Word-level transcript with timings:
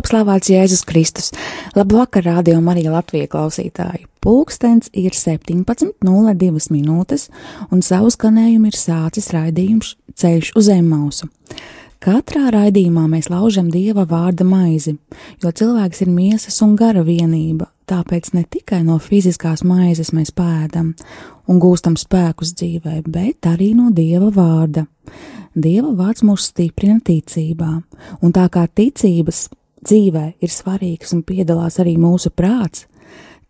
Top 0.00 0.08
slavēts 0.08 0.48
Jēzus 0.48 0.80
Kristus, 0.88 1.26
labvakar, 1.76 2.24
radio 2.24 2.60
Marija 2.64 2.94
Latvija 2.94 3.28
klausītāji. 3.28 4.06
Pulkstens 4.24 4.88
ir 4.96 5.12
17.02 5.12 6.70
minūtes, 6.72 7.26
un 7.68 7.82
savu 7.84 8.08
skanējumu 8.08 8.70
ir 8.70 8.78
sācis 8.80 9.28
raidījums 9.34 9.98
Ceļš 10.16 10.54
uz 10.56 10.70
Emmausu. 10.72 11.28
Katrā 12.00 12.46
raidījumā 12.54 13.04
mēs 13.12 13.28
laužam 13.28 13.68
Dieva 13.68 14.06
vārda 14.08 14.46
maizi, 14.48 14.96
jo 15.42 15.52
cilvēks 15.52 16.00
ir 16.06 16.14
miesas 16.14 16.56
un 16.64 16.78
gara 16.80 17.04
vienība, 17.04 17.68
tāpēc 17.90 18.32
ne 18.38 18.46
tikai 18.48 18.80
no 18.86 18.96
fiziskās 19.04 19.66
maizes 19.68 20.14
mēs 20.16 20.32
pēdam 20.32 20.94
un 21.44 21.60
gūstam 21.60 22.00
spēkus 22.00 22.54
dzīvē, 22.56 23.02
bet 23.04 23.52
arī 23.52 23.74
no 23.76 23.92
Dieva 23.92 24.32
vārda. 24.32 24.88
Dieva 25.52 25.92
vārds 25.92 26.24
mūs 26.24 26.52
stiprina 26.54 27.02
ticībā, 27.04 27.72
un 28.22 28.32
tā 28.32 28.48
kā 28.48 28.64
ticības 28.64 29.50
dzīvē 29.86 30.26
ir 30.40 30.52
svarīgs 30.52 31.14
un 31.16 31.24
piedalās 31.26 31.80
arī 31.82 31.96
mūsu 32.00 32.32
prāts, 32.34 32.86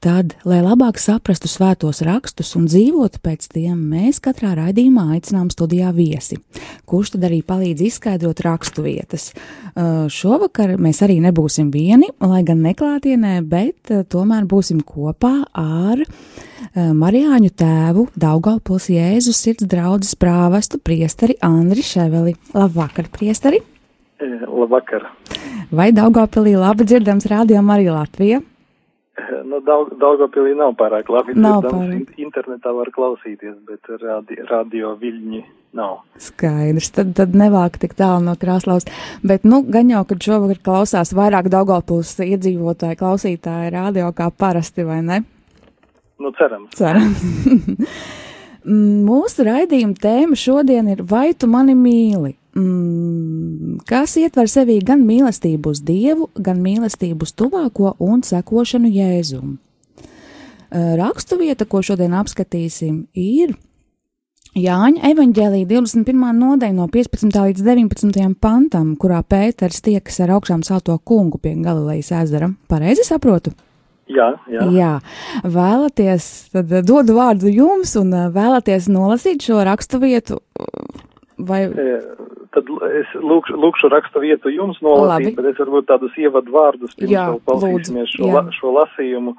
tad, 0.00 0.32
lai 0.48 0.62
labāk 0.64 0.98
saprastu 1.00 1.48
svētos 1.50 2.00
rakstus 2.06 2.54
un 2.56 2.64
dzīvotu 2.70 3.20
pēc 3.22 3.50
tiem, 3.52 3.76
mēs 3.92 4.20
katrā 4.24 4.54
raidījumā 4.56 5.10
aicinām 5.16 5.50
studijā 5.52 5.92
viesi, 5.96 6.38
kurš 6.88 7.14
tad 7.14 7.26
arī 7.28 7.42
palīdz 7.44 7.84
izskaidrot 7.90 8.40
rakstu 8.46 8.84
vietas. 8.86 9.30
Uh, 9.70 10.08
šovakar 10.12 10.76
mēs 10.80 11.02
arī 11.04 11.18
nebūsim 11.24 11.68
vieni, 11.74 12.08
lai 12.24 12.40
gan 12.48 12.62
neklātienē, 12.64 13.40
bet 13.44 13.92
uh, 13.92 14.06
tomēr 14.08 14.48
būsim 14.48 14.80
kopā 14.86 15.34
ar 15.52 16.00
uh, 16.00 16.08
Marijāņu 16.96 17.52
tēvu 17.60 18.06
Daugaupils 18.16 18.88
Jēzus 18.94 19.42
sirds 19.44 19.68
draudzes 19.68 20.16
prāvestu 20.16 20.80
priesteri 20.80 21.36
Andri 21.44 21.84
Ševeli. 21.84 22.38
Labvakar, 22.56 23.12
priesteri! 23.12 23.60
Labvakar! 24.20 25.06
Vai 25.72 25.90
Daugaupilī 25.96 26.56
labi 26.58 26.84
dzirdams 26.84 27.26
rādījām 27.30 27.70
arī 27.72 27.88
Latvija? 27.92 28.40
Nu, 29.50 29.58
Daug, 29.66 29.90
Daugopilī 30.00 30.52
nav 30.56 30.74
pārāk 30.78 31.08
labi 31.12 31.34
Nav 31.36 31.62
dzirdams, 31.62 31.72
pārāk. 31.74 31.94
in- 32.18 32.26
internetā 32.28 32.72
var 32.76 32.90
klausīties, 32.94 33.56
bet 33.68 33.88
radio, 34.00 34.44
radio 34.50 34.92
viļņi 35.00 35.40
nav. 35.76 35.98
Skaidrs, 36.18 36.90
tad, 36.94 37.12
tad 37.18 37.34
nevāk 37.36 37.76
tik 37.82 37.94
tālu 37.98 38.24
no 38.24 38.34
krāslaus. 38.40 38.86
Bet, 39.22 39.44
nu, 39.44 39.62
gan 39.62 39.90
jau, 39.90 40.04
kad 40.08 40.22
šovakar 40.24 40.60
klausās 40.64 41.12
vairāk 41.16 41.50
Daugavpils 41.52 42.14
iedzīvotāji, 42.24 42.98
klausītāji 43.02 43.72
radio 43.74 44.12
kā 44.16 44.30
parasti, 44.30 44.84
vai 44.88 45.00
ne? 45.02 45.20
Nu, 46.20 46.32
cerams. 46.38 46.70
Cerams. 46.76 47.20
Mm, 48.60 49.06
Mūsu 49.08 49.40
raidījuma 49.46 49.96
tēma 49.96 50.36
šodien 50.36 50.90
ir 50.92 50.98
Vai 51.08 51.30
tu 51.32 51.46
mani 51.48 51.72
mīli? 51.72 52.34
Mm, 52.56 53.78
kas 53.86 54.16
ietver 54.18 54.48
sevī 54.50 54.80
gan 54.82 55.04
mīlestību 55.06 55.70
uz 55.70 55.82
Dievu, 55.86 56.30
gan 56.34 56.58
mīlestību 56.64 57.26
uz 57.26 57.34
tuvāko 57.38 57.94
un 58.02 58.24
sekošanu 58.26 58.90
Jēzum. 58.90 59.58
Eh, 60.70 60.94
Raksturvieta, 60.98 61.66
ko 61.66 61.82
šodien 61.82 62.14
apskatīsim, 62.14 63.04
ir 63.14 63.56
Jāņa 64.58 65.04
evanģēlīja 65.12 65.66
21. 65.70 66.32
nodaļa 66.34 66.74
no 66.74 66.88
15. 66.90 67.30
līdz 67.30 67.62
19. 67.62 68.32
pantam, 68.42 68.96
kurā 68.98 69.20
Pēters 69.22 69.78
tiekas 69.86 70.18
ar 70.24 70.32
augšām 70.34 70.64
celto 70.66 70.96
kungu 71.06 71.38
pie 71.38 71.52
Galilejas 71.62 72.10
ezera. 72.24 72.48
Pareizi 72.66 73.06
saprotu? 73.06 73.52
Jā, 74.10 74.32
jā. 74.50 74.64
Jā, 74.74 74.90
vēlaties, 75.46 76.26
tad 76.50 76.72
eh, 76.74 76.82
dodu 76.82 77.14
vārdu 77.14 77.52
jums 77.54 77.94
un 78.00 78.10
eh, 78.10 78.26
vēlaties 78.34 78.90
nolasīt 78.90 79.46
šo 79.46 79.62
raksturvietu. 79.70 80.40
Vai 81.38 81.62
E, 81.70 81.92
Tad 82.50 82.66
es 82.98 83.10
lūkšu, 83.14 83.54
lūkšu 83.62 83.88
raksta 83.92 84.20
vietu 84.22 84.50
jums 84.50 84.80
nolasīt, 84.82 85.30
Labi. 85.30 85.36
bet 85.36 85.52
es 85.52 85.58
varbūt 85.60 85.86
tādus 85.86 86.16
ievadu 86.18 86.50
vārdus 86.50 86.96
pirms 86.98 87.12
Jā, 87.12 87.28
vēl 87.30 87.42
klausīsimies 87.46 88.14
šo, 88.16 88.30
la, 88.34 88.42
šo 88.56 88.72
lasījumu, 88.74 89.34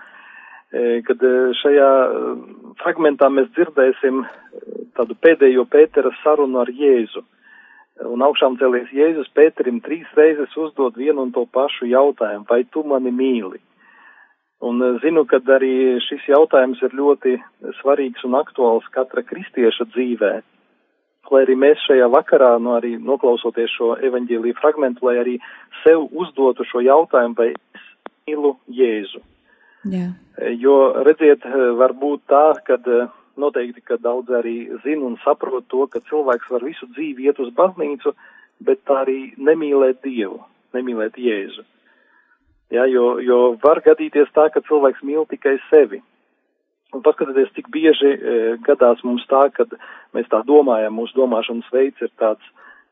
e, 0.71 0.83
kad 1.07 1.25
e, 1.27 1.31
šajā 1.59 1.89
e, 2.05 2.21
fragmentā 2.79 3.27
mēs 3.35 3.49
dzirdēsim 3.57 4.21
tādu 4.95 5.17
pēdējo 5.19 5.65
Pētera 5.67 6.13
sarunu 6.21 6.61
ar 6.63 6.71
Jēzu. 6.71 7.25
Un 8.07 8.23
augšām 8.23 8.55
cēlies 8.61 8.93
Jēzus 8.95 9.27
Pēterim 9.35 9.83
trīs 9.83 10.07
reizes 10.15 10.55
uzdod 10.57 10.95
vienu 10.95 11.27
un 11.27 11.35
to 11.35 11.43
pašu 11.51 11.89
jautājumu, 11.91 12.47
vai 12.47 12.63
tu 12.71 12.85
mani 12.87 13.11
mīli? 13.11 13.59
Un 14.63 14.79
zinu, 15.03 15.25
ka 15.27 15.41
arī 15.57 15.99
šis 16.05 16.31
jautājums 16.31 16.79
ir 16.85 16.95
ļoti 16.95 17.35
svarīgs 17.81 18.23
un 18.23 18.39
aktuāls 18.39 18.87
katra 18.95 19.25
kristieša 19.25 19.89
dzīvē. 19.91 20.33
Lai 21.29 21.43
arī 21.45 21.55
mēs 21.55 21.83
šajā 21.85 22.07
vakarā, 22.11 22.55
no 22.59 22.73
arī 22.79 22.95
noklausoties 22.99 23.71
šo 23.77 23.93
evaņģēlīju 24.03 24.57
fragmentu, 24.57 25.05
lai 25.07 25.19
arī 25.21 25.35
sev 25.83 26.09
uzdotu 26.11 26.65
šo 26.67 26.81
jautājumu, 26.83 27.37
vai 27.37 27.51
es 27.53 27.85
mīlu 28.27 28.55
Jēzu. 28.67 29.21
jā, 29.85 30.11
E, 30.37 30.53
Jo, 30.59 31.03
redziet, 31.05 31.45
e, 31.45 31.71
var 31.77 31.93
būt 31.93 32.21
tā, 32.27 32.55
ka 32.65 32.77
noteikti, 33.37 33.81
ka 33.81 33.97
daudz 33.97 34.29
arī 34.29 34.69
zina 34.83 35.05
un 35.05 35.17
saprot 35.23 35.67
to, 35.69 35.87
ka 35.87 36.01
cilvēks 36.09 36.49
var 36.49 36.63
visu 36.63 36.87
dzīvi 36.95 37.29
iet 37.29 37.39
uz 37.39 37.53
baznīcu, 37.53 38.13
bet 38.61 38.83
tā 38.85 39.01
arī 39.05 39.33
nemīlēt 39.37 40.01
Dievu, 40.03 40.41
nemīlēt 40.73 41.17
Jēzu. 41.17 41.63
Ja, 42.71 42.85
jo, 42.87 43.19
jo 43.19 43.57
var 43.63 43.81
gadīties 43.83 44.31
tā, 44.35 44.47
ka 44.53 44.61
cilvēks 44.67 45.03
mīl 45.03 45.25
tikai 45.27 45.57
sevi. 45.69 46.01
Un 46.91 47.03
paskatieties, 47.05 47.53
cik 47.55 47.69
bieži 47.71 48.11
e, 48.11 48.39
gadās 48.65 48.99
mums 49.07 49.23
tā, 49.31 49.45
ka 49.55 49.63
mēs 50.15 50.27
tā 50.31 50.41
domājam, 50.47 50.97
mūsu 50.97 51.15
domāšanas 51.21 51.69
veids 51.71 52.03
ir 52.03 52.11
tāds, 52.19 52.43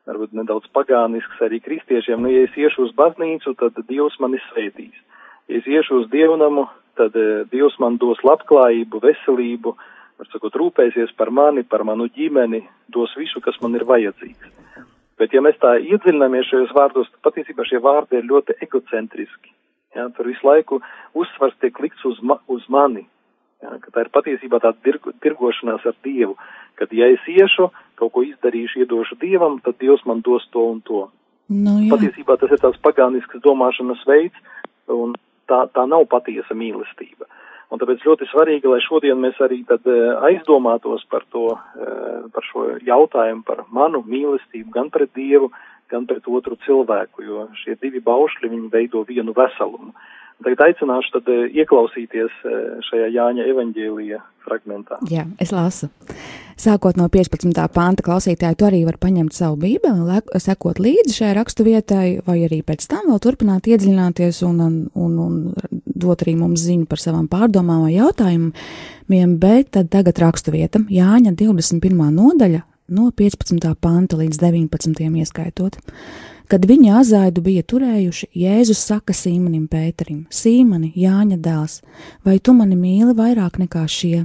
varbūt 0.08 0.32
nedaudz 0.38 0.70
pagānisks 0.72 1.42
arī 1.44 1.60
kristiešiem. 1.60 2.22
Nu, 2.24 2.32
ja 2.32 2.46
es 2.46 2.56
iešu 2.56 2.88
uz 2.88 2.94
baznīcu, 2.96 3.52
tad 3.60 3.76
Dievs 3.90 4.16
mani 4.22 4.40
svētīs. 4.48 4.96
Ja 5.50 5.60
es 5.60 5.68
iešu 5.68 6.00
uz 6.00 6.08
dievnamu, 6.12 6.64
tad 6.96 7.16
e, 7.18 7.44
Dievs 7.52 7.76
man 7.82 8.00
dos 8.00 8.22
labklājību, 8.24 9.02
veselību, 9.04 9.74
var 10.20 10.32
sakot, 10.32 10.56
rūpēsies 10.62 11.12
par 11.20 11.32
mani, 11.32 11.64
par 11.68 11.84
manu 11.84 12.08
ģimeni, 12.16 12.64
dos 12.88 13.12
visu, 13.20 13.44
kas 13.44 13.60
man 13.60 13.76
ir 13.76 13.84
vajadzīgs. 13.88 14.56
Bet 15.20 15.36
ja 15.36 15.44
mēs 15.44 15.60
tā 15.60 15.76
iedziļināmies 15.76 16.48
šajos 16.48 16.72
vārdos, 16.72 17.08
tad 17.12 17.28
patiesībā 17.28 17.68
šie 17.68 17.80
vārdi 17.84 18.16
ir 18.16 18.28
ļoti 18.28 18.56
egocentriski. 18.64 19.52
Ja, 19.96 20.06
tur 20.16 20.30
visu 20.30 20.46
laiku 20.46 20.78
uzsvars 21.18 21.56
tiek 21.60 21.76
likts 21.82 22.04
uz, 22.08 22.20
ma 22.24 22.38
uz 22.48 22.64
mani. 22.72 23.04
Ja, 23.60 23.76
tā 23.92 24.06
ir 24.06 24.10
patiesībā 24.12 24.60
tirgo, 24.84 25.12
tirgošanās 25.20 25.84
ar 25.84 25.96
Dievu, 26.04 26.36
kad 26.80 26.92
ja 26.96 27.10
es 27.12 27.24
iešu, 27.28 27.68
kaut 28.00 28.14
ko 28.14 28.22
izdarīšu, 28.24 28.84
iedošu 28.84 29.18
Dievam, 29.20 29.58
tad 29.64 29.76
Dievs 29.80 30.06
man 30.08 30.22
dos 30.24 30.46
to 30.54 30.64
un 30.72 30.80
to. 30.80 31.08
nu, 31.50 31.76
jā. 31.84 31.90
Patiesībā 31.92 32.38
tas 32.40 32.54
ir 32.54 32.62
tāds 32.62 32.80
pagānisks 32.80 33.42
domāšanas 33.44 34.06
veids, 34.08 34.36
un 34.88 35.12
tā, 35.50 35.66
tā 35.74 35.84
nav 35.90 36.06
patiesa 36.08 36.56
mīlestība. 36.56 37.28
Un 37.70 37.78
tāpēc 37.78 38.02
ļoti 38.02 38.26
svarīgi, 38.32 38.66
lai 38.66 38.80
šodien 38.82 39.20
mēs 39.22 39.36
arī 39.44 39.60
tad 39.66 39.84
eh, 39.86 39.98
aizdomātos 40.30 41.04
par 41.10 41.26
to, 41.30 41.52
eh, 41.54 42.22
par 42.34 42.46
šo 42.48 42.64
jautājumu, 42.86 43.44
par 43.46 43.62
manu 43.70 44.02
mīlestību 44.06 44.74
gan 44.74 44.90
pret 44.90 45.12
Dievu, 45.14 45.52
gan 45.90 46.06
pret 46.10 46.26
otru 46.26 46.58
cilvēku, 46.66 47.22
jo 47.26 47.44
šie 47.62 47.76
divi 47.82 48.02
baušļi, 48.02 48.50
viņi 48.50 48.72
veido 48.72 49.04
vienu 49.06 49.34
veselumu. 49.36 49.94
Tagad 50.40 50.62
aicināšu 50.70 51.18
tad 51.18 51.28
eh, 51.32 51.48
ieklausīties 51.60 52.36
eh, 52.48 52.60
šajā 52.88 53.08
Jāņa 53.12 53.48
evaņģēlija 53.52 54.20
fragmentā. 54.46 54.96
Jā, 55.12 55.26
es 55.42 55.52
lasu. 55.52 55.90
Sākot 56.60 56.96
no 57.00 57.06
15. 57.12 57.52
panta, 57.72 58.04
klausītāji 58.04 58.56
to 58.60 58.68
arī 58.68 58.82
var 58.84 58.96
paņemt 59.00 59.36
savu 59.36 59.58
bībeli, 59.62 60.20
sekot 60.40 60.80
līdzi 60.80 61.16
šai 61.16 61.34
raksturvietai, 61.38 62.06
vai 62.26 62.38
arī 62.46 62.60
pēc 62.64 62.84
tam 62.90 63.10
vēl 63.12 63.20
turpināt 63.24 63.68
iedziļināties 63.68 64.42
un, 64.48 64.64
un, 64.64 64.80
un, 64.94 65.20
un 65.24 65.84
dot 65.84 66.24
arī 66.24 66.36
mums 66.40 66.64
ziņu 66.64 66.88
par 66.88 67.00
savām 67.00 67.28
pārdomām 67.32 67.86
vai 67.86 67.94
jautājumiem, 67.98 69.36
bet 69.40 69.72
tad 69.76 69.92
tagad 69.92 70.20
raksturvieta 70.24 70.84
Jāņa 70.88 71.36
21. 71.36 71.96
nodaļa 72.16 72.64
no 72.96 73.08
15. 73.16 73.70
panta 73.80 74.18
līdz 74.20 74.40
19. 74.42 75.00
ieskaitot. 75.22 75.78
Kad 76.50 76.64
viņa 76.66 76.96
azaidu 76.98 77.44
bija 77.46 77.62
turējuši, 77.62 78.26
Jēzus 78.34 78.80
saka 78.82 79.14
Sīmanim 79.14 79.68
Pēterim: 79.70 80.24
Sīmani, 80.34 80.88
Jāņa 80.98 81.36
dēls, 81.38 81.76
vai 82.26 82.40
tu 82.42 82.50
mani 82.58 82.74
mīli 82.74 83.14
vairāk 83.14 83.60
nekā 83.60 83.84
šie? 83.86 84.24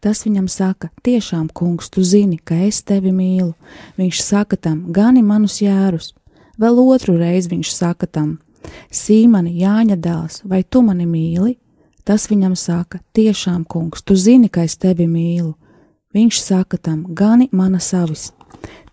Tas 0.00 0.22
viņam 0.24 0.46
saka: 0.48 0.88
Tiešām, 1.04 1.50
kungs, 1.52 1.90
tu 1.92 2.00
zini, 2.00 2.38
ka 2.40 2.56
es 2.64 2.80
tevi 2.88 3.12
mīlu. 3.12 3.52
Viņš 4.00 4.20
saka 4.24 4.56
tam: 4.56 4.86
Gani 4.96 5.20
manus 5.20 5.58
jērus. 5.60 6.14
Vēl 6.56 6.80
otru 6.86 7.18
reizi 7.20 7.52
viņš 7.52 7.72
saka 7.74 8.08
tam: 8.08 8.38
Sīmani, 8.88 9.52
Jāņa 9.60 9.98
dēls, 10.00 10.40
vai 10.48 10.62
tu 10.64 10.80
mani 10.86 11.04
mīli? 11.04 11.58
Tas 12.08 12.30
viņam 12.32 12.54
saka: 12.56 13.02
Tiešām, 13.12 13.66
kungs, 13.68 14.00
tu 14.00 14.16
zini, 14.16 14.48
ka 14.48 14.64
es 14.64 14.78
tevi 14.80 15.04
mīlu. 15.04 15.52
Viņš 16.16 16.40
saka 16.40 16.80
tam: 16.80 17.04
Gani 17.12 17.50
mana 17.52 17.76
savis. 17.76 18.30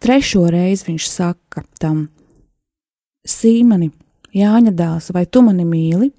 Trešo 0.04 0.44
reizi 0.52 0.92
viņš 0.92 1.08
saka 1.08 1.64
tam: 1.80 2.10
Sīmani, 3.26 3.92
Jāņa 4.36 4.74
dēls, 4.76 5.14
vai 5.16 5.24
tu 5.26 5.42
mani 5.46 5.64
mīli? 5.64 6.12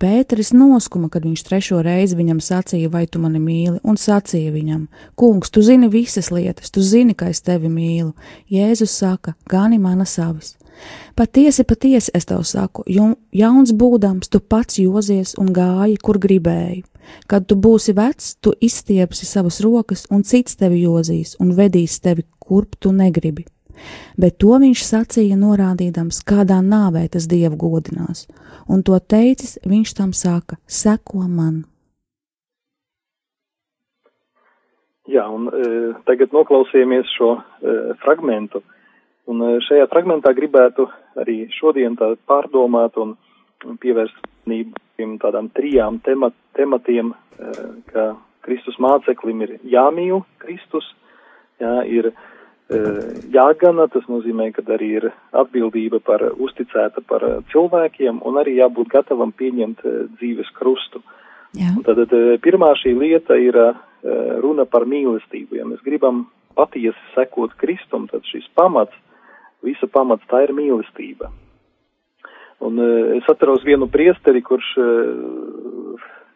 Pēteris 0.00 0.50
noskuma, 0.52 1.08
kad 1.12 1.24
viņš 1.24 1.42
trešo 1.46 1.78
reizi 1.86 2.16
viņam 2.18 2.40
sacīja, 2.42 2.90
vai 2.92 3.04
tu 3.06 3.20
mani 3.22 3.38
mīli, 3.40 3.78
un 3.86 3.96
sacīja 3.96 4.50
viņam: 4.52 4.88
Kungs, 5.16 5.52
tu 5.54 5.62
zini 5.64 5.88
visas 5.92 6.32
lietas, 6.34 6.72
tu 6.74 6.82
zini, 6.84 7.14
ka 7.14 7.30
es 7.30 7.40
tevi 7.46 7.70
mīlu. 7.70 8.10
Jēzus 8.50 8.96
saka: 9.02 9.36
Gani 9.48 9.78
mana 9.78 10.04
savis. 10.04 10.56
Patiesi, 11.16 11.64
patiesi 11.68 12.10
es 12.16 12.26
tev 12.26 12.42
saku, 12.48 12.82
jauns 12.88 13.72
būdams, 13.76 14.30
tu 14.32 14.40
pats 14.40 14.80
jozies 14.80 15.34
un 15.38 15.52
gāji, 15.54 15.98
kur 16.02 16.18
gribēji. 16.18 16.82
Kad 17.28 17.46
tu 17.46 17.56
būsi 17.56 17.94
vecs, 17.96 18.34
tu 18.40 18.54
izstiepsi 18.60 19.28
savas 19.28 19.60
rokas, 19.60 20.06
un 20.10 20.24
cits 20.24 20.56
tevi 20.56 20.82
jozīs 20.86 21.36
un 21.40 21.54
vedīs 21.56 22.00
tevi, 22.00 22.24
kurp 22.40 22.78
tu 22.80 22.92
negribi. 22.96 23.44
Bet 24.20 24.38
to 24.42 24.58
viņš 24.62 24.84
sacīja, 24.86 25.38
norādīdams, 25.40 26.22
kādā 26.26 26.60
nāvē 26.64 27.06
tas 27.12 27.28
dievu 27.30 27.56
godinās, 27.60 28.26
un 28.68 28.82
to 28.86 28.98
teicis, 29.00 29.58
viņš 29.66 29.94
tam 29.98 30.12
saka: 30.16 30.60
Seko 30.66 31.26
man! 31.28 31.64
Jā, 35.10 35.24
un 35.26 35.48
e, 35.50 35.70
tagad 36.06 36.30
noklausījāmies 36.30 37.08
šo 37.16 37.32
e, 37.34 37.78
fragmentu. 38.04 38.60
E, 38.62 38.80
Un 39.30 39.42
eh, 39.46 39.58
šajā 39.66 39.86
fragmentā 39.90 40.32
gribētu 40.36 40.88
arī 41.20 41.44
šodien 41.58 41.96
pārdomāt 41.98 42.96
un 43.00 43.16
pievērst 43.82 44.16
uzmanību 44.24 45.18
tādām 45.20 45.50
trijām 45.56 46.00
temat, 46.04 46.34
tematiem, 46.58 47.12
eh, 47.12 47.60
ka 47.92 48.10
Kristus 48.46 48.78
māceklim 48.80 49.44
ir 49.44 49.58
jāmīl 49.62 50.24
Kristus, 50.42 50.86
jā, 51.60 51.84
ir 51.86 52.10
eh, 52.10 52.26
jāgana, 53.34 53.88
tas 53.90 54.06
nozīmē, 54.06 54.50
ka 54.54 54.62
arī 54.74 54.90
ir 55.00 55.06
atbildība 55.34 56.00
par 56.04 56.22
uzticēta 56.30 57.02
par 57.08 57.24
cilvēkiem 57.50 58.20
un 58.26 58.38
arī 58.38 58.58
jābūt 58.60 58.92
gatavam 58.92 59.32
pieņemt 59.32 59.82
dzīves 60.18 60.50
krustu. 60.58 61.02
Tad 61.86 62.14
pirmā 62.44 62.70
šī 62.78 62.94
lieta 62.94 63.34
ir 63.34 63.58
runa 64.40 64.64
par 64.70 64.86
mīlestību. 64.86 65.58
Ja 65.58 65.66
mēs 65.66 65.82
gribam 65.82 66.28
patiesi 66.54 66.98
sekot 67.14 67.56
Kristum, 67.58 68.06
tad 68.10 68.22
šis 68.30 68.46
pamats 68.54 68.94
visa 69.66 69.90
pamats 69.90 70.24
tā 70.30 70.44
ir 70.46 70.54
mīlestība. 70.56 71.30
Un 72.60 72.78
es 73.16 73.26
atceros 73.28 73.64
vienu 73.64 73.88
priesteri, 73.88 74.42
kurš, 74.44 74.72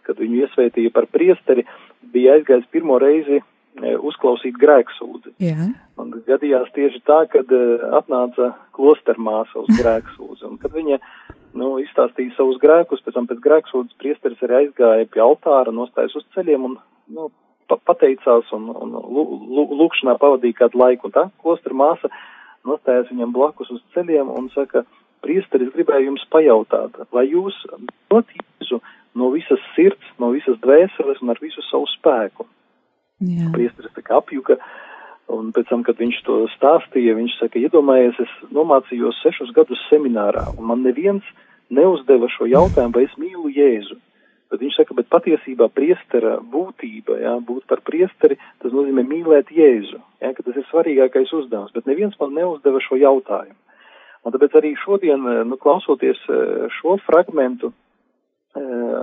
kad 0.04 0.20
viņu 0.20 0.44
iesvētīja 0.44 0.92
par 0.92 1.06
priesteri, 1.12 1.66
bija 2.12 2.38
aizgājis 2.38 2.70
pirmo 2.72 2.98
reizi 3.00 3.42
uzklausīt 3.82 4.58
grēksūdzi. 4.60 5.34
Jā. 5.42 5.70
Un 6.00 6.10
gadījās 6.26 6.70
tieši 6.74 7.00
tā, 7.06 7.24
kad 7.30 7.50
uh, 7.54 7.86
atnāca 7.98 8.52
klostermāsa 8.76 9.62
uz 9.62 9.70
grēksūdzi. 9.78 10.44
Un 10.48 10.58
kad 10.62 10.74
viņa, 10.74 11.00
nu, 11.58 11.74
izstāstīja 11.82 12.36
savus 12.36 12.60
grēkus, 12.62 13.02
pēc 13.04 13.18
tam 13.18 13.30
pēc 13.30 13.40
grēksūdzes 13.44 13.98
priesteris 14.02 14.44
arī 14.46 14.60
aizgāja 14.64 15.08
pie 15.10 15.24
altāra, 15.24 15.74
nostājas 15.74 16.14
uz 16.20 16.26
ceļiem 16.36 16.68
un, 16.70 16.78
nu, 17.14 17.30
pateicās 17.66 18.50
un, 18.54 18.70
un 18.70 18.94
lūkšanā 19.80 20.18
pavadīja 20.22 20.64
kādu 20.64 20.82
laiku. 20.82 21.10
Un 21.10 21.16
tā 21.16 21.28
klostermāsa 21.42 22.10
māsa 22.10 22.24
nostājas 22.68 23.10
viņam 23.12 23.32
blakus 23.34 23.70
uz 23.74 23.82
ceļiem 23.94 24.30
un 24.32 24.48
saka, 24.54 24.84
priesteris 25.24 25.72
gribēja 25.74 26.08
jums 26.08 26.24
pajautāt, 26.32 26.96
vai 27.14 27.26
jūs 27.30 27.56
dot 28.12 28.28
Jēzu 28.34 28.80
no 29.18 29.30
visas 29.32 29.62
sirds, 29.76 30.12
no 30.20 30.32
visas 30.34 30.58
dvēseles 30.64 31.22
un 31.22 31.32
ar 31.32 31.40
visu 31.42 31.64
savu 31.70 31.88
spēku. 31.94 32.46
Jā. 33.24 33.50
Priesteris 33.54 33.94
tā 33.96 34.04
kā 34.04 34.18
apjuka, 34.20 34.58
un 35.32 35.50
pēc 35.56 35.70
tam, 35.70 35.84
kad 35.86 36.00
viņš 36.00 36.20
to 36.26 36.38
stāstīja, 36.54 37.16
viņš 37.18 37.38
saka, 37.40 37.60
iedomājies, 37.62 38.20
es 38.24 38.32
nomācījos 38.54 39.22
sešus 39.24 39.54
gadus 39.56 39.80
seminārā, 39.90 40.46
un 40.58 40.68
man 40.70 40.84
neviens 40.84 41.24
neuzdeva 41.72 42.28
šo 42.32 42.48
jautājumu, 42.50 42.94
vai 42.96 43.06
es 43.08 43.16
mīlu 43.20 43.52
Jēzu. 43.54 43.96
Bet 44.52 44.60
viņš 44.60 44.76
saka, 44.78 44.94
bet 44.94 45.08
patiesībā 45.10 45.70
priestera 45.72 46.36
būtība, 46.38 47.16
jā, 47.18 47.32
būt 47.42 47.64
par 47.70 47.80
priesteri, 47.82 48.36
tas 48.62 48.74
nozīmē 48.76 49.02
mīlēt 49.08 49.50
Jēzu, 49.50 49.98
jā, 50.22 50.32
ka 50.36 50.44
tas 50.44 50.60
ir 50.60 50.66
svarīgākais 50.68 51.32
uzdevums, 51.34 51.72
bet 51.74 51.88
neviens 51.90 52.14
man 52.20 52.36
neuzdeva 52.36 52.82
šo 52.84 53.00
jautājumu. 53.00 53.56
Un 54.24 54.32
tāpēc 54.32 54.54
arī 54.56 54.72
šodien, 54.80 55.24
nu, 55.48 55.56
klausoties 55.60 56.20
eh, 56.32 56.68
šo 56.78 56.96
fragmentu, 57.04 57.72
eh, 57.72 58.62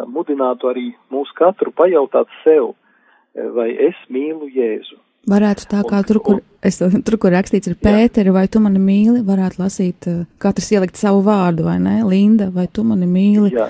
mudinātu 0.09 0.69
arī 0.71 0.87
mūs 1.13 1.29
katru 1.37 1.73
pajautāt 1.77 2.31
sev, 2.41 2.71
eh, 2.71 2.90
vai 3.35 3.71
es 3.89 3.97
mīlu 4.11 4.49
Jēzu. 4.51 4.99
Varētu 5.29 5.67
tā 5.69 5.83
kā 5.85 5.99
un, 6.01 6.05
tur, 6.09 6.17
kur, 6.25 6.39
es, 6.65 6.79
tur, 6.81 7.17
kur 7.21 7.33
rakstīts 7.35 7.69
ir 7.69 7.75
Pēteri, 7.77 8.33
vai 8.33 8.47
tu 8.49 8.61
mani 8.63 8.81
mīli, 8.81 9.21
varētu 9.25 9.61
lasīt, 9.61 10.07
katrs 10.41 10.71
ielikt 10.73 10.97
savu 10.97 11.21
vārdu, 11.27 11.67
vai 11.67 11.77
ne? 11.83 11.99
Linda, 12.07 12.49
vai 12.53 12.65
tu 12.73 12.83
mani 12.87 13.05
mīli? 13.05 13.53
Jā. 13.53 13.69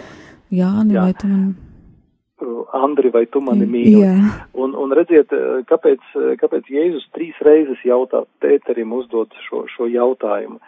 Jāni, 0.51 0.95
jā. 0.95 1.03
vai 1.03 1.17
tu 1.17 1.27
mani 1.27 1.43
mīli? 1.49 1.67
Andri, 2.71 3.11
vai 3.11 3.25
tu 3.27 3.41
mani 3.43 3.67
mīli? 3.67 3.99
Jā. 3.99 4.15
Un, 4.63 4.71
un 4.79 4.95
redziet, 4.95 5.33
kāpēc, 5.67 6.07
kāpēc 6.39 6.71
Jēzus 6.71 7.09
trīs 7.13 7.37
reizes 7.43 7.83
jautā 7.85 8.23
Pēterim 8.41 8.95
uzdot 8.95 9.35
šo, 9.49 9.65
šo 9.75 9.89
jautājumu. 9.91 10.61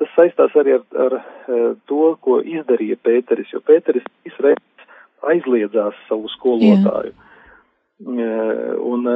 Tas 0.00 0.10
saistās 0.16 0.56
arī 0.56 0.78
ar, 0.78 0.86
ar, 1.04 1.18
ar 1.20 1.74
to, 1.90 2.14
ko 2.24 2.40
izdarīja 2.40 2.96
Pēteris, 3.04 3.52
jo 3.52 3.60
Pēteris 3.60 4.06
trīs 4.08 4.40
reizes 4.40 4.88
aizliedzās 5.28 5.98
savu 6.08 6.32
skolotāju. 6.32 7.12
Jā. 7.12 7.29
Un 8.00 9.06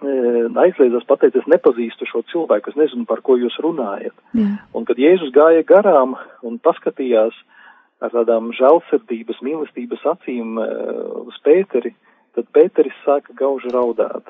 aizliedzās 0.00 1.04
pateikt, 1.08 1.36
es 1.36 1.48
nepazīstu 1.50 2.06
šo 2.08 2.22
cilvēku, 2.30 2.70
es 2.70 2.78
nezinu, 2.78 3.04
par 3.08 3.20
ko 3.26 3.36
jūs 3.36 3.58
runājat. 3.60 4.14
Jā. 4.32 4.46
Un 4.76 4.86
kad 4.88 5.00
Jēzus 5.00 5.32
gāja 5.34 5.64
garām 5.68 6.14
un 6.46 6.56
paskatījās, 6.62 7.36
uh, 7.36 7.60
ar 8.00 8.12
tādām 8.14 8.50
žēlsirdības, 8.56 9.40
mīlestības 9.44 10.04
acīm 10.14 10.58
uh, 10.60 11.26
uz 11.28 11.36
Pēteri, 11.44 11.92
tad 12.36 12.48
Pēteris 12.54 12.96
sāka 13.04 13.34
gauži 13.36 13.72
raudāt. 13.74 14.28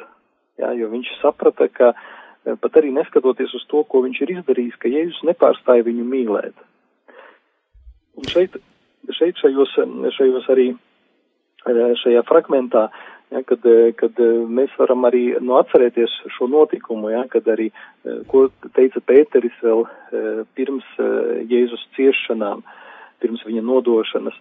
Jā, 0.61 0.73
jo 0.77 0.91
viņš 0.93 1.13
saprata, 1.21 1.69
ka 1.73 1.93
uh, 1.95 2.57
pat 2.61 2.81
arī 2.81 2.93
neskatoties 2.97 3.55
uz 3.57 3.67
to, 3.71 3.85
ko 3.87 4.03
viņš 4.07 4.23
ir 4.25 4.35
izdarījis, 4.39 4.79
ka 4.83 4.91
Jēzus 4.91 5.23
nepārstāja 5.31 5.87
viņu 5.87 6.07
mīlēt. 6.11 6.67
Un 8.19 8.27
šeit, 8.29 8.59
šeit 9.17 9.39
šajos, 9.41 9.77
šajos 10.19 10.51
arī 10.53 10.73
uh, 10.75 11.87
šajā 12.03 12.27
fragmentā, 12.29 12.89
ja, 13.31 13.43
kad, 13.47 13.67
kad 14.01 14.23
mēs 14.51 14.73
varam 14.79 15.07
arī 15.09 15.25
nu, 15.41 15.57
atcerēties 15.61 16.17
šo 16.37 16.49
notikumu, 16.51 17.13
ja, 17.15 17.25
kad 17.31 17.47
arī, 17.51 17.71
ko 18.31 18.49
teica 18.77 19.03
Pēteris 19.07 19.57
vēl 19.65 19.85
pirms 20.59 20.89
Jēzus 21.51 21.87
ciešanām, 21.97 22.65
pirms 23.23 23.45
viņa 23.47 23.63
nodošanas. 23.67 24.37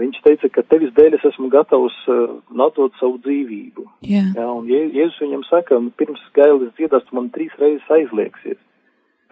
Viņš 0.00 0.18
teica, 0.24 0.48
ka 0.48 0.64
tevis 0.64 0.94
dēļ 0.96 1.18
es 1.18 1.24
esmu 1.28 1.50
gatavs 1.52 1.94
notot 2.56 2.96
savu 2.98 3.20
dzīvību. 3.22 3.84
Yeah. 4.00 4.32
Jā, 4.38 4.48
un 4.48 4.68
Jēzus 4.72 5.20
viņam 5.22 5.46
saka, 5.50 5.78
pirms 6.00 6.22
gailis 6.36 6.72
dziedās, 6.78 7.04
tu 7.08 7.18
man 7.18 7.28
trīs 7.34 7.52
reizes 7.60 7.90
aizlieksies. 7.92 8.60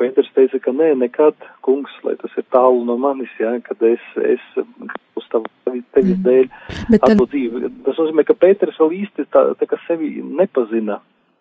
Pēters 0.00 0.30
teica, 0.36 0.58
ka 0.64 0.72
nē, 0.72 0.94
nekad, 0.96 1.36
kungs, 1.66 1.92
lai 2.06 2.16
tas 2.20 2.32
ir 2.40 2.46
tālu 2.54 2.82
no 2.88 2.96
manis, 3.00 3.32
jā, 3.40 3.52
kad 3.66 3.82
es, 3.84 4.04
es 4.24 4.44
uz 5.18 5.26
tavu 5.32 5.50
tevis 5.68 6.16
mm. 6.16 6.22
dēļ 6.24 7.00
atdod 7.00 7.28
dzīvi. 7.28 7.72
Tas 7.86 8.00
nozīmē, 8.00 8.24
ka 8.28 8.36
Pēters 8.40 8.80
vēl 8.80 8.96
īsti 9.02 9.28
tā, 9.34 9.50
tā 9.60 9.68
kā 9.68 9.80
sevi 9.86 10.16
nepazina. 10.24 11.00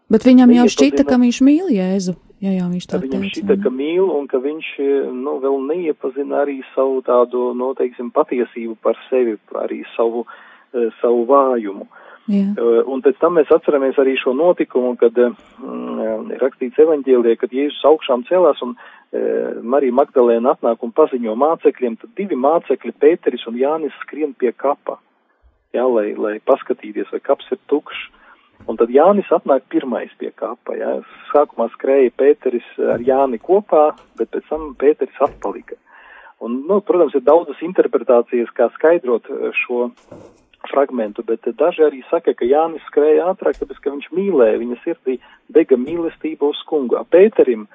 Bet 0.09 0.25
viņam 0.25 0.51
jau 0.57 0.65
šķita, 0.73 1.05
ka 1.07 1.19
viņš 1.21 1.39
mīl 1.45 1.71
Jēzu. 1.71 2.17
Jā, 2.39 2.53
jā, 2.55 2.67
viņš 2.71 2.85
tā 2.87 2.99
Viņam 3.03 3.23
teica, 3.23 3.31
šķita, 3.35 3.57
ka 3.63 3.71
mīl 3.75 4.11
un 4.15 4.27
ka 4.31 4.39
viņš, 4.43 4.67
nu, 5.11 5.37
vēl 5.43 5.57
neiepazina 5.69 6.43
arī 6.45 6.59
savu 6.73 7.01
tādu, 7.07 7.49
nu, 7.55 7.73
teiksim, 7.79 8.11
patiesību 8.15 8.77
par 8.83 8.99
sevi, 9.09 9.35
arī 9.59 9.81
savu, 9.95 10.23
eh, 10.73 10.87
savu 11.01 11.25
vājumu. 11.29 11.87
Jā. 11.87 12.08
Eh, 12.61 12.81
un 12.85 13.01
pēc 13.01 13.17
tam 13.21 13.39
mēs 13.39 13.49
atceramies 13.53 13.97
arī 14.01 14.13
šo 14.21 14.35
notikumu, 14.37 14.93
kad 15.01 15.17
mm, 15.17 16.29
ir 16.35 16.43
rakstīts 16.43 16.77
evaņģēlijā, 16.83 17.39
kad 17.41 17.55
Jēzus 17.55 17.87
augšām 17.89 18.25
celās 18.29 18.61
un 18.65 18.75
e, 18.75 19.21
Marija 19.65 19.95
Magdalēna 19.97 20.53
atnāk 20.53 20.83
un 20.85 20.93
paziņo 20.93 21.33
mācekļiem, 21.41 21.97
tad 22.01 22.13
divi 22.19 22.37
mācekļi, 22.37 22.93
Pēteris 23.01 23.47
un 23.49 23.57
Jānis, 23.57 23.97
skrien 24.03 24.35
pie 24.37 24.53
kapa, 24.53 24.99
jā, 25.73 25.87
lai, 25.89 26.13
lai 26.13 26.37
paskatīties, 26.45 27.09
vai 27.15 27.21
kaps 27.25 27.49
ir 27.55 27.61
tukšs. 27.71 28.05
Un 28.69 28.77
tad 28.77 28.91
Jānis 28.93 29.29
atnāk 29.33 29.65
pirmais 29.71 30.11
pie 30.19 30.29
kapa. 30.35 30.75
Ja. 30.77 30.97
Sākumā 31.31 31.69
skrēja 31.73 32.11
Pēteris 32.19 32.67
ar 32.93 33.01
Jāni 33.01 33.39
kopā, 33.41 33.93
bet 34.19 34.29
pēc 34.35 34.49
tam 34.51 34.73
Pēteris 34.77 35.21
atpalika. 35.23 35.79
Un, 36.43 36.61
nu, 36.67 36.79
protams, 36.85 37.15
ir 37.17 37.23
daudzas 37.25 37.59
interpretācijas, 37.65 38.51
kā 38.55 38.69
skaidrot 38.75 39.25
eh, 39.31 39.49
šo 39.63 39.89
fragmentu, 40.71 41.25
bet 41.27 41.45
daži 41.59 41.85
arī 41.87 42.01
saka, 42.09 42.33
ka 42.37 42.47
Jānis 42.47 42.85
skrēja 42.89 43.27
ātrāk, 43.33 43.59
tāpēc, 43.59 43.81
ka 43.83 43.93
viņš 43.93 44.09
mīlēja, 44.15 44.61
viņa 44.61 44.79
sirdī 44.85 45.19
dega 45.55 45.77
mīlestība 45.79 46.49
uz 46.53 46.63
kungu. 46.69 46.99
Pēterim 47.11 47.67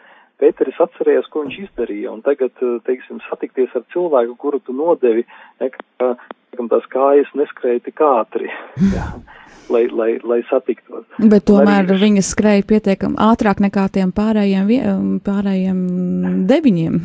Pēteris 0.43 0.81
atcerējās, 0.83 1.29
ko 1.31 1.45
viņš 1.45 1.61
izdarīja, 1.63 2.11
un 2.11 2.25
tagad, 2.27 2.57
teiksim, 2.89 3.21
satikties 3.29 3.75
ar 3.79 3.85
cilvēku, 3.95 4.35
kuru 4.43 4.59
tu 4.67 4.75
nodevi, 4.75 5.23
ne, 5.63 5.71
ka, 5.71 6.11
ka 6.57 6.67
tās 6.73 6.89
kājas 6.91 7.31
neskrēja 7.39 7.85
tik 7.87 8.03
ātri. 8.03 8.51
Jā 8.97 9.13
lai, 9.69 9.89
lai, 9.89 10.19
lai 10.23 10.41
satiktos. 10.49 11.07
Bet 11.19 11.47
tomēr 11.49 11.85
arī... 11.87 11.99
viņas 12.03 12.33
skrēja 12.35 12.67
pietiekami 12.69 13.17
ātrāk 13.21 13.63
nekā 13.65 13.87
tiem 13.95 14.13
pārējiem, 14.15 15.21
pārējiem 15.25 15.79
deviņiem. 16.51 16.99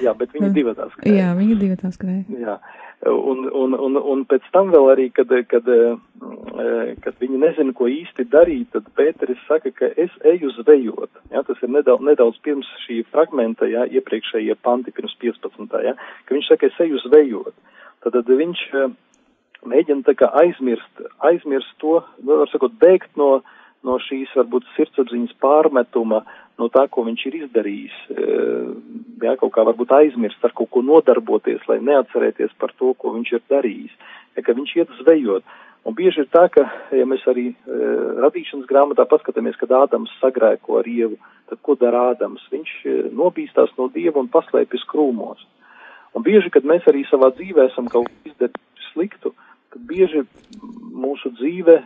Jā, 0.00 0.14
bet 0.18 0.32
viņi 0.34 0.52
divi 0.56 0.74
tās 0.76 0.92
skrēja. 0.94 1.16
Jā, 1.16 1.32
viņi 1.38 1.56
divi 1.60 1.76
tās 1.80 1.96
skrēja. 1.98 2.40
Jā. 2.40 2.56
Un, 3.10 3.46
un, 3.56 3.74
un, 3.80 3.96
un 4.12 4.24
pēc 4.28 4.44
tam 4.52 4.72
vēl 4.74 4.90
arī, 4.92 5.06
kad, 5.16 5.30
kad, 5.48 5.68
kad 7.04 7.22
viņi 7.22 7.38
nezina, 7.40 7.72
ko 7.76 7.88
īsti 7.88 8.26
darīt, 8.28 8.68
tad 8.74 8.90
Pēteris 8.98 9.40
saka, 9.48 9.72
ka 9.72 9.88
es 9.96 10.12
eju 10.28 10.52
zvejot. 10.58 11.22
Ja, 11.32 11.40
tas 11.46 11.62
ir 11.64 11.72
nedaudz, 11.72 12.04
nedaudz 12.04 12.40
pirms 12.44 12.68
šī 12.84 13.00
fragmenta, 13.08 13.68
ja, 13.72 13.86
iepriekšējie 13.88 14.58
panti 14.60 14.92
pirms 14.92 15.16
15. 15.22 15.78
Ja, 15.86 15.96
ka 16.28 16.36
viņš 16.36 16.52
saka, 16.52 16.68
es 16.68 16.82
eju 16.84 17.00
zvejot. 17.06 17.56
Tad, 18.04 18.18
tad 18.18 18.28
viņš 18.28 18.66
mēģina 19.68 20.04
tā 20.06 20.14
kā 20.20 20.28
aizmirst, 20.42 21.02
aizmirst 21.26 21.72
to, 21.82 22.00
var 22.26 22.48
sakot, 22.52 22.76
bēgt 22.80 23.16
no, 23.20 23.40
no 23.86 23.96
šīs 24.06 24.32
varbūt 24.36 24.68
sirdsapziņas 24.76 25.36
pārmetuma, 25.42 26.22
no 26.58 26.68
tā, 26.72 26.86
ko 26.90 27.04
viņš 27.06 27.24
ir 27.28 27.38
izdarījis, 27.44 27.96
e, 28.10 28.28
jā, 29.24 29.34
kaut 29.40 29.52
kā 29.54 29.64
varbūt 29.68 29.94
aizmirst 29.96 30.44
ar 30.44 30.54
kaut 30.56 30.70
ko 30.74 30.82
nodarboties, 30.84 31.62
lai 31.70 31.78
neatcerēties 31.84 32.56
par 32.60 32.74
to, 32.78 32.94
ko 32.98 33.14
viņš 33.16 33.32
ir 33.36 33.42
darījis, 33.52 33.98
ja, 34.36 34.44
ka 34.46 34.56
viņš 34.56 34.76
iet 34.80 34.96
zvejot. 35.00 35.58
Un 35.88 35.96
bieži 35.96 36.26
ir 36.26 36.28
tā, 36.28 36.44
ka, 36.52 36.66
ja 36.92 37.06
mēs 37.08 37.22
arī 37.30 37.46
e, 37.52 37.76
radīšanas 38.20 38.68
grāmatā 38.68 39.06
paskatāmies, 39.08 39.56
kad 39.60 39.72
Ādams 39.72 40.12
sagrēko 40.20 40.80
ar 40.82 40.88
ievu, 40.90 41.16
tad 41.48 41.62
ko 41.64 41.76
dara 41.80 42.10
Ādams? 42.10 42.42
Viņš 42.52 42.74
e, 42.84 42.96
nobīstās 43.16 43.72
no 43.78 43.88
Dieva 43.94 44.20
un 44.20 44.28
paslēpjas 44.32 44.84
krūmos. 44.90 45.46
Un 46.12 46.26
bieži, 46.26 46.50
kad 46.52 46.66
mēs 46.68 46.84
arī 46.90 47.06
savā 47.08 47.30
dzīvē 47.32 47.70
esam 47.70 47.88
kaut 47.88 48.10
ko 48.10 48.32
izdarījuši 48.32 48.90
sliktu, 48.90 49.32
tad 49.72 49.86
bieži 49.88 50.26
mūsu 50.60 51.32
dzīve 51.38 51.78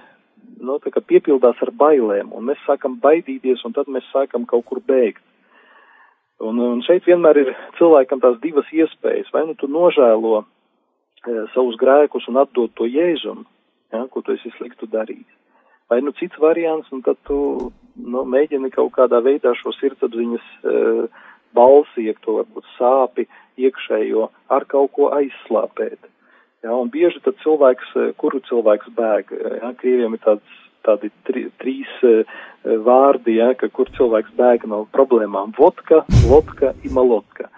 nu, 0.65 0.79
piepildās 0.81 1.61
ar 1.65 1.71
bailēm, 1.77 2.33
un 2.35 2.51
mēs 2.51 2.61
sākam 2.67 2.99
baidīties, 3.03 3.65
un 3.65 3.75
tad 3.77 3.91
mēs 3.93 4.07
sākam 4.13 4.47
kaut 4.49 4.65
kur 4.69 4.81
bēgt. 4.81 5.23
Un, 6.43 6.59
un 6.59 6.83
šeit 6.83 7.07
vienmēr 7.07 7.39
ir 7.45 7.53
cilvēkam 7.79 8.21
tās 8.23 8.41
divas 8.43 8.69
iespējas. 8.75 9.31
Vai 9.33 9.45
nu 9.47 9.55
tu 9.59 9.69
nožēlo 9.71 10.43
e, 10.43 10.45
savus 11.55 11.79
grēkus 11.81 12.27
un 12.29 12.41
atdod 12.43 12.75
to 12.75 12.89
jēzum, 12.91 13.45
ja, 13.95 14.03
ko 14.11 14.23
tu 14.25 14.35
esi 14.35 14.51
sliktu 14.59 14.89
darījis. 14.91 15.31
Vai 15.91 16.01
nu 16.03 16.15
cits 16.19 16.41
variants, 16.41 16.91
un 16.93 17.05
tad 17.07 17.21
tu 17.29 17.39
nu, 17.95 18.25
mēģini 18.25 18.73
kaut 18.75 18.93
kādā 18.97 19.21
veidā 19.23 19.53
šo 19.61 19.73
sirdsapziņas 19.77 20.51
e, 20.51 20.75
balsi, 21.55 22.09
ja 22.09 22.17
to 22.25 22.41
varbūt 22.41 22.67
sāpi 22.75 23.29
iekšējo, 23.61 24.29
ar 24.51 24.67
kaut 24.67 24.91
ko 24.97 25.13
aizslāpēt. 25.15 26.01
Ja, 26.65 26.73
un 26.81 26.89
bieži 26.89 27.21
tad 27.21 27.37
cilvēks, 27.43 27.91
eh, 28.01 28.13
kuru 28.17 28.41
cilvēks 28.49 28.89
bēg, 28.97 29.33
eh, 29.37 29.59
ja, 29.61 29.73
krieviem 29.77 30.17
ir 30.17 30.23
tāds, 30.25 30.61
tādi 30.85 31.09
tri, 31.25 31.47
trīs 31.57 31.89
uh, 32.05 32.29
vārdi, 32.85 33.39
ja, 33.39 33.55
ka 33.57 33.71
kur 33.73 33.89
cilvēks 33.97 34.35
bēg 34.37 34.67
no 34.69 34.83
problēmām- 34.93 35.55
vodka, 35.57 36.03
lotka, 36.29 36.75
imalotka. 36.85 37.49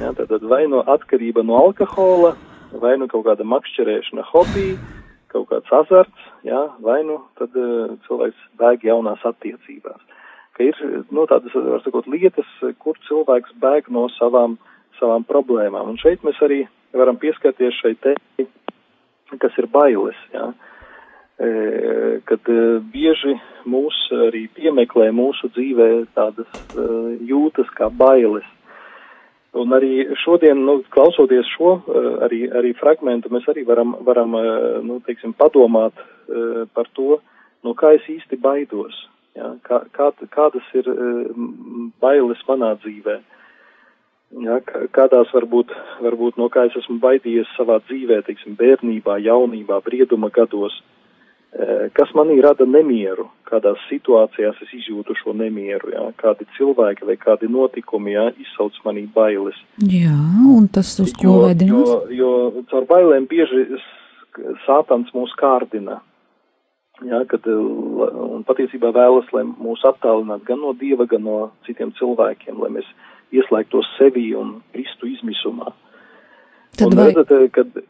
Ja, 0.00 0.14
tad 0.16 0.32
vai 0.48 0.62
no 0.64 0.80
atkarība 0.88 1.44
no 1.44 1.58
alkohola, 1.60 2.30
vai 2.72 2.94
nu 2.96 3.06
kaut 3.06 3.26
kāda 3.26 3.44
makšķerēšana 3.44 4.24
hobija, 4.30 4.78
kaut 5.28 5.50
kāds 5.50 5.68
azarts, 5.68 6.24
ja, 6.42 6.70
vai 6.80 7.02
nu 7.04 7.20
tad 7.36 7.52
uh, 7.52 7.98
cilvēks 8.08 8.48
bēg 8.56 8.88
jaunās 8.88 9.28
attiecībās. 9.28 10.00
Ka 10.56 10.64
ir, 10.64 11.04
nu, 11.12 11.26
tādas, 11.28 11.52
var 11.52 11.84
sakot, 11.84 12.08
lietas, 12.08 12.48
kur 12.80 12.96
cilvēks 13.08 13.52
bēg 13.60 13.92
no 13.92 14.08
savām, 14.16 14.56
savām 15.00 15.24
problēmām. 15.28 15.92
Un 15.92 15.98
šeit 16.00 16.24
mēs 16.26 16.38
arī 16.44 16.64
varam 16.96 17.18
pieskarties 17.20 17.78
šai 17.80 17.94
tēmai, 18.04 18.46
kas 19.40 19.56
ir 19.60 19.68
bailes. 19.72 20.18
Jā. 20.34 20.50
E, 21.40 21.50
kad 22.28 22.48
e, 22.52 22.62
bieži 22.92 23.36
mūs 23.70 23.96
arī 24.28 24.44
piemeklē 24.56 25.08
mūsu 25.16 25.48
dzīvē 25.54 25.90
tādas 26.16 26.48
e, 26.52 26.88
jūtas 27.30 27.70
kā 27.78 27.88
bailes. 27.90 28.46
Un 29.56 29.72
arī 29.74 30.04
šodien, 30.22 30.60
nu, 30.62 30.76
klausoties 30.94 31.48
šo 31.56 31.72
arī, 32.22 32.44
arī 32.54 32.70
fragmentu, 32.78 33.32
mēs 33.34 33.48
arī 33.50 33.64
varam, 33.66 33.96
varam 34.06 34.36
nu, 34.86 35.00
teiksim, 35.02 35.32
padomāt 35.34 35.96
par 36.70 36.86
to, 36.94 37.16
no 37.66 37.72
kā 37.74 37.90
es 37.96 38.06
īsti 38.06 38.38
baidos, 38.38 38.94
ja? 39.34 39.50
kā, 39.66 39.80
kā, 39.90 40.12
kādas 40.30 40.68
ir 40.78 40.86
bailes 41.98 42.46
manā 42.46 42.76
dzīvē. 42.78 43.16
Uh, 43.18 43.39
Ja, 44.38 44.60
kādās 44.94 45.32
varbūt, 45.34 45.72
varbūt 46.04 46.36
no 46.38 46.46
kā 46.54 46.68
es 46.68 46.76
esmu 46.78 47.00
baidījies 47.02 47.50
savā 47.56 47.80
dzīvē, 47.88 48.20
teiksim, 48.28 48.54
bērnībā, 48.60 49.16
jaunībā, 49.26 49.80
brieduma 49.82 50.30
gados, 50.30 50.76
e, 51.50 51.88
kas 51.96 52.12
manī 52.14 52.36
rada 52.44 52.62
nemieru, 52.62 53.26
kādās 53.50 53.82
situācijās 53.88 54.60
es 54.62 54.76
izjūtu 54.78 55.16
šo 55.18 55.34
nemieru, 55.34 55.90
ja, 55.96 56.04
kādi 56.22 56.46
cilvēki 56.54 57.08
vai 57.10 57.18
kādi 57.18 57.50
notikumi, 57.50 58.14
ja, 58.14 58.28
izsauc 58.38 58.78
manī 58.86 59.08
bailes. 59.10 59.58
Jā, 59.82 60.14
un 60.54 60.70
tas 60.70 60.94
uz 61.02 61.16
ko 61.18 61.40
vedinās? 61.48 61.90
Jo, 61.90 61.98
jo 62.14 62.64
caur 62.70 62.86
bailēm 62.86 63.26
bieži 63.26 63.66
sātans 64.62 65.10
mūs 65.16 65.34
kārdina. 65.42 65.98
Ja, 67.02 67.24
kad, 67.26 67.46
un 67.48 68.42
patiesībā 68.46 68.92
vēlas, 68.94 69.26
lai 69.32 69.42
mūs 69.48 69.82
attālinātu 69.88 70.52
gan 70.52 70.60
no 70.60 70.74
Dieva, 70.76 71.06
gan 71.08 71.24
no 71.24 71.38
citiem 71.66 71.94
cilvēkiem, 71.96 72.60
lai 72.60 72.76
mēs 72.76 72.90
ieslēgtos 73.34 73.88
sevi 73.98 74.30
un 74.36 74.58
kristu 74.74 75.08
izmisumā. 75.10 75.72
Tad 76.78 76.86
un 76.88 76.98
vai... 76.98 77.08
redzat, 77.10 77.32
eh, 77.34 77.48
kad 77.54 77.80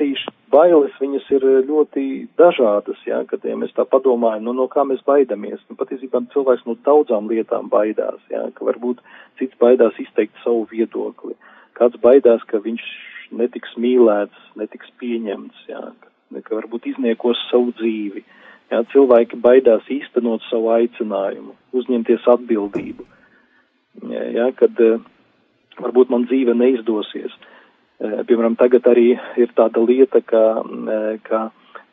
tieši 0.00 0.32
bailes 0.52 0.94
viņas 1.00 1.28
ir 1.36 1.46
eh, 1.46 1.60
ļoti 1.68 2.04
dažādas, 2.40 3.00
jā, 3.06 3.22
kad 3.30 3.44
ja 3.46 3.56
mēs 3.58 3.74
tā 3.76 3.86
padomājam, 3.88 4.46
nu, 4.48 4.56
no 4.56 4.66
kā 4.72 4.84
mēs 4.88 5.02
baidamies. 5.06 5.62
Nu, 5.68 5.78
patiesībā 5.80 6.22
cilvēks 6.34 6.66
no 6.68 6.76
daudzām 6.86 7.30
lietām 7.30 7.70
baidās, 7.72 8.20
jā, 8.32 8.46
ka 8.56 8.66
varbūt 8.68 9.02
cits 9.40 9.56
baidās 9.62 9.98
izteikt 10.02 10.36
savu 10.44 10.66
viedokli. 10.72 11.36
Kāds 11.78 12.00
baidās, 12.02 12.42
ka 12.50 12.60
viņš 12.62 12.84
netiks 13.40 13.76
mīlēts, 13.78 14.50
netiks 14.58 14.90
pieņemts, 15.00 15.66
jā, 15.70 15.86
ka, 16.02 16.42
ka 16.44 16.58
varbūt 16.58 16.90
izniekos 16.94 17.38
savu 17.50 17.74
dzīvi. 17.78 18.26
Jā, 18.70 18.84
cilvēki 18.92 19.38
baidās 19.42 19.86
īstenot 19.90 20.44
savu 20.46 20.70
aicinājumu, 20.76 21.56
uzņemties 21.74 22.28
atbildību 22.30 23.06
ja, 24.34 24.50
kad 24.56 24.80
eh, 24.80 24.98
varbūt 25.80 26.12
man 26.12 26.26
dzīve 26.28 26.54
neizdosies. 26.58 27.34
Eh, 28.00 28.20
piemēram, 28.28 28.56
tagad 28.60 28.86
arī 28.90 29.14
ir 29.40 29.54
tāda 29.56 29.82
lieta, 29.84 30.22
ka, 30.24 30.44
eh, 30.64 31.18
ka 31.26 31.48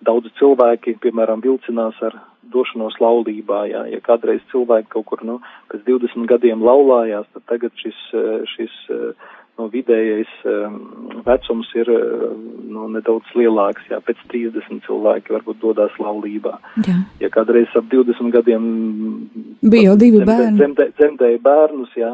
daudzi 0.06 0.32
cilvēki, 0.40 1.00
piemēram, 1.04 1.42
vilcinās 1.44 1.98
ar 2.06 2.20
došanos 2.48 3.00
laulībā, 3.04 3.66
jā, 3.68 3.82
ja 3.92 4.00
kādreiz 4.04 4.44
cilvēki 4.54 4.94
kaut 4.94 5.08
kur, 5.10 5.24
nu, 5.28 5.40
pēc 5.72 5.84
20 5.90 6.30
gadiem 6.30 6.62
laulājās, 6.64 7.28
tad 7.34 7.44
tagad 7.50 7.74
šis, 7.82 7.98
šis, 8.54 8.76
nu, 9.58 9.68
vidējais 9.74 10.32
vecums 11.26 11.70
ir, 11.78 11.90
nu, 12.70 12.88
nedaudz 12.94 13.32
lielāks, 13.38 13.88
jā, 13.92 14.00
pēc 14.06 14.22
30 14.32 14.86
cilvēki 14.86 15.34
varbūt 15.34 15.60
dodās 15.64 15.96
laulībā. 16.02 16.58
Jā. 16.86 17.00
Ja 17.24 17.32
kādreiz 17.34 17.74
ap 17.78 17.90
20 17.92 18.34
gadiem 18.36 18.68
bija 19.62 19.92
jau 19.92 19.98
divi 20.00 20.22
bērni. 20.28 20.58
Dzemdē, 20.60 20.90
dzemdēja 21.00 21.42
bērnus, 21.44 21.96
jā, 21.98 22.14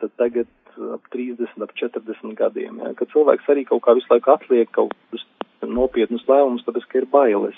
tad 0.00 0.10
tagad 0.20 0.48
ap 0.94 1.04
30, 1.14 1.54
ap 1.62 1.76
40 1.78 2.34
gadiem, 2.40 2.80
jā, 2.82 2.94
kad 2.98 3.12
cilvēks 3.12 3.52
arī 3.52 3.68
kaut 3.68 3.84
kā 3.84 3.94
visu 3.98 4.10
laiku 4.10 4.34
atliek 4.34 4.72
kaut 4.74 4.96
kādus 4.96 5.28
nopietnus 5.64 6.26
lēmumus, 6.28 6.64
tāpēc, 6.66 6.88
ka 6.90 7.00
ir 7.00 7.08
bailes. 7.12 7.56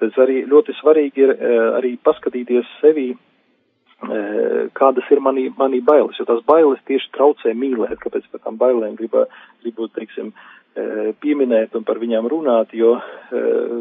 Tas 0.00 0.16
arī 0.20 0.42
ļoti 0.44 0.74
svarīgi 0.76 1.22
ir 1.24 1.30
arī 1.78 1.94
paskatīties 2.04 2.68
sevi, 2.82 3.14
kādas 4.76 5.08
ir 5.10 5.22
manī, 5.24 5.46
manī 5.56 5.80
bailes, 5.84 6.18
jo 6.18 6.26
tās 6.28 6.42
bailes 6.44 6.82
tieši 6.88 7.08
traucē 7.16 7.54
mīlēt, 7.56 7.96
kāpēc 8.02 8.26
par 8.32 8.42
tām 8.44 8.58
bailēm 8.60 8.96
gribu, 8.98 9.24
gribu 9.64 9.88
teiksim, 9.88 10.34
pieminēt 11.22 11.74
un 11.78 11.86
par 11.88 11.96
viņām 12.02 12.28
runāt, 12.28 12.74
jo 12.76 12.98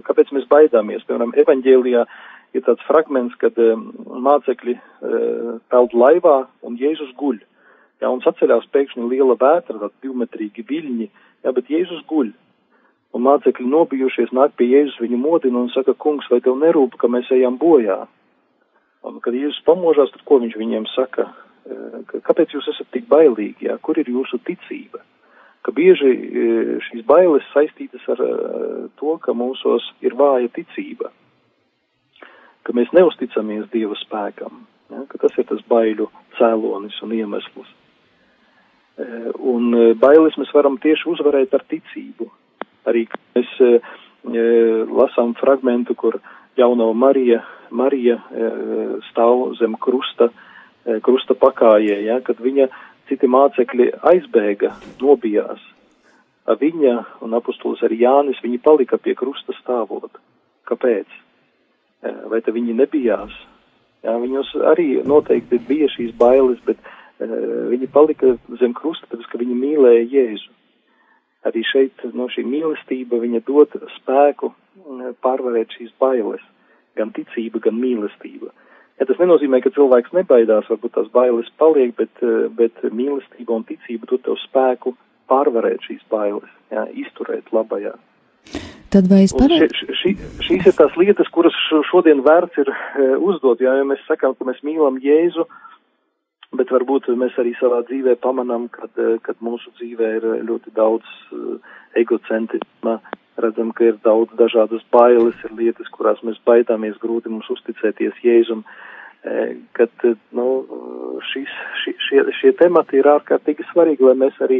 kāpēc 0.07 0.31
mēs 0.31 0.47
baidāmies, 0.47 1.03
piemēram, 1.03 1.35
evaņģēlijā 1.43 2.05
ir 2.55 2.63
tāds 2.63 2.87
fragments, 2.87 3.35
kad 3.41 3.59
mācekļi 3.59 4.77
peld 5.67 5.97
laivā 5.99 6.37
un 6.63 6.79
Jēzus 6.79 7.11
guļ. 7.19 7.41
Jā, 8.03 8.09
un 8.11 8.23
saceļās 8.23 8.67
pēkšņi 8.71 9.05
liela 9.11 9.35
vētra, 9.39 9.79
tādi 9.79 10.07
divmetrīgi 10.07 10.63
viļņi, 10.67 11.07
jā, 11.43 11.51
bet 11.55 11.71
Jēzus 11.71 12.03
guļ. 12.07 12.31
Un 13.15 13.23
mācekļi 13.23 13.67
nobijušies 13.71 14.33
nāk 14.35 14.55
pie 14.59 14.67
Jēzus 14.71 14.99
viņu 15.03 15.19
modina 15.19 15.61
un 15.63 15.69
saka, 15.71 15.95
kungs, 15.95 16.27
vai 16.31 16.41
tev 16.43 16.57
nerūp, 16.59 16.97
ka 16.99 17.11
mēs 17.11 17.31
ejam 17.35 17.59
bojā? 17.59 18.01
Un, 19.05 19.19
kad 19.21 19.35
Jēzus 19.37 19.61
pamožās, 19.67 20.11
tad 20.13 20.23
ko 20.25 20.39
viņš 20.41 20.55
viņiem 20.57 20.87
saka? 20.93 21.29
Kāpēc 22.25 22.53
jūs 22.55 22.69
esat 22.73 22.89
tik 22.93 23.07
bailīgi, 23.09 23.69
jā? 23.69 23.77
kur 23.81 23.97
ir 24.01 24.09
jūsu 24.09 24.39
ticība? 24.45 25.01
Ka 25.65 25.73
bieži 25.73 26.11
šīs 26.85 27.05
bailes 27.09 27.45
saistītas 27.53 28.05
ar 28.13 28.21
to, 29.01 29.15
ka 29.21 29.33
mūsos 29.33 29.87
ir 30.05 30.13
vāja 30.17 30.51
ticība, 30.53 31.09
ka 32.65 32.73
mēs 32.77 32.93
neusticamies 32.93 33.65
Dieva 33.73 33.97
spēkam, 33.97 34.61
Ja, 34.93 35.01
tas 35.17 35.33
ir 35.41 35.47
tas 35.49 35.63
baiļu 35.69 36.05
cēlonis 36.37 36.97
un 37.05 37.13
iemesls. 37.17 37.69
Un 39.41 39.71
bailes 39.99 40.37
mēs 40.39 40.51
varam 40.55 40.77
tieši 40.81 41.09
uzvarēt 41.15 41.55
ar 41.57 41.65
ticību. 41.71 42.29
Arī 42.89 43.07
mēs 43.35 43.55
lasām 44.99 45.33
fragmentu, 45.39 45.97
kur 45.97 46.19
jauno 46.57 46.91
Marija, 46.93 47.41
Marija 47.69 48.19
stāv 49.09 49.55
zem 49.59 49.75
krusta, 49.81 50.29
krusta 51.05 51.35
pakājē, 51.37 51.97
ja, 52.05 52.19
kad 52.25 52.39
viņa 52.41 52.67
citi 53.09 53.29
mācekļi 53.29 53.89
aizbēga, 54.11 54.75
nobijās. 55.01 55.61
Viņa 56.45 56.95
un 57.25 57.33
apustulis 57.33 57.81
arī 57.85 58.03
Jānis, 58.03 58.41
viņi 58.43 58.61
palika 58.61 58.99
pie 59.01 59.15
krusta 59.17 59.53
stāvot. 59.57 60.11
Kāpēc? 60.69 61.09
Vai 62.29 62.41
te 62.45 62.53
viņi 62.53 62.75
nebijās? 62.77 63.33
Jā, 64.05 64.13
viņos 64.21 64.51
arī 64.69 64.99
noteikti 65.01 65.57
bija 65.65 65.89
šīs 65.89 66.11
bailes, 66.19 66.59
bet 66.67 66.77
uh, 66.77 66.91
viņi 67.71 67.89
palika 67.89 68.35
zem 68.59 68.75
krusta, 68.77 69.07
tāpēc, 69.09 69.29
ka 69.31 69.39
viņi 69.41 69.57
mīlēja 69.57 70.03
Jēzu. 70.11 70.51
Arī 71.45 71.61
šeit 71.69 72.01
no 72.17 72.27
šī 72.31 72.45
mīlestība 72.49 73.19
viņa 73.21 73.41
dod 73.45 73.75
spēku 73.99 74.51
pārvarēt 75.25 75.75
šīs 75.77 75.93
bailes, 76.01 76.41
gan 76.97 77.11
ticība, 77.15 77.61
gan 77.63 77.77
mīlestība. 77.79 78.51
Ja 78.99 79.05
tas 79.09 79.19
nenozīmē, 79.19 79.59
ka 79.61 79.73
cilvēks 79.75 80.13
nebaidās, 80.15 80.69
varbūt 80.71 80.95
tās 80.95 81.07
bailes 81.13 81.49
paliek, 81.59 81.91
bet, 81.99 82.23
bet 82.55 82.83
mīlestība 82.95 83.57
un 83.57 83.65
ticība 83.67 84.07
dod 84.09 84.23
tev 84.25 84.39
spēku 84.45 84.95
pārvarēt 85.29 85.83
šīs 85.85 86.03
bailes, 86.11 86.49
jā, 86.71 86.85
izturēt 87.03 87.51
labajā. 87.55 87.95
Tad 88.93 89.09
vai 89.11 89.25
es 89.25 89.33
pareizi? 89.35 89.67
Ši, 89.75 89.95
ši, 89.99 90.11
šīs 90.45 90.67
ir 90.69 90.75
tās 90.77 90.95
lietas, 90.95 91.29
kuras 91.35 91.55
šodien 91.89 92.21
vērts 92.23 92.61
ir 92.61 92.69
e, 92.71 93.07
uzdot, 93.17 93.59
jā, 93.59 93.73
ja 93.79 93.87
mēs 93.87 94.03
sakām, 94.07 94.37
ka 94.37 94.47
mēs 94.47 94.61
mīlam 94.63 95.01
Jēzu, 95.03 95.43
bet 96.59 96.71
varbūt 96.73 97.09
mēs 97.19 97.37
arī 97.41 97.53
savā 97.59 97.81
dzīvē 97.89 98.15
pamanām, 98.23 98.67
kad, 98.73 98.91
e, 98.97 99.17
kad 99.25 99.39
mūsu 99.45 99.71
dzīvē 99.79 100.09
ir 100.17 100.27
ļoti 100.47 100.73
daudz 100.75 101.05
e, 101.05 101.59
egocentrisma, 102.01 102.97
redzam, 103.41 103.71
ka 103.75 103.89
ir 103.89 104.01
daudz 104.03 104.33
dažādas 104.39 104.83
bailes, 104.95 105.37
ir 105.47 105.55
lietas, 105.59 105.91
kurās 105.95 106.21
mēs 106.23 106.39
baidāmies, 106.47 106.99
grūti 107.01 107.31
mums 107.31 107.49
uzticēties 107.51 108.21
Jēzum, 108.23 108.63
kad, 109.73 110.03
nu, 110.37 110.45
šis, 111.31 111.53
šie, 111.81 111.93
šie, 112.07 112.21
šie 112.39 112.51
temati 112.59 112.99
ir 112.99 113.09
ārkārtīgi 113.09 113.65
svarīgi, 113.71 114.05
lai 114.05 114.13
mēs 114.21 114.37
arī 114.45 114.59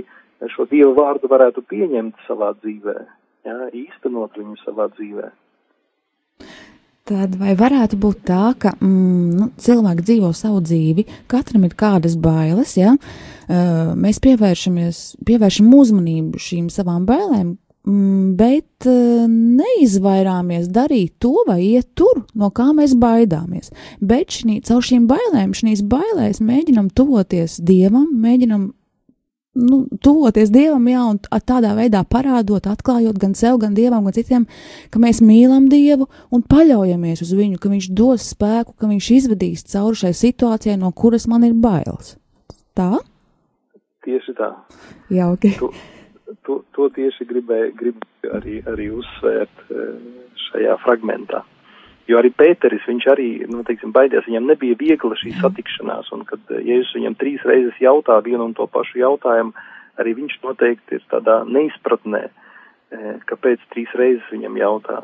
šo 0.56 0.66
Dievu 0.72 0.96
vārdu 0.98 1.30
varētu 1.30 1.62
pieņemt 1.70 2.25
savā 2.25 2.50
dzīvē 2.64 2.96
jā, 3.46 3.58
īstenot 3.86 4.38
viņu 4.40 4.58
savā 4.64 4.90
dzīvē. 4.96 5.30
Tad 7.06 7.36
vai 7.38 7.52
varētu 7.54 8.00
būt 8.02 8.24
tā, 8.26 8.56
ka 8.58 8.72
mm, 8.80 9.26
nu, 9.38 9.46
cilvēki 9.62 10.06
dzīvo 10.08 10.32
savu 10.34 10.58
dzīvi, 10.66 11.04
katram 11.30 11.68
ir 11.68 11.76
kādas 11.78 12.16
bailes, 12.18 12.72
ja 12.80 12.96
uh, 12.96 13.92
mēs 13.94 14.18
pievēršam 14.24 15.68
uzmanību 15.78 16.42
šīm 16.42 16.72
savām 16.74 17.04
bailēm, 17.06 17.52
mm, 17.86 18.32
bet 18.40 18.88
uh, 18.90 19.28
neizvairāmies 19.30 20.72
darīt 20.74 21.14
to 21.22 21.36
vai 21.46 21.60
iet 21.68 21.92
tur, 21.94 22.24
no 22.34 22.50
kā 22.50 22.72
mēs 22.74 22.98
baidāmies. 22.98 23.70
Bet 24.02 24.34
šī, 24.40 24.58
caur 24.66 24.82
šīm 24.90 25.06
bailēm, 25.12 25.54
šīs 25.54 25.86
bailēs 25.86 26.42
mēģinam 26.42 26.90
tuvoties 26.90 27.60
Dievam, 27.62 28.10
mēģinam 28.26 28.72
nu, 29.56 29.86
tuvoties 30.04 30.52
Dievam, 30.54 30.86
jā, 30.90 31.02
un 31.14 31.20
tādā 31.48 31.72
veidā 31.78 32.04
parādot, 32.08 32.68
atklājot 32.70 33.20
gan 33.22 33.34
sev, 33.38 33.58
gan 33.64 33.76
Dievam, 33.78 34.06
gan 34.08 34.16
citiem, 34.16 34.46
ka 34.92 35.02
mēs 35.02 35.22
mīlam 35.24 35.70
Dievu 35.72 36.10
un 36.36 36.44
paļaujamies 36.44 37.24
uz 37.26 37.34
Viņu, 37.38 37.60
ka 37.62 37.72
Viņš 37.72 37.90
dos 37.96 38.30
spēku, 38.36 38.76
ka 38.78 38.92
Viņš 38.92 39.10
izvedīs 39.16 39.66
cauri 39.72 40.02
šai 40.04 40.14
situācijai, 40.18 40.78
no 40.82 40.92
kuras 40.92 41.28
man 41.32 41.48
ir 41.48 41.56
bailes. 41.56 42.16
Tā? 42.76 42.92
Tieši 44.06 44.36
tā. 44.38 44.52
Jauki. 45.14 45.56
To, 45.62 45.72
to, 46.46 46.62
to 46.75 46.92
tieši 46.98 47.27
gribēju 47.29 47.74
grib 47.79 48.06
arī, 48.36 48.60
arī 48.70 48.92
uzsvērt 48.94 49.68
eh, 49.72 49.92
šajā 50.50 50.77
fragmentā. 50.84 51.46
Jo 52.05 52.20
arī 52.22 52.29
Pēteris, 52.37 52.85
viņš 52.85 53.05
arī, 53.15 53.29
nu, 53.50 53.63
teiksim, 53.65 53.89
baidījās, 53.96 54.27
viņam 54.29 54.46
nebija 54.51 54.77
viegla 54.77 55.18
šī 55.18 55.31
satikšanās, 55.39 56.11
un 56.13 56.22
kad 56.29 56.41
eh, 56.53 56.61
Jēzus 56.68 56.94
viņam 57.00 57.18
trīs 57.18 57.46
reizes 57.50 57.79
jautā 57.81 58.20
vienu 58.25 58.46
un 58.46 58.53
to 58.57 58.68
pašu 58.70 59.00
jautājumu, 59.01 59.55
arī 60.01 60.13
viņš 60.20 60.35
noteikti 60.44 61.00
ir 61.00 61.05
tādā 61.09 61.39
neizpratnē, 61.50 62.27
eh, 62.29 63.07
kāpēc 63.31 63.63
trīs 63.74 63.94
reizes 63.98 64.27
viņam 64.29 64.59
jautā. 64.61 65.00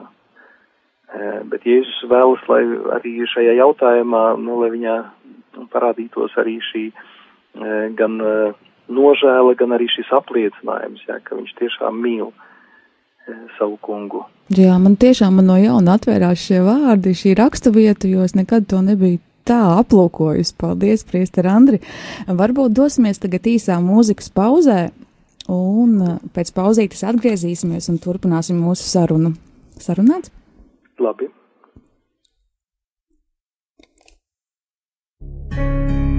Eh, 1.09 1.41
bet 1.49 1.65
Jēzus 1.65 2.05
vēlas, 2.11 2.45
lai 2.51 2.61
arī 2.99 3.15
šajā 3.33 3.57
jautājumā, 3.57 4.25
nu, 4.37 4.61
lai 4.61 4.69
viņā 4.77 4.97
parādītos 5.73 6.37
arī 6.39 6.59
šī 6.63 6.85
gan 7.99 8.13
nožēla, 8.87 9.57
gan 9.59 9.73
arī 9.75 9.89
šis 9.91 10.07
apliecinājums, 10.15 11.01
jā, 11.03 11.17
ka 11.19 11.35
viņš 11.35 11.51
tiešām 11.59 11.97
mīl 11.99 12.29
savu 13.57 13.77
kungu. 13.83 14.23
Jā, 14.51 14.75
man 14.81 14.97
tiešām 14.99 15.37
man 15.39 15.47
no 15.51 15.57
jauna 15.59 15.97
atvērās 15.97 16.41
šie 16.43 16.61
vārdi, 16.65 17.13
šī 17.15 17.35
raksturvieta, 17.39 18.09
jo 18.11 18.25
es 18.27 18.35
nekad 18.35 18.67
to 18.71 18.81
nebiju 18.85 19.21
tā 19.47 19.59
aplūkojusi. 19.79 20.55
Paldies, 20.59 21.05
Priester 21.07 21.47
Andri. 21.49 21.81
Varbūt 22.27 22.75
dosimies 22.77 23.21
tagad 23.21 23.47
īsā 23.47 23.79
mūzikas 23.83 24.31
pauzē, 24.35 24.79
un 25.51 25.97
uh, 25.99 26.15
pēc 26.35 26.53
pauzītes 26.55 27.05
atgriezīsimies 27.07 27.89
un 27.91 28.01
turpināsim 28.03 28.59
mūsu 28.61 28.87
sarunu. 28.87 29.35
Sarunāts? 29.81 30.33
Labi. 31.01 31.31
Father's 35.51 35.95
love 35.97 36.10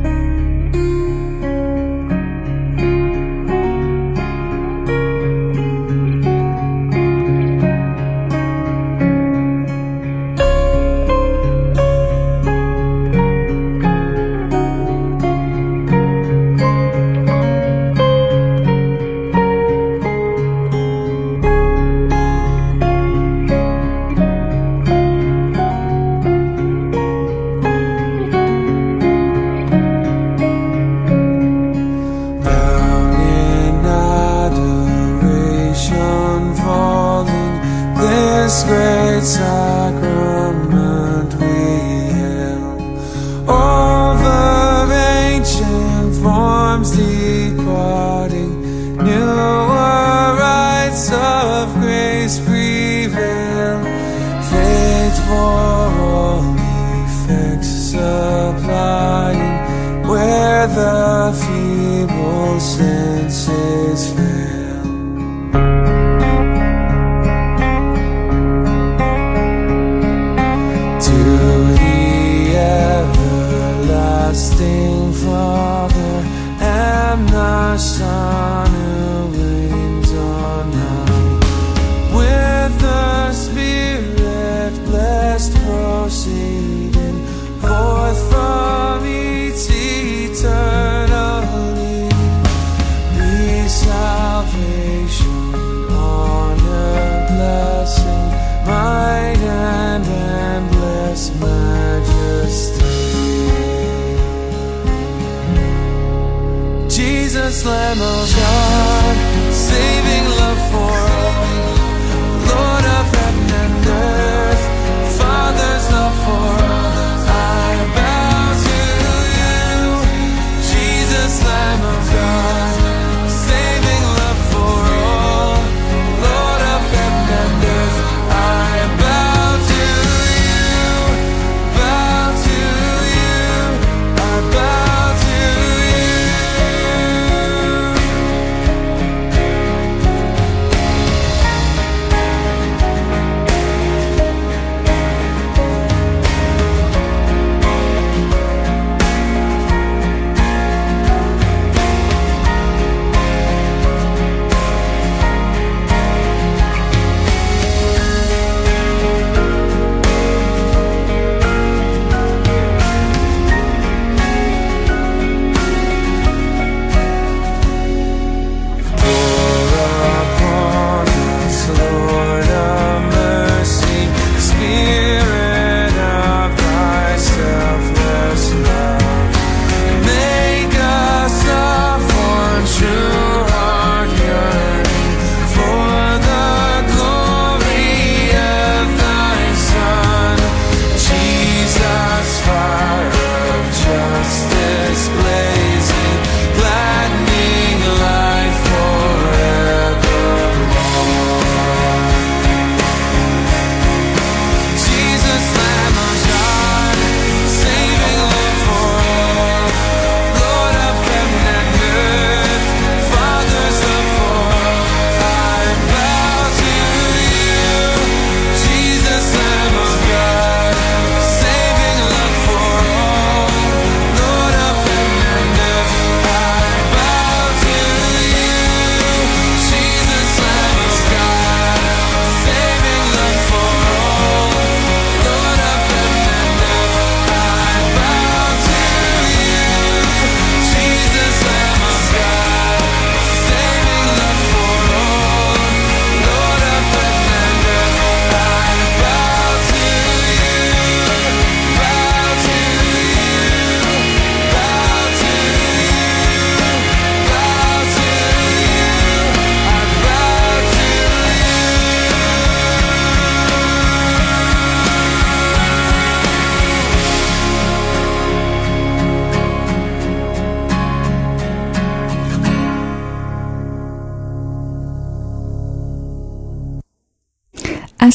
coffee 61.23 61.62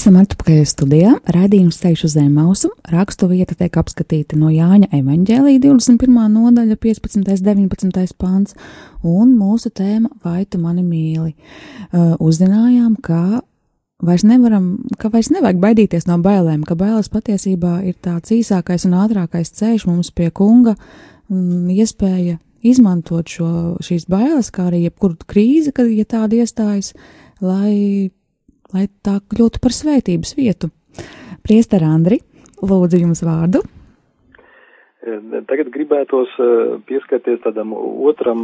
Esam 0.08 0.22
atpakaļ 0.22 0.60
studijā. 0.63 1.10
Radījums 1.36 1.82
ceļš 1.82 2.02
uz 2.08 2.13
zem 2.15 2.30
mausu. 2.32 2.70
Rakstu 2.88 3.28
vieta 3.28 3.58
tiek 3.60 3.74
apskatīta 3.76 4.38
no 4.39 4.48
Jāņa 4.48 4.88
evaņģēlī 4.96 5.58
21. 5.65 6.13
nodaļa, 6.32 6.78
15. 6.80 7.26
19. 7.43 8.13
pāns, 8.15 8.56
un 9.04 9.34
mūsu 9.36 9.67
tēma 9.67 10.08
Vai 10.24 10.46
tu 10.48 10.62
mani 10.63 10.86
mīli? 10.88 11.34
Uh, 11.91 12.15
uzzinājām, 12.24 12.96
ka 13.04 13.41
vairs 14.00 14.24
nevaram, 14.24 14.78
ka 14.96 15.12
vairs 15.12 15.28
nevajag 15.36 15.60
baidīties 15.65 16.08
no 16.08 16.22
bailēm, 16.24 16.63
ka 16.63 16.80
bailes 16.80 17.12
patiesībā 17.12 17.82
ir 17.91 18.00
tāds 18.00 18.32
īsākais 18.32 18.88
un 18.88 18.96
ātrākais 19.04 19.52
ceļš 19.60 19.89
mums 19.91 20.15
pie 20.15 20.32
kunga, 20.32 20.78
un 21.28 21.67
iespēja 21.67 22.39
izmantot 22.63 23.28
šo, 23.28 23.52
šīs 23.84 24.08
bailes, 24.08 24.56
kā 24.56 24.70
arī 24.72 24.86
jebkuru 24.86 25.20
krīzi, 25.28 25.76
kad, 25.76 25.91
ja 25.91 26.08
tāda 26.08 26.39
iestājas, 26.39 26.93
lai 27.43 28.08
lai 28.73 28.88
tā 29.06 29.19
kļūtu 29.32 29.62
par 29.63 29.75
svētības 29.75 30.36
vietu. 30.38 30.71
Priester 31.45 31.84
Andri, 31.88 32.19
lūdzu 32.60 32.99
jums 33.01 33.23
vārdu. 33.23 33.63
Tagad 35.47 35.69
gribētos 35.71 36.34
pieskarties 36.89 37.39
tādam 37.45 37.71
otram 37.77 38.43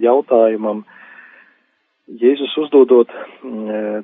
jautājumam. 0.00 0.86
Jēzus 2.10 2.54
uzdodot 2.58 3.12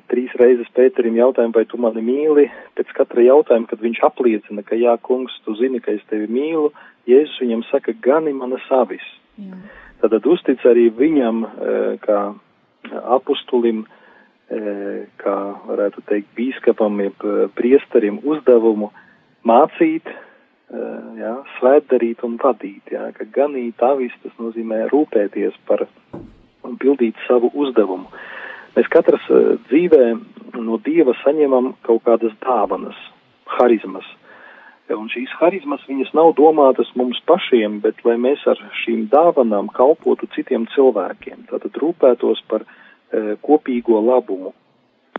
trīs 0.07 0.35
reizes 0.39 0.69
Pēterim 0.77 1.17
jautājumu, 1.17 1.55
vai 1.57 1.65
tu 1.67 1.79
mani 1.81 2.03
mīli, 2.05 2.45
pēc 2.77 2.93
katra 2.95 3.25
jautājuma, 3.25 3.67
kad 3.67 3.81
viņš 3.83 4.03
apliecina, 4.07 4.63
ka 4.63 4.77
jā, 4.79 4.93
kungs, 5.03 5.33
tu 5.43 5.57
zini, 5.59 5.81
ka 5.83 5.91
es 5.97 6.05
tevi 6.11 6.29
mīlu, 6.31 6.69
Jēzus 7.09 7.41
viņam 7.41 7.65
saka, 7.71 7.97
gani 8.05 8.31
mana 8.37 8.61
savis. 8.69 9.03
Jā. 9.41 9.57
Tad 10.03 10.29
uztic 10.29 10.61
arī 10.69 10.87
viņam, 10.93 11.43
kā 12.05 12.21
apustulim, 13.17 13.87
kā 14.47 15.35
varētu 15.67 16.03
teikt, 16.07 16.29
bīskapam, 16.37 17.01
jeb 17.03 17.25
priesterim 17.57 18.21
uzdevumu 18.23 18.91
mācīt, 19.47 20.07
jā, 21.19 21.33
svētdarīt 21.57 22.23
un 22.23 22.37
vadīt, 22.39 22.91
jā, 22.91 23.09
ka 23.15 23.27
ganīt 23.31 23.83
avis 23.83 24.15
tas 24.23 24.31
nozīmē 24.39 24.87
rūpēties 24.91 25.55
par 25.67 25.87
un 26.63 26.77
pildīt 26.79 27.15
savu 27.27 27.51
uzdevumu. 27.53 28.07
Mēs 28.77 28.87
katrs 28.93 29.25
dzīvē 29.67 30.03
no 30.61 30.77
Dieva 30.85 31.15
saņemam 31.23 31.73
kaut 31.83 32.03
kādas 32.05 32.33
dāvanas, 32.43 32.97
harizmas. 33.57 34.07
Un 34.87 35.09
šīs 35.11 35.31
harizmas, 35.41 35.83
viņas 35.89 36.13
nav 36.15 36.31
domātas 36.37 36.87
mums 36.95 37.19
pašiem, 37.27 37.81
bet 37.83 37.99
lai 38.07 38.15
mēs 38.15 38.45
ar 38.47 38.59
šīm 38.85 39.09
dāvanām 39.11 39.67
kalpotu 39.75 40.29
citiem 40.35 40.67
cilvēkiem. 40.71 41.47
Tātad 41.49 41.75
rūpētos 41.81 42.43
par 42.47 42.63
E, 42.63 42.86
kopīgo 43.43 44.01
labumu. 44.03 44.53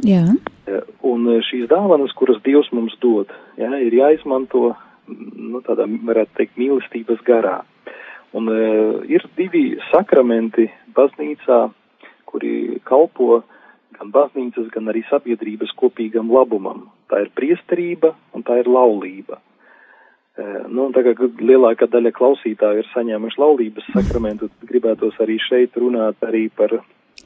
Jā. 0.06 0.22
E, 0.68 0.80
un 1.08 1.26
šīs 1.48 1.66
dāvanas, 1.70 2.12
kuras 2.18 2.38
Dievs 2.44 2.70
mums 2.76 2.94
dod, 3.02 3.32
jā, 3.58 3.70
ir 3.82 3.96
jāizmanto, 3.98 4.74
nu, 5.08 5.62
tādā, 5.66 5.88
varētu 5.88 6.36
teikt, 6.38 6.58
mīlestības 6.60 7.24
garā. 7.26 7.60
Un 8.36 8.50
ir 9.08 9.24
divi 9.38 9.78
sakramenti 9.88 10.66
baznīcā, 10.94 11.62
kuri 12.28 12.76
kalpo 12.84 13.42
gan 13.98 14.12
baznīcas, 14.14 14.68
gan 14.74 14.90
arī 14.92 15.02
sabiedrības 15.08 15.72
kopīgam 15.78 16.30
labumam. 16.32 16.86
Tā 17.10 17.24
ir 17.24 17.32
priesterība 17.36 18.12
un 18.36 18.44
tā 18.46 18.60
ir 18.60 18.70
laulība. 18.70 19.40
Nu, 20.70 20.86
tā 20.94 21.02
kā 21.02 21.16
lielākā 21.42 21.88
daļa 21.90 22.12
klausītāju 22.14 22.84
ir 22.84 22.90
saņēmuši 22.92 23.40
laulības 23.42 23.88
sakramentu, 23.90 24.50
gribētos 24.68 25.16
arī 25.24 25.38
šeit 25.42 25.74
runāt 25.80 26.20
arī 26.22 26.44
par 26.54 26.76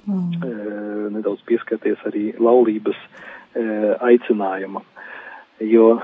mm. 0.07 1.13
nedaudz 1.17 1.43
pieskarties 1.49 2.01
arī 2.09 2.31
laulības 2.41 2.99
aicinājumam. 4.01 4.85
Jo 5.63 5.99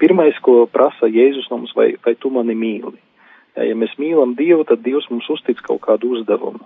pirmais, 0.00 0.38
ko 0.42 0.64
prasa 0.72 1.06
Jēzus 1.10 1.50
mums, 1.52 1.74
vai, 1.76 1.92
vai 2.02 2.16
tu 2.18 2.32
mani 2.34 2.56
mīli? 2.56 2.96
Ja, 3.56 3.64
ja 3.64 3.76
mēs 3.78 3.94
mīlam 4.00 4.34
Dievu, 4.36 4.66
tad 4.68 4.82
Dievs 4.84 5.08
mums 5.12 5.28
uztic 5.32 5.62
kaut 5.64 5.82
kādu 5.86 6.16
uzdevumu. 6.16 6.64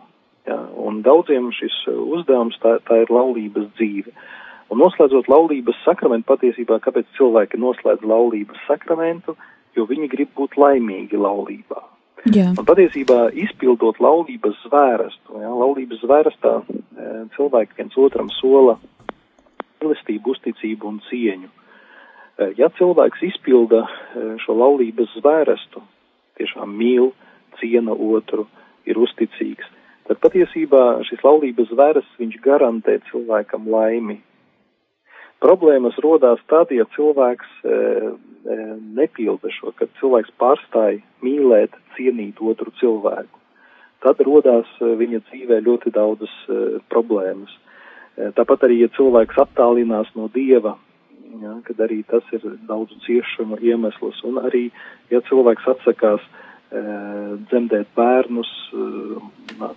Ja, 0.48 0.56
un 0.80 1.02
daudziem 1.06 1.50
šis 1.54 1.76
uzdevums 1.90 2.56
tā, 2.62 2.78
tā 2.86 3.02
ir 3.02 3.12
laulības 3.12 3.68
dzīve. 3.78 4.14
Un 4.70 4.78
noslēdzot 4.78 5.28
laulības 5.30 5.78
sakramentu, 5.84 6.28
patiesībā, 6.30 6.78
kāpēc 6.82 7.08
cilvēki 7.18 7.58
noslēdz 7.60 8.06
laulības 8.06 8.62
sakramentu, 8.68 9.36
jo 9.76 9.86
viņi 9.86 10.10
grib 10.10 10.30
būt 10.38 10.56
laimīgi 10.58 11.18
laulībā. 11.18 11.82
Jā. 12.28 12.50
Un 12.52 12.66
patiesībā 12.68 13.30
izpildot 13.32 13.96
laulības 14.02 14.58
zvērestu, 14.66 15.38
ja, 15.40 15.48
laulības 15.56 16.02
zvērestā 16.02 16.52
e, 16.60 17.06
cilvēki 17.32 17.78
viens 17.78 17.96
otram 17.96 18.28
sola 18.36 18.76
mīlestību, 19.80 20.34
uzticību 20.34 20.90
un 20.90 20.98
cieņu. 21.06 21.48
E, 21.48 22.50
ja 22.60 22.68
cilvēks 22.76 23.24
izpilda 23.30 23.86
e, 23.86 24.26
šo 24.44 24.58
laulības 24.60 25.16
zvērestu, 25.16 25.80
tiešām 26.36 26.76
mīl, 26.76 27.14
ciena 27.56 27.96
otru, 27.96 28.44
ir 28.84 29.00
uzticīgs, 29.00 29.72
tad 30.10 30.20
patiesībā 30.20 31.00
šis 31.08 31.24
laulības 31.24 31.72
zvērests 31.72 32.20
viņš 32.20 32.36
garantē 32.44 32.98
cilvēkam 33.08 33.64
laimi. 33.72 34.20
Problēmas 35.40 35.96
rodās 36.04 36.40
tad, 36.52 36.72
ja 36.74 36.84
cilvēks 36.96 37.52
e, 37.64 37.70
e, 37.72 38.56
nepilda 38.98 39.48
šo, 39.56 39.72
kad 39.78 39.88
cilvēks 40.00 40.34
pārstāj 40.40 41.00
mīlēt, 41.24 41.76
cienīt 41.96 42.42
otru 42.44 42.72
cilvēku. 42.80 43.40
Tad 44.04 44.20
rodās 44.26 44.68
e, 44.80 44.92
viņa 45.00 45.22
dzīvē 45.30 45.62
ļoti 45.64 45.94
daudzas 45.96 46.34
e, 46.44 46.58
problēmas. 46.92 47.54
E, 47.56 48.28
tāpat 48.36 48.68
arī, 48.68 48.82
ja 48.84 48.92
cilvēks 48.98 49.40
attālinās 49.40 50.12
no 50.18 50.28
dieva, 50.34 50.76
ja, 51.40 51.54
kad 51.64 51.80
arī 51.86 52.02
tas 52.10 52.26
ir 52.36 52.44
daudzu 52.68 53.00
ciešanu 53.06 53.56
iemesls, 53.64 54.20
un 54.28 54.42
arī, 54.42 54.66
ja 55.12 55.22
cilvēks 55.28 55.68
atsakās 55.72 56.20
e, 56.20 56.82
dzemdēt 57.48 57.92
bērnus, 57.96 58.52
e, 58.76 58.90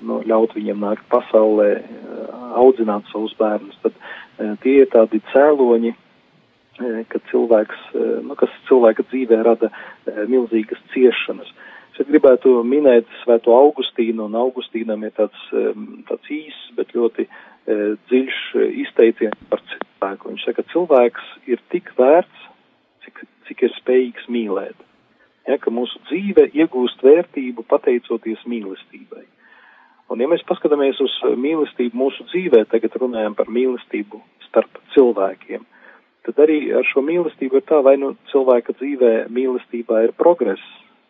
no, 0.04 0.19
ļaut 0.28 0.58
viņiem 0.60 0.84
nākt 0.84 1.08
pasaulē, 1.13 1.69
e, 1.80 2.28
audzināt 2.60 3.08
savus 3.12 3.36
bērnus, 3.39 3.80
tad 3.86 3.95
tie 4.37 4.79
ir 4.83 4.89
tādi 4.93 5.21
cēloņi, 5.31 5.93
eh, 5.93 7.03
ka 7.09 7.19
cilvēks, 7.31 7.81
eh, 7.93 8.21
nu, 8.25 8.35
kas 8.35 8.49
cilvēka 8.69 9.05
dzīvē 9.11 9.43
rada 9.43 9.71
milzīgas 10.27 10.81
ciešanas. 10.93 11.51
Es 11.93 12.07
gribētu 12.07 12.63
minēt 12.65 13.05
Svēto 13.21 13.53
Augustīnu, 13.53 14.25
un 14.25 14.33
Augustīnam 14.33 15.03
ir 15.05 15.11
tāds, 15.11 15.37
tāds 16.09 16.27
īss, 16.29 16.71
bet 16.73 16.89
ļoti 16.89 17.27
dziļš 18.09 18.39
izteiciens 18.81 19.37
par 19.47 19.61
cilvēku. 19.69 20.31
Viņš 20.31 20.43
saka, 20.43 20.63
ka 20.63 20.73
cilvēks 20.73 21.27
ir 21.47 21.61
tik 21.69 21.93
vērts, 21.95 22.49
cik, 23.05 23.21
cik 23.47 23.63
ir 23.63 23.75
spējīgs 23.77 24.25
mīlēt. 24.27 24.75
Ja, 25.47 25.59
ka 25.59 25.69
mūsu 25.69 26.01
dzīve 26.09 26.49
iegūst 26.49 27.05
vērtību 27.05 27.63
pateicoties 27.69 28.41
mīlestībai. 28.47 29.25
Un 30.11 30.21
ja 30.21 30.27
mēs 30.29 30.43
paskatāmies 30.47 30.99
uz 31.03 31.13
mīlestību 31.39 31.97
mūsu 31.97 32.25
dzīvē, 32.31 32.65
tagad 32.71 32.95
runājam 32.99 33.35
par 33.37 33.49
mīlestību 33.51 34.19
starp 34.49 34.81
cilvēkiem, 34.95 35.63
tad 36.27 36.41
arī 36.43 36.57
ar 36.75 36.85
šo 36.87 37.03
mīlestību 37.05 37.59
ir 37.59 37.65
tā, 37.69 37.79
vai 37.85 37.95
nu 38.01 38.13
cilvēka 38.31 38.75
dzīvē 38.79 39.13
mīlestībā 39.33 40.03
ir 40.05 40.15
progress, 40.19 40.63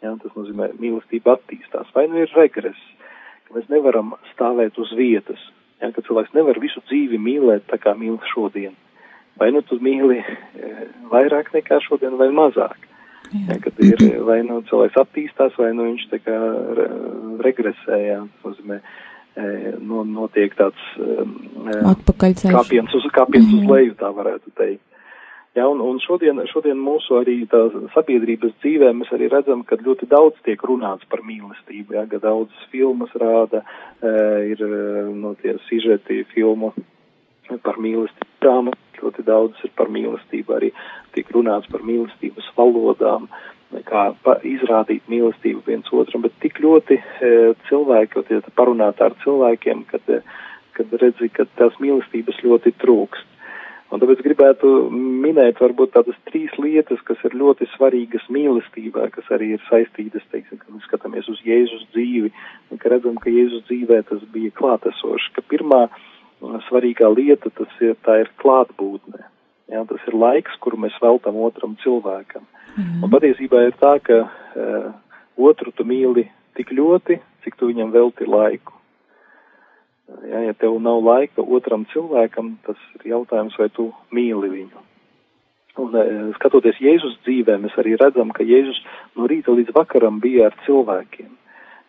ja, 0.04 0.14
tas 0.22 0.38
nozīmē 0.38 0.72
mīlestība 0.80 1.38
attīstās, 1.38 1.90
vai 1.96 2.06
nu 2.12 2.22
ir 2.22 2.32
regress, 2.38 2.80
ka 3.48 3.58
mēs 3.58 3.70
nevaram 3.74 4.14
stāvēt 4.34 4.78
uz 4.82 4.94
vietas, 4.98 5.42
ja, 5.82 5.92
ka 5.92 6.06
cilvēks 6.06 6.38
nevar 6.38 6.62
visu 6.62 6.84
dzīvi 6.88 7.20
mīlēt 7.22 7.68
tā 7.72 7.82
kā 7.82 7.98
mīl 7.98 8.20
šodien. 8.34 8.78
Vai 9.42 9.50
nu 9.50 9.64
tu 9.66 9.80
mīli 9.82 10.22
eh, 10.22 10.82
vairāk 11.10 11.50
nekā 11.56 11.82
šodien 11.82 12.20
vai 12.20 12.30
mazāk. 12.30 12.78
Ja, 13.34 13.58
kad 13.62 13.80
ir 13.82 13.98
vai 14.28 14.42
nu 14.46 14.60
cilvēks 14.70 15.00
attīstās, 15.02 15.56
vai 15.58 15.72
nu 15.74 15.88
viņš 15.88 16.06
tā 16.12 16.20
kā 16.22 16.38
re, 16.78 16.88
regresē, 17.42 17.98
jā, 17.98 18.20
nozīmē, 18.46 18.78
e, 18.80 19.46
no, 19.82 20.04
notiek 20.06 20.54
tāds 20.60 20.84
e, 21.02 21.26
kāpiens 22.54 22.94
uz, 22.94 23.08
kāpiens 23.16 23.50
uz 23.58 23.64
leju, 23.70 23.96
tā 23.98 24.12
varētu 24.14 24.54
teikt. 24.60 24.84
Ja, 25.58 25.68
un, 25.70 25.82
un 25.86 26.00
šodien, 26.02 26.40
šodien 26.50 26.80
mūsu 26.82 27.20
arī 27.20 27.44
tā 27.50 27.68
sabiedrības 27.94 28.56
dzīvē 28.62 28.90
mēs 28.98 29.12
arī 29.14 29.28
redzam, 29.34 29.62
ka 29.66 29.78
ļoti 29.82 30.10
daudz 30.10 30.38
tiek 30.46 30.62
runāts 30.66 31.06
par 31.10 31.22
mīlestību, 31.26 31.98
ja, 31.98 32.08
ka 32.10 32.22
daudzas 32.22 32.70
filmas 32.74 33.14
rāda, 33.18 33.62
e, 34.02 34.14
ir 34.54 34.66
no 35.14 35.34
tie 35.42 35.58
sižeti 35.70 36.24
filmu 36.34 36.74
par 37.66 37.82
mīlestību 37.82 38.24
ļoti 39.02 39.26
daudz 39.28 39.64
ir 39.66 39.74
par 39.78 39.90
mīlestību, 39.94 40.56
arī 40.56 40.70
tiek 41.16 41.30
runāts 41.34 41.70
par 41.72 41.84
mīlestības 41.86 42.50
valodām, 42.58 43.28
kā 43.88 44.10
izrādīt 44.46 45.08
mīlestību 45.10 45.64
viens 45.66 45.90
otram, 45.92 46.22
bet 46.26 46.36
tik 46.44 46.60
ļoti 46.62 47.00
e, 47.00 47.54
cilvēki, 47.70 48.26
ja 48.30 48.42
parunāt 48.56 49.02
ar 49.02 49.16
cilvēkiem, 49.24 49.86
kad, 49.90 50.02
e, 50.10 50.22
kad 50.78 50.94
redzi, 51.02 51.30
ka 51.34 51.48
tās 51.58 51.78
mīlestības 51.82 52.44
ļoti 52.46 52.76
trūkst. 52.84 53.30
Un 53.94 54.02
tāpēc 54.02 54.24
gribētu 54.26 54.70
minēt 54.90 55.60
varbūt 55.62 55.92
tādas 55.94 56.18
trīs 56.26 56.54
lietas, 56.58 57.02
kas 57.06 57.20
ir 57.28 57.36
ļoti 57.38 57.68
svarīgas 57.76 58.26
mīlestībā, 58.34 59.06
kas 59.14 59.28
arī 59.36 59.52
ir 59.54 59.62
saistītas, 59.68 60.26
teiksim, 60.32 60.58
kad 60.58 60.74
mēs 60.74 60.88
skatāmies 60.90 61.30
uz 61.30 61.42
Jēzus 61.46 61.86
dzīvi, 61.94 62.32
un 62.74 62.82
ka 62.82 62.90
redzam, 62.90 63.20
ka 63.22 63.30
Jēzus 63.30 63.68
dzīvē 63.68 64.02
tas 64.10 64.24
bija 64.34 64.54
klātesoši, 64.58 65.36
ka 65.36 65.46
pirmā 65.46 65.84
uh, 65.86 66.02
svarīgā 66.68 67.10
lieta 67.14 67.52
tas 67.56 67.80
ir, 67.82 67.96
tā 68.06 68.20
ir 68.24 68.32
klātbūtne. 68.42 69.24
Jā, 69.72 69.84
tas 69.90 70.08
ir 70.10 70.18
laiks, 70.20 70.56
kuru 70.62 70.78
mēs 70.84 70.96
veltam 71.02 71.40
otram 71.42 71.78
cilvēkam. 71.84 72.44
Mm. 72.76 73.04
Un 73.06 73.12
patiesībā 73.14 73.64
ir 73.68 73.76
tā, 73.80 73.96
ka 74.04 74.24
uh, 74.26 74.90
otru 75.40 75.72
tu 75.72 75.86
mīli 75.88 76.28
tik 76.58 76.74
ļoti, 76.76 77.20
cik 77.46 77.58
tu 77.58 77.70
viņam 77.72 77.94
velti 77.94 78.28
laiku. 78.30 78.76
Jā, 80.28 80.42
ja 80.50 80.54
tev 80.60 80.76
nav 80.84 81.00
laika 81.02 81.42
otram 81.42 81.86
cilvēkam, 81.94 82.58
tas 82.68 82.80
ir 83.00 83.14
jautājums, 83.14 83.56
vai 83.58 83.70
tu 83.74 83.88
mīli 84.14 84.52
viņu. 84.52 84.84
Un 85.82 85.96
e, 85.98 86.04
skatoties 86.36 86.78
Jēzus 86.84 87.16
dzīvē, 87.26 87.56
mēs 87.64 87.78
arī 87.82 87.96
redzam, 87.98 88.34
ka 88.36 88.46
Jēzus 88.46 88.78
no 89.18 89.26
rīta 89.30 89.56
līdz 89.56 89.74
vakaram 89.74 90.20
bija 90.22 90.52
ar 90.52 90.58
cilvēkiem, 90.68 91.32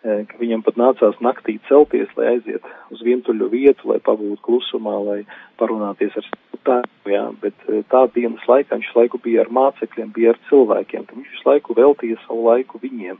ka 0.04 0.36
viņam 0.36 0.62
pat 0.66 0.76
nācās 0.76 1.16
naktī 1.24 1.56
celties, 1.68 2.10
lai 2.18 2.34
aiziet 2.34 2.64
uz 2.92 3.00
vientuļu 3.04 3.48
vietu, 3.48 3.88
lai 3.88 4.00
pabūtu 4.04 4.42
klusumā, 4.44 4.96
lai 5.00 5.20
parunāties 5.60 6.16
ar 6.20 6.26
tēvu, 6.68 7.12
jā, 7.12 7.22
bet 7.40 7.68
tā 7.92 8.02
dienas 8.12 8.44
laikā 8.48 8.76
viņš 8.76 8.90
laiku 8.98 9.20
bija 9.24 9.44
ar 9.44 9.52
mācekļiem, 9.56 10.12
bija 10.12 10.34
ar 10.34 10.40
cilvēkiem, 10.50 11.06
ka 11.08 11.16
viņš 11.16 11.30
visu 11.32 11.48
laiku 11.48 11.76
veltīja 11.78 12.20
savu 12.26 12.44
laiku 12.50 12.80
viņiem. 12.82 13.16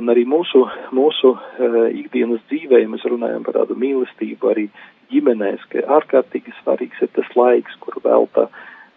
Un 0.00 0.08
arī 0.10 0.24
mūsu, 0.26 0.64
mūsu 0.96 1.34
ikdienas 2.00 2.42
dzīvē, 2.50 2.80
ja 2.80 2.90
mēs 2.90 3.04
runājam 3.06 3.44
par 3.46 3.60
tādu 3.60 3.76
mīlestību, 3.78 4.50
arī 4.50 4.66
ģimenēs, 5.12 5.66
ka 5.70 5.84
ārkārtīgi 5.98 6.54
svarīgs 6.58 7.02
ir 7.04 7.12
tas 7.14 7.28
laiks, 7.36 7.76
kur 7.84 8.00
velta 8.02 8.48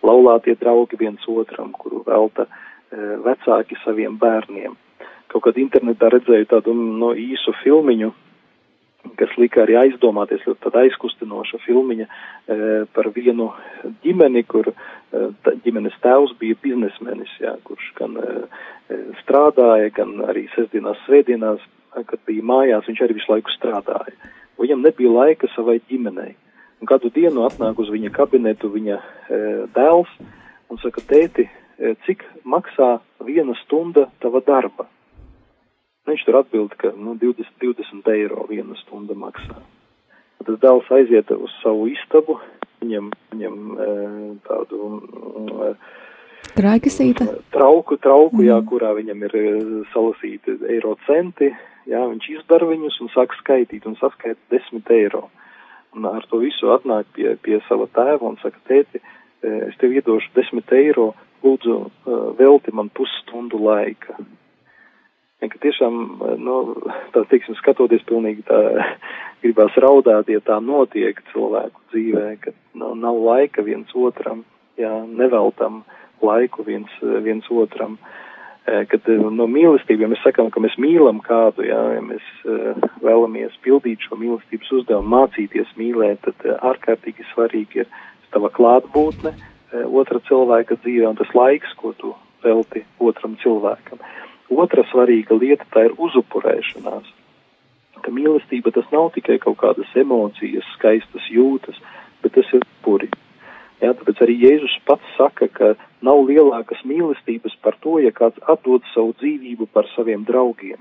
laulātie 0.03 0.55
draugi 0.57 0.97
viens 0.97 1.27
otram, 1.29 1.75
kuru 1.77 2.01
velta 2.07 2.47
vecāki 2.93 3.77
saviem 3.83 4.17
bērniem. 4.21 4.79
Kaut 5.33 5.47
kad 5.47 5.57
internetā 5.57 6.11
redzēju 6.13 6.45
tādu 6.51 6.75
no 6.77 7.09
īsu 7.17 7.55
filmiņu, 7.63 8.11
kas 9.17 9.33
lika 9.41 9.63
arī 9.63 9.75
aizdomāties, 9.81 10.43
ļoti 10.45 10.61
tāda 10.63 10.83
aizkustinoša 10.85 11.59
filmiņa 11.65 12.05
e, 12.05 12.57
par 12.93 13.09
vienu 13.15 13.49
ģimeni, 14.05 14.43
kur 14.47 14.69
e, 14.69 14.75
ģimenes 15.65 15.97
tēvs 16.05 16.35
bija 16.39 16.59
biznesmenis, 16.63 17.33
jā, 17.41 17.55
kurš 17.67 17.89
gan 17.97 18.15
e, 18.21 18.29
e, 18.93 18.99
strādāja, 19.23 19.89
gan 19.97 20.15
arī 20.29 20.45
sestdienās, 20.53 21.01
svētdienās, 21.07 21.65
kad 21.97 22.21
bija 22.29 22.45
mājās, 22.53 22.87
viņš 22.89 23.03
arī 23.05 23.17
visu 23.17 23.33
laiku 23.33 23.57
strādāja. 23.57 24.15
Viņam 24.61 24.85
nebija 24.85 25.11
laika 25.11 25.49
savai 25.55 25.79
ģimenei. 25.89 26.33
Un 26.81 26.89
kādu 26.89 27.09
dienu 27.13 27.45
atnāk 27.47 27.77
uz 27.79 27.89
viņa 27.89 28.13
kabinetu 28.13 28.69
viņa 28.69 28.97
e, 29.01 29.43
dēls 29.75 30.13
un 30.69 30.79
saka, 30.81 31.03
tēti, 31.09 31.49
e, 31.49 31.95
cik 32.05 32.25
maksā 32.45 32.97
viena 33.25 33.57
stunda 33.65 34.07
tava 34.21 34.41
darba? 34.45 34.87
Viņš 36.09 36.23
tur 36.27 36.39
atbild, 36.41 36.75
ka 36.79 36.91
nu, 36.97 37.15
20, 37.19 37.53
20 37.63 38.09
eiro 38.11 38.45
viena 38.49 38.75
stunda 38.81 39.15
maksā. 39.15 39.61
Tas 40.43 40.57
dēls 40.59 40.89
aiziet 40.91 41.29
uz 41.31 41.51
savu 41.61 41.85
istabu, 41.87 42.35
viņam, 42.83 43.11
viņam 43.31 43.59
e, 43.85 43.91
tādu. 44.47 44.89
E, 45.69 45.69
Traikasīta? 46.57 47.29
Trauku, 47.55 47.95
trauku, 48.03 48.41
mm. 48.41 48.49
jā, 48.49 48.57
kurā 48.67 48.91
viņam 48.97 49.23
ir 49.29 49.37
e, 49.39 49.45
salasīti 49.93 50.57
eiro 50.73 50.97
centi, 51.07 51.47
jā, 51.87 52.03
viņš 52.03 52.27
izdara 52.35 52.67
viņus 52.67 52.99
un 53.05 53.13
sāk 53.15 53.37
skaitīt 53.39 53.87
un 53.87 53.95
saskaita 54.01 54.51
10 54.51 54.91
eiro. 54.99 55.29
Mm 55.29 55.39
un 55.95 56.05
ar 56.09 56.25
to 56.29 56.41
visu 56.41 56.71
atnāk 56.73 57.09
pie, 57.15 57.35
pie 57.41 57.59
sava 57.67 57.87
tēva 57.93 58.31
un 58.31 58.37
saka, 58.41 58.59
tēti, 58.69 59.01
e, 59.43 59.51
es 59.69 59.77
tev 59.81 59.93
iedošu 59.93 60.33
desmit 60.37 60.71
eiro, 60.75 61.11
lūdzu, 61.45 61.77
e, 61.83 62.19
velti 62.39 62.73
man 62.75 62.89
pusstundu 62.97 63.61
laika. 63.61 64.17
Ja, 65.43 65.51
tiešām, 65.65 65.99
e, 66.23 66.33
nu, 66.39 66.57
tā, 67.13 67.25
teiksim, 67.31 67.57
skatoties 67.59 68.05
pilnīgi 68.07 68.45
tā, 68.47 68.59
gribās 69.43 69.75
raudāt, 69.83 70.31
ja 70.31 70.39
tā 70.45 70.59
notiek 70.63 71.19
cilvēku 71.33 71.83
dzīvē, 71.91 72.27
ka 72.43 72.55
nav, 72.79 72.95
nav 73.03 73.19
laika 73.27 73.65
viens 73.65 73.91
otram, 73.93 74.45
jā, 74.79 74.93
neveltam 75.07 75.83
laiku 76.23 76.63
viens, 76.63 76.91
viens 77.03 77.49
otram. 77.51 77.99
Uh, 77.99 78.19
Eh, 78.65 78.85
kad 78.87 79.01
eh, 79.11 79.19
no 79.19 79.43
mīlestības, 79.51 80.05
ja 80.05 80.07
mēs 80.07 80.21
sakām, 80.23 80.47
ka 80.53 80.61
mēs 80.63 80.77
mīlam 80.79 81.17
kādu, 81.25 81.65
jā, 81.67 81.79
ja 81.97 82.03
mēs 82.03 82.27
uh, 82.47 82.85
vēlamies 83.03 83.57
pildīt 83.65 84.05
šo 84.07 84.15
mīlestības 84.21 84.69
uzdevumu, 84.77 85.09
mācīties 85.11 85.73
mīlēt, 85.75 86.21
tad 86.23 86.45
uh, 86.47 86.55
ārkārtīgi 86.69 87.27
svarīgi 87.33 87.81
ir 87.83 87.89
tava 88.31 88.47
klātbūtne 88.55 89.33
uh, 89.35 89.83
otra 89.91 90.21
cilvēka 90.29 90.77
dzīvē 90.79 91.09
un 91.09 91.19
tas 91.19 91.35
laiks, 91.35 91.75
ko 91.81 91.91
tu 91.99 92.13
velti 92.45 92.85
otram 93.03 93.35
cilvēkam. 93.43 93.99
Otra 94.53 94.83
svarīga 94.91 95.35
lieta 95.39 95.65
tā 95.73 95.87
ir 95.87 95.97
uzupurēšanās. 95.97 97.09
Ka 98.03 98.11
mīlestība 98.11 98.73
tas 98.75 98.87
nav 98.91 99.13
tikai 99.15 99.39
kaut 99.41 99.57
kādas 99.61 99.91
emocijas, 99.95 100.67
skaistas 100.75 101.29
jūtas, 101.31 101.77
bet 102.21 102.35
tas 102.35 102.49
ir 102.53 102.65
puri. 102.83 103.09
Jā, 103.83 103.91
tāpēc 103.99 104.21
arī 104.23 104.35
Jēzus 104.39 104.75
pats 104.87 105.15
saka, 105.17 105.49
ka 105.51 105.73
nav 106.05 106.21
lielākas 106.27 106.83
mīlestības 106.87 107.55
par 107.63 107.75
to, 107.83 107.97
ja 108.03 108.13
kāds 108.15 108.39
atdod 108.47 108.85
savu 108.93 109.15
dzīvību 109.19 109.67
par 109.73 109.89
saviem 109.95 110.23
draugiem. 110.27 110.79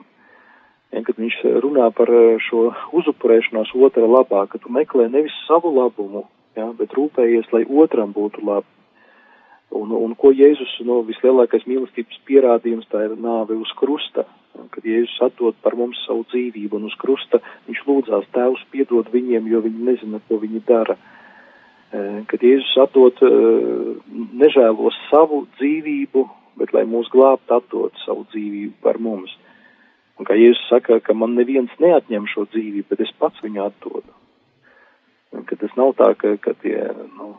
Ja, 0.93 1.01
kad 1.07 1.17
viņš 1.19 1.39
runā 1.65 1.89
par 1.97 2.11
eh, 2.13 2.37
šo 2.43 2.69
uzupurēšanos 2.99 3.73
otra 3.75 4.07
labā, 4.07 4.45
ka 4.51 4.61
tu 4.61 4.71
meklē 4.71 5.09
nevis 5.09 5.35
savu 5.49 5.73
labumu, 5.79 6.27
ja, 6.59 6.69
bet 6.79 6.95
rūpējies, 6.99 7.49
lai 7.55 7.65
otram 7.65 8.13
būtu 8.15 8.45
labi. 8.45 8.69
Un, 9.73 9.93
un 9.97 10.13
ko 10.19 10.33
Jēzus, 10.37 10.75
no 10.85 10.99
vislielākais 11.07 11.65
mīlestības 11.69 12.19
pierādījums, 12.29 12.89
tā 12.93 13.07
ir 13.07 13.17
nāve 13.21 13.57
uz 13.57 13.71
krusta. 13.79 14.27
Ja, 14.53 14.67
kad 14.75 14.85
Jēzus 14.85 15.17
atdod 15.25 15.57
par 15.65 15.77
mums 15.79 16.01
savu 16.05 16.27
dzīvību 16.29 16.77
un 16.77 16.91
uz 16.91 16.97
krusta, 17.01 17.41
viņš 17.69 17.81
lūdzās 17.89 18.29
tēvs 18.37 18.67
piedod 18.75 19.09
viņiem, 19.15 19.49
jo 19.49 19.63
viņi 19.65 19.87
nezina, 19.89 20.21
ko 20.29 20.37
viņi 20.43 20.61
dara. 20.69 20.99
Eh, 21.93 22.19
kad 22.29 22.45
Jēzus 22.45 22.75
atdod, 22.85 23.23
eh, 23.25 23.95
nežēlos 24.43 24.99
savu 25.09 25.47
dzīvību, 25.59 26.27
bet 26.61 26.75
lai 26.77 26.85
mūs 26.85 27.09
glābt, 27.13 27.49
atdod 27.49 27.97
savu 28.05 28.27
dzīvību 28.33 28.75
par 28.83 28.99
mums. 28.99 29.33
Un 30.19 30.29
kā 30.29 30.37
Jēzus 30.37 30.69
saka, 30.69 31.01
ka 31.01 31.15
man 31.15 31.35
neviens 31.35 31.73
neatņem 31.81 32.29
šo 32.29 32.45
dzīvību, 32.53 32.89
bet 32.91 33.01
es 33.01 33.13
pats 33.19 33.41
viņu 33.41 33.65
atdodu. 33.65 34.13
Un, 35.33 35.45
ka 35.49 35.57
tas 35.57 35.73
nav 35.77 35.95
tā, 35.97 36.13
ka, 36.19 36.37
ka 36.37 36.53
tie, 36.61 36.77
nu, 37.17 37.33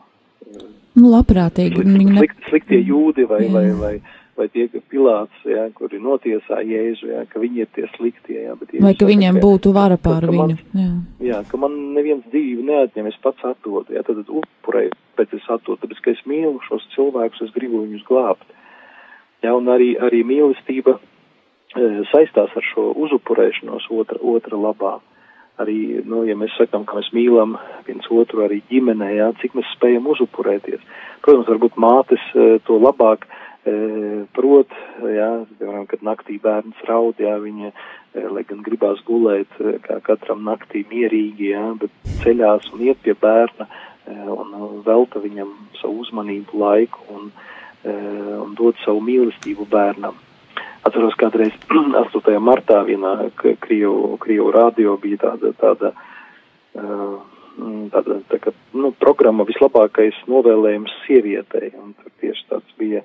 nu 1.00 1.14
labprātīgi. 1.14 1.82
Slikt, 1.82 2.18
slikt, 2.18 2.44
sliktie 2.50 2.80
jūdi 2.84 3.26
vai, 3.30 3.40
vai, 3.52 3.64
vai, 3.78 3.94
vai 4.38 4.46
tie, 4.52 4.66
ka 4.72 4.82
Pilāts, 4.90 5.46
jā, 5.48 5.66
kuri 5.76 6.00
notiesā 6.02 6.60
Jēzu, 6.66 7.08
jā, 7.10 7.22
ka 7.30 7.42
viņi 7.42 7.64
ir 7.64 7.70
tie 7.76 7.86
sliktie, 7.94 8.38
jā, 8.46 8.56
bet 8.58 8.74
Vai 8.84 8.94
ka 8.98 9.08
viņiem 9.08 9.38
ka, 9.38 9.44
būtu 9.44 9.74
vara 9.74 9.98
pār 10.00 10.28
viņu, 10.30 10.58
man, 10.74 10.82
jā. 10.82 10.90
Jā, 11.30 11.40
ka 11.50 11.60
man 11.60 11.76
neviens 11.96 12.26
dzīvi 12.30 12.66
neatņem, 12.66 13.08
es 13.10 13.18
pats 13.22 13.46
atdodu, 13.46 13.94
jā, 13.94 14.04
tad 14.06 14.22
upurēju, 14.24 14.94
pēc 15.18 15.38
es 15.38 15.48
atdodu, 15.48 15.80
tāpēc, 15.82 16.04
ka 16.04 16.14
es 16.14 16.22
mīlu 16.30 16.58
šos 16.68 16.86
cilvēkus, 16.94 17.42
es 17.48 17.56
gribu 17.56 17.84
viņus 17.86 18.06
glābt. 18.10 18.46
Jā, 19.44 19.52
un 19.52 19.66
arī, 19.68 19.92
arī 20.00 20.22
mīlestība 20.24 20.96
e, 20.96 22.04
saistās 22.08 22.54
ar 22.56 22.64
šo 22.64 22.92
uzupurēšanos 23.04 23.90
otra, 23.92 24.16
otra 24.22 24.56
labā. 24.56 24.94
Arī, 25.62 26.02
nu, 26.02 26.24
ja 26.26 26.34
mēs 26.34 26.56
sakām, 26.58 26.82
ka 26.82 26.98
mēs 26.98 27.12
mīlam 27.14 27.54
viens 27.86 28.06
otru 28.10 28.42
arī 28.42 28.58
ģimenē, 28.72 29.12
jā, 29.14 29.28
cik 29.38 29.54
mēs 29.54 29.68
spējam 29.76 30.08
uzupurēties. 30.10 30.82
Protams, 31.22 31.46
varbūt 31.46 31.78
mātes 31.78 32.24
e, 32.34 32.56
to 32.66 32.80
labāk 32.82 33.28
prot, 34.36 34.72
jā, 35.00 35.28
piemēram, 35.58 35.86
kad 35.88 36.02
naktī 36.04 36.36
bērns 36.42 36.82
raud, 36.88 37.16
jā, 37.20 37.32
viņa, 37.40 37.70
lai 38.34 38.42
gan 38.44 38.60
gribās 38.66 39.00
gulēt, 39.06 39.48
kā 39.86 40.00
katram 40.04 40.44
naktī 40.44 40.84
mierīgi, 40.90 41.54
jā, 41.54 41.64
bet 41.80 42.12
ceļās 42.20 42.68
un 42.74 42.84
iet 42.84 43.00
pie 43.02 43.14
bērna 43.16 43.68
un 44.04 44.82
velta 44.84 45.22
viņam 45.22 45.54
savu 45.80 46.04
uzmanību 46.04 46.60
laiku 46.60 47.08
un, 47.16 47.30
un 48.44 48.52
dod 48.58 48.76
savu 48.84 49.00
mīlestību 49.00 49.64
bērnam. 49.72 50.20
Atceros, 50.84 51.16
kādreiz 51.20 51.54
8. 52.04 52.34
martā 52.44 52.82
vienā 52.84 53.30
Krievu, 53.36 54.18
Krievu 54.20 54.50
radio 54.54 54.98
bija 55.00 55.22
tāda, 55.28 55.54
tāda 55.60 55.94
tāda 57.92 58.18
tā 58.30 58.40
kā, 58.42 58.52
nu, 58.74 58.90
programma 58.98 59.46
vislabākais 59.46 60.16
novēlējums 60.30 60.92
sievietei. 61.04 61.70
Un 61.78 61.94
tur 61.94 62.10
tieši 62.22 62.46
tāds 62.50 62.76
bija, 62.80 63.02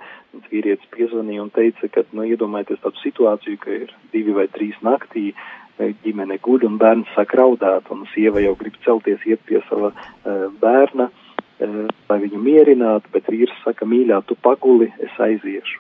vīrietis 0.50 0.90
piezvanīja 0.96 1.46
un 1.46 1.52
teica, 1.54 1.90
ka, 1.94 2.04
nu, 2.18 2.26
iedomājieties 2.26 2.82
tādu 2.84 3.02
situāciju, 3.04 3.62
ka 3.62 3.72
ir 3.86 3.96
divi 4.14 4.36
vai 4.36 4.48
trīs 4.52 4.78
naktī, 4.86 5.32
ģimene 5.80 6.40
guļ 6.44 6.66
un 6.68 6.78
bērns 6.82 7.12
sāk 7.16 7.36
raudāt, 7.40 7.88
un 7.94 8.04
sieva 8.14 8.42
jau 8.44 8.56
grib 8.60 8.76
celties 8.84 9.24
iet 9.30 9.44
pie 9.48 9.62
sava 9.70 9.94
uh, 9.94 10.50
bērna, 10.60 11.08
uh, 11.08 11.78
lai 12.10 12.18
viņu 12.26 12.42
mierinātu, 12.44 13.14
bet 13.14 13.30
vīrs 13.32 13.54
saka, 13.64 13.88
mīļā, 13.88 14.20
tu 14.28 14.36
paguli, 14.44 14.90
es 15.00 15.22
aiziešu. 15.24 15.80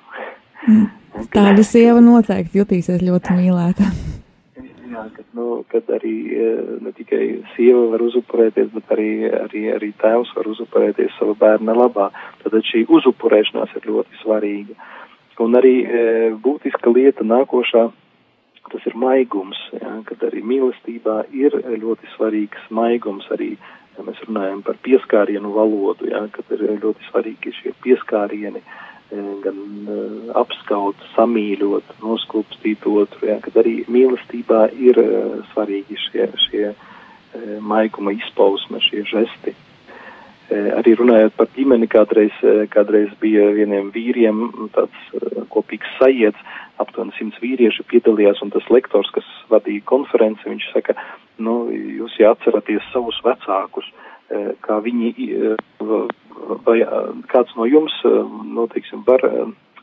Mm. 0.67 0.87
Tāda 1.33 1.65
sieva 1.65 2.01
noteikti 2.03 2.61
jutīsies 2.61 3.03
ļoti 3.05 3.35
mīlēta 3.37 3.89
jā, 4.99 5.05
kad, 5.15 5.25
nu, 5.37 5.47
kad 5.71 5.89
arī 5.95 6.15
e, 6.33 6.49
ne 6.83 6.91
tikai 6.95 7.23
sieva 7.55 7.85
var 7.93 8.03
uzupurēties, 8.03 8.69
bet 8.73 8.93
arī, 8.95 9.09
arī, 9.29 9.63
arī 9.75 9.91
tēvs 10.01 10.33
var 10.37 10.49
uzupurēties 10.51 11.15
sava 11.17 11.35
bērna 11.39 11.75
labā. 11.77 12.09
Tad 12.43 12.59
šī 12.71 12.85
uzupurēšanās 12.99 13.75
ir 13.79 13.89
ļoti 13.93 14.21
svarīga. 14.23 14.77
Un 15.39 15.55
arī 15.55 15.75
e, 15.85 16.05
būtiska 16.43 16.91
lieta 16.91 17.23
nākošā, 17.23 17.87
tas 18.69 18.85
ir 18.85 18.95
maigums, 19.01 19.57
jā, 19.73 19.93
kad 20.05 20.23
arī 20.27 20.43
mīlestībā 20.45 21.23
ir 21.33 21.55
ļoti 21.79 22.15
svarīgs 22.17 22.71
maigums, 22.75 23.29
arī 23.35 23.55
Ja 23.99 24.05
mēs 24.07 24.19
runājam 24.23 24.61
par 24.63 24.77
pieskārienu 24.79 25.49
valodu, 25.51 26.05
ja, 26.07 26.21
kad 26.31 26.47
ir 26.55 26.61
ļoti 26.79 27.03
svarīgi 27.09 27.51
šie 27.57 27.73
pieskārieni, 27.83 28.61
gan 29.43 29.57
apskaut, 30.37 30.99
samīļot, 31.15 31.95
noskūpstīt 32.03 32.85
otru, 32.89 33.29
ja, 33.31 33.39
kad 33.43 33.57
arī 33.61 33.81
mīlestībā 33.89 34.67
ir 34.77 34.99
svarīgi 35.53 35.97
šie, 36.05 36.29
šie 36.45 36.69
maiguma 37.61 38.13
izpausme, 38.17 38.81
šie 38.85 39.05
žesti. 39.09 39.55
Arī 40.49 40.95
runājot 40.97 41.35
par 41.37 41.49
ģimeni, 41.53 41.89
kādreiz, 41.89 42.33
kādreiz 42.73 43.11
bija 43.21 43.51
vieniem 43.53 43.91
vīriem 43.93 44.47
tāds 44.73 45.45
kopīgs 45.53 45.91
sajiets, 45.99 46.41
aptuveni 46.81 47.13
simts 47.17 47.41
vīrieši 47.43 47.85
piedalījās, 47.91 48.41
un 48.41 48.53
tas 48.53 48.65
lektors, 48.73 49.11
kas 49.13 49.27
vadīja 49.51 49.85
konferenci, 49.89 50.49
viņš 50.49 50.69
saka, 50.73 50.95
nu, 51.37 51.67
jūs 51.69 52.17
jāatceraties 52.21 52.87
savus 52.93 53.19
vecākus, 53.25 53.89
kā 54.65 54.79
viņi, 54.85 55.13
vai 56.65 56.77
kāds 57.31 57.55
no 57.57 57.65
jums, 57.69 57.95
nu, 58.05 58.67
teiksim, 58.71 59.03
var 59.07 59.25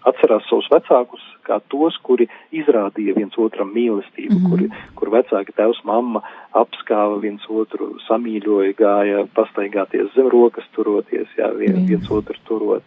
atcerās 0.06 0.46
savus 0.46 0.68
vecākus 0.70 1.24
kā 1.46 1.58
tos, 1.72 1.96
kuri 2.06 2.28
izrādīja 2.54 3.16
viens 3.16 3.36
otram 3.42 3.72
mīlestību, 3.74 4.36
mm 4.36 4.44
-hmm. 4.44 4.50
kuri, 4.50 4.70
kur 4.98 5.10
vecāki 5.14 5.54
tevs 5.56 5.82
mamma 5.84 6.22
apskāva 6.54 7.18
viens 7.22 7.44
otru, 7.48 7.96
samīļoja, 8.06 8.78
gāja 8.78 9.26
pastaigāties 9.34 10.14
zem 10.14 10.30
rokas 10.32 10.66
turoties, 10.78 11.28
jā, 11.38 11.50
vien, 11.58 11.76
mm. 11.76 11.86
viens 11.90 12.10
otru 12.10 12.38
turot. 12.48 12.82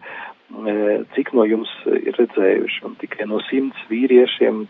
Cik 1.14 1.30
no 1.32 1.44
jums 1.46 1.70
ir 1.86 2.16
redzējuši, 2.18 2.80
un 2.84 2.96
tikai 2.98 3.26
no 3.30 3.38
simts 3.46 3.78
vīriešiem, 3.90 4.64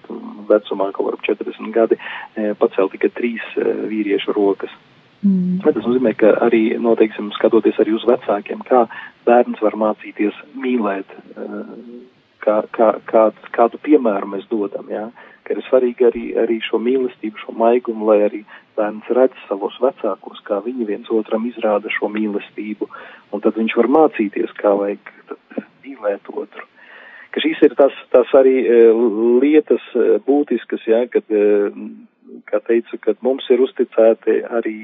vecumā 0.49 0.91
kaut 0.93 1.07
var 1.07 1.17
40 1.25 1.73
gadi, 1.73 1.97
pacēl 2.37 2.91
tikai 2.93 3.11
trīs 3.17 3.47
vīriešu 3.89 4.37
rokas. 4.37 4.75
Mm. 5.21 5.59
Tas 5.65 5.85
nozīmē, 5.85 6.15
ka 6.17 6.33
arī, 6.47 6.63
noteiksim, 6.81 7.29
skatoties 7.37 7.77
arī 7.83 7.93
uz 7.99 8.07
vecākiem, 8.09 8.63
kā 8.65 8.87
bērns 9.27 9.61
var 9.61 9.77
mācīties 9.77 10.39
mīlēt 10.57 11.13
kā, 12.45 12.61
kā, 12.75 12.89
kādu, 13.11 13.53
kādu 13.55 13.81
piemēru 13.85 14.31
mēs 14.35 14.49
dodam, 14.51 14.89
jā, 14.93 15.07
ka 15.45 15.55
ir 15.55 15.63
svarīgi 15.69 16.09
arī, 16.09 16.25
arī 16.41 16.59
šo 16.65 16.81
mīlestību, 16.83 17.41
šo 17.43 17.55
maigumu, 17.59 18.09
lai 18.11 18.21
arī 18.27 18.43
bērns 18.79 19.09
redz 19.17 19.47
savus 19.49 19.77
vecākos, 19.83 20.43
kā 20.47 20.61
viņi 20.65 20.89
viens 20.89 21.13
otram 21.13 21.47
izrāda 21.51 21.93
šo 21.93 22.11
mīlestību, 22.13 22.89
un 23.33 23.45
tad 23.45 23.59
viņš 23.61 23.77
var 23.81 23.91
mācīties, 23.99 24.55
kā 24.59 24.75
vajag 24.81 25.13
mīlēt 25.85 26.31
otru. 26.33 26.67
Ka 27.31 27.43
šīs 27.45 27.61
ir 27.63 27.77
tās, 27.79 27.95
tās 28.11 28.31
arī 28.35 28.57
e, 28.65 28.79
lietas 29.43 29.85
e, 29.95 30.17
būtiskas, 30.27 30.87
jā, 30.89 31.05
kad, 31.13 31.29
kā 32.51 32.61
teicu, 32.67 32.99
kad 33.05 33.21
mums 33.25 33.47
ir 33.51 33.63
uzticēti 33.67 34.41
arī 34.51 34.77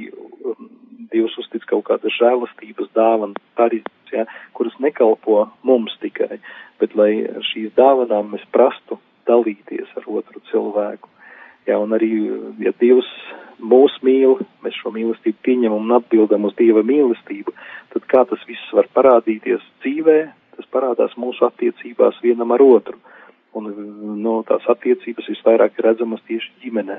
Dievs 1.06 1.36
uztic 1.38 1.62
kaut 1.70 1.84
kādas 1.86 2.14
žēlastības 2.18 2.88
dāvanas, 2.96 3.42
arī, 3.62 3.82
ja, 4.10 4.24
kuras 4.58 4.74
nekalpo 4.82 5.44
mums 5.62 5.94
tikai, 6.02 6.40
bet 6.80 6.96
lai 6.98 7.12
šīs 7.52 7.74
dāvanām 7.76 8.32
mēs 8.32 8.46
prastu 8.54 8.98
dalīties 9.28 9.92
ar 10.00 10.08
otru 10.10 10.42
cilvēku. 10.50 11.10
Ja, 11.66 11.78
un 11.82 11.94
arī, 11.94 12.10
ja 12.62 12.72
Dievs 12.80 13.08
mūs 13.58 13.94
mīl, 14.06 14.38
mēs 14.64 14.76
šo 14.80 14.92
mīlestību 14.94 15.42
pieņemam 15.46 15.86
un 15.86 15.96
atbildam 15.98 16.46
uz 16.46 16.54
Dieva 16.58 16.82
mīlestību, 16.86 17.54
tad 17.94 18.06
kā 18.10 18.24
tas 18.30 18.42
viss 18.48 18.74
var 18.76 18.88
parādīties 18.94 19.64
dzīvē, 19.84 20.18
tas 20.56 20.68
parādās 20.72 21.16
mūsu 21.20 21.46
attiecībās 21.46 22.18
vienam 22.24 22.54
ar 22.54 22.64
otru. 22.64 22.98
Un 23.56 23.70
no, 24.20 24.40
tās 24.48 24.66
attiecības 24.68 25.30
visvairāk 25.32 25.78
ir 25.78 25.88
redzamas 25.88 26.22
tieši 26.28 26.52
ģimenē. 26.64 26.98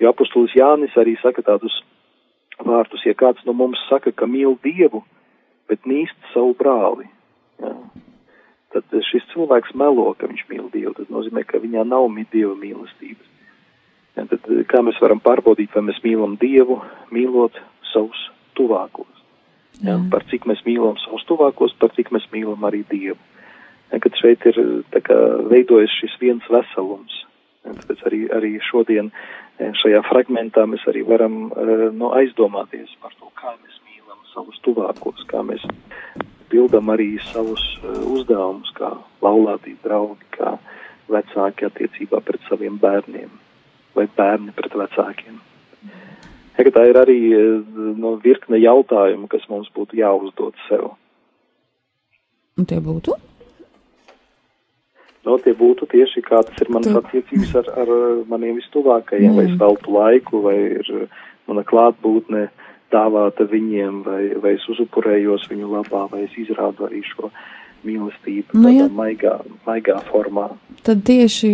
Jo 0.00 0.14
apustulis 0.14 0.56
Jānis 0.56 0.96
arī 0.96 1.16
saka 1.20 1.44
tādus 1.44 1.74
vārtus, 2.64 3.04
ja 3.04 3.14
kāds 3.16 3.44
no 3.46 3.52
mums 3.56 3.80
saka, 3.88 4.12
ka 4.12 4.28
mīl 4.28 4.56
Dievu, 4.64 5.02
bet 5.68 5.84
nīst 5.88 6.16
savu 6.32 6.54
brāli, 6.58 7.08
jā, 7.60 7.74
tad 8.74 8.96
šis 9.10 9.26
cilvēks 9.34 9.74
melo, 9.78 10.08
ka 10.18 10.30
viņš 10.30 10.46
mīl 10.50 10.68
Dievu. 10.72 10.94
Tas 10.98 11.10
nozīmē, 11.12 11.44
ka 11.46 11.60
viņā 11.62 11.84
nav 11.88 12.08
Dieva 12.32 12.54
mīlestības. 12.58 13.26
Ja, 14.16 14.26
tad 14.26 14.46
kā 14.70 14.82
mēs 14.84 14.98
varam 15.02 15.20
pārbaudīt, 15.22 15.72
vai 15.74 15.84
mēs 15.86 16.00
mīlam 16.04 16.36
Dievu, 16.40 16.80
mīlot 17.14 17.56
savus 17.92 18.20
tuvākos? 18.58 19.08
Ja, 19.80 19.96
par 20.12 20.26
cik 20.28 20.46
mēs 20.50 20.62
mīlam 20.66 20.98
savus 21.00 21.24
tuvākos, 21.28 21.76
par 21.80 21.94
cik 21.96 22.10
mēs 22.14 22.26
mīlam 22.34 22.64
arī 22.66 22.82
Dievu. 22.90 23.18
Ja, 23.90 23.98
kad 24.02 24.18
šeit 24.20 24.44
ir 24.50 24.58
kā, 25.06 25.18
veidojas 25.50 25.94
šis 25.98 26.18
viens 26.22 26.46
veselums. 26.50 27.14
Ja, 27.64 27.74
tāpēc 27.76 28.02
arī, 28.08 28.20
arī 28.34 28.52
šodien 28.70 29.10
šajā 29.80 30.00
fragmentā 30.08 30.64
mēs 30.68 30.84
arī 30.90 31.02
varam 31.06 31.50
nu, 31.96 32.10
aizdomāties 32.16 32.92
par 33.02 33.12
to, 33.18 33.28
kā 33.36 33.52
mēs 33.58 33.76
mīlam 33.86 34.20
savus 34.32 34.58
tuvākos, 34.64 35.22
kā 35.30 35.42
mēs 35.46 35.64
pildam 36.50 36.90
arī 36.92 37.12
savus 37.30 37.62
uzdevumus, 37.84 38.72
kā 38.78 38.94
laulātī 39.22 39.76
draugi, 39.84 40.26
kā 40.36 40.56
vecāki 41.10 41.68
attiecībā 41.68 42.22
pret 42.24 42.42
saviem 42.48 42.78
bērniem 42.80 43.30
vai 43.96 44.06
bērni 44.16 44.54
pret 44.56 44.74
vecākiem. 44.78 45.40
Ja, 46.60 46.70
tā 46.74 46.84
ir 46.90 46.98
arī 47.00 47.18
no, 47.96 48.16
virkne 48.20 48.60
jautājumu, 48.60 49.30
kas 49.32 49.46
mums 49.48 49.70
būtu 49.76 49.96
jāuzdod 50.00 50.58
sev. 50.68 50.90
Un 52.60 52.68
tie 52.68 52.80
būtu? 52.84 53.16
No, 55.26 55.36
tie 55.42 55.54
būtu 55.56 55.88
tieši 55.90 56.22
kā 56.26 56.42
tas 56.46 56.62
ir 56.62 56.72
manas 56.72 56.96
attiecības 57.02 57.54
ar, 57.62 57.70
ar 57.82 57.92
maniem 58.30 58.58
vistuvākajiem, 58.60 59.36
vai 59.36 59.46
es 59.50 59.58
veltu 59.60 59.94
laiku, 59.96 60.42
vai 60.46 60.56
ir 60.80 60.90
mana 61.50 61.64
klātbūtne 61.66 62.48
dāvāta 62.90 63.46
viņiem, 63.50 64.02
vai, 64.06 64.22
vai 64.42 64.56
es 64.56 64.66
uzupurējos 64.70 65.46
viņu 65.50 65.70
labā, 65.76 66.06
vai 66.10 66.24
es 66.26 66.34
izrādu 66.40 66.88
arī 66.88 67.04
šo 67.06 67.30
mīlestību 67.86 68.58
nu, 68.58 68.64
tādā 68.66 68.88
maigā, 68.92 69.36
maigā 69.66 70.00
formā. 70.10 70.50
Tad 70.86 71.04
tieši 71.06 71.52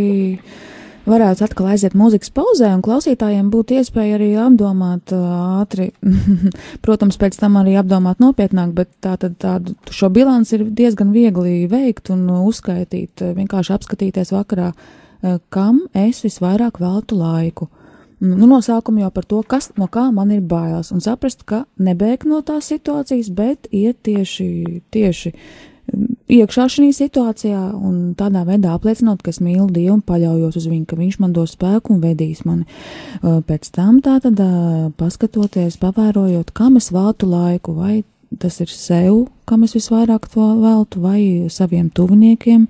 varētu 1.06 1.46
atkal 1.46 1.70
aiziet 1.72 1.94
mūzikas 1.98 2.32
pauzē, 2.34 2.72
un 2.74 2.82
klausītājiem 2.84 3.48
būtu 3.52 3.78
iespēja 3.78 4.18
arī 4.18 4.32
apdomāt 4.42 5.12
ātri, 5.14 5.90
protams, 6.84 7.18
pēc 7.20 7.38
tam 7.40 7.58
arī 7.60 7.76
apdomāt 7.80 8.20
nopietnāk, 8.22 8.74
bet 8.76 8.92
tā 9.04 9.16
tad 9.22 9.38
tādu 9.42 9.76
šo 9.94 10.10
bilanci 10.14 10.58
ir 10.58 10.66
diezgan 10.76 11.14
viegli 11.14 11.64
veikt 11.70 12.10
un 12.14 12.26
uzskaitīt, 12.42 13.24
vienkārši 13.38 13.74
apskatīties 13.76 14.34
vakarā, 14.34 14.72
kam 15.54 15.84
es 15.96 16.22
visvairāk 16.26 16.80
veltu 16.82 17.18
laiku. 17.18 17.70
Nu, 18.20 18.46
nosaukumu 18.48 19.02
jau 19.02 19.10
par 19.12 19.26
to, 19.28 19.42
kas 19.44 19.68
no 19.76 19.90
kā 19.92 20.06
man 20.14 20.30
ir 20.32 20.40
bailes, 20.40 20.88
un 20.94 21.02
saprast, 21.04 21.44
ka 21.44 21.66
nebēg 21.76 22.24
no 22.24 22.40
tās 22.46 22.70
situācijas, 22.72 23.28
bet 23.36 23.68
iet 23.76 24.00
tieši, 24.08 24.80
tieši 24.94 25.34
iekšā 26.32 26.66
šajā 26.72 26.94
situācijā 26.96 27.60
un 27.74 28.14
tādā 28.18 28.42
veidā 28.46 28.74
apliecinot, 28.74 29.22
ka 29.22 29.30
es 29.30 29.40
mīlu 29.42 29.68
Dievu 29.70 29.98
un 29.98 30.02
paļaujos 30.06 30.58
uz 30.58 30.66
viņu, 30.70 30.86
ka 30.90 30.98
viņš 30.98 31.18
man 31.22 31.34
dos 31.36 31.54
spēku 31.54 31.94
un 31.94 32.02
vedīs 32.02 32.42
mani. 32.48 32.66
Pēc 33.22 33.70
tam 33.74 34.00
tā 34.04 34.18
tad 34.24 34.40
paskatoties, 34.98 35.78
pavērojot, 35.82 36.50
kam 36.56 36.80
es 36.80 36.90
veltu 36.94 37.30
laiku, 37.30 37.76
vai 37.78 38.02
tas 38.40 38.58
ir 38.60 38.72
sev, 38.72 39.26
kam 39.46 39.62
es 39.64 39.76
visvairāk 39.76 40.26
to 40.32 40.48
veltu, 40.60 41.00
vai 41.04 41.20
saviem 41.52 41.90
tuviniekiem, 41.94 42.66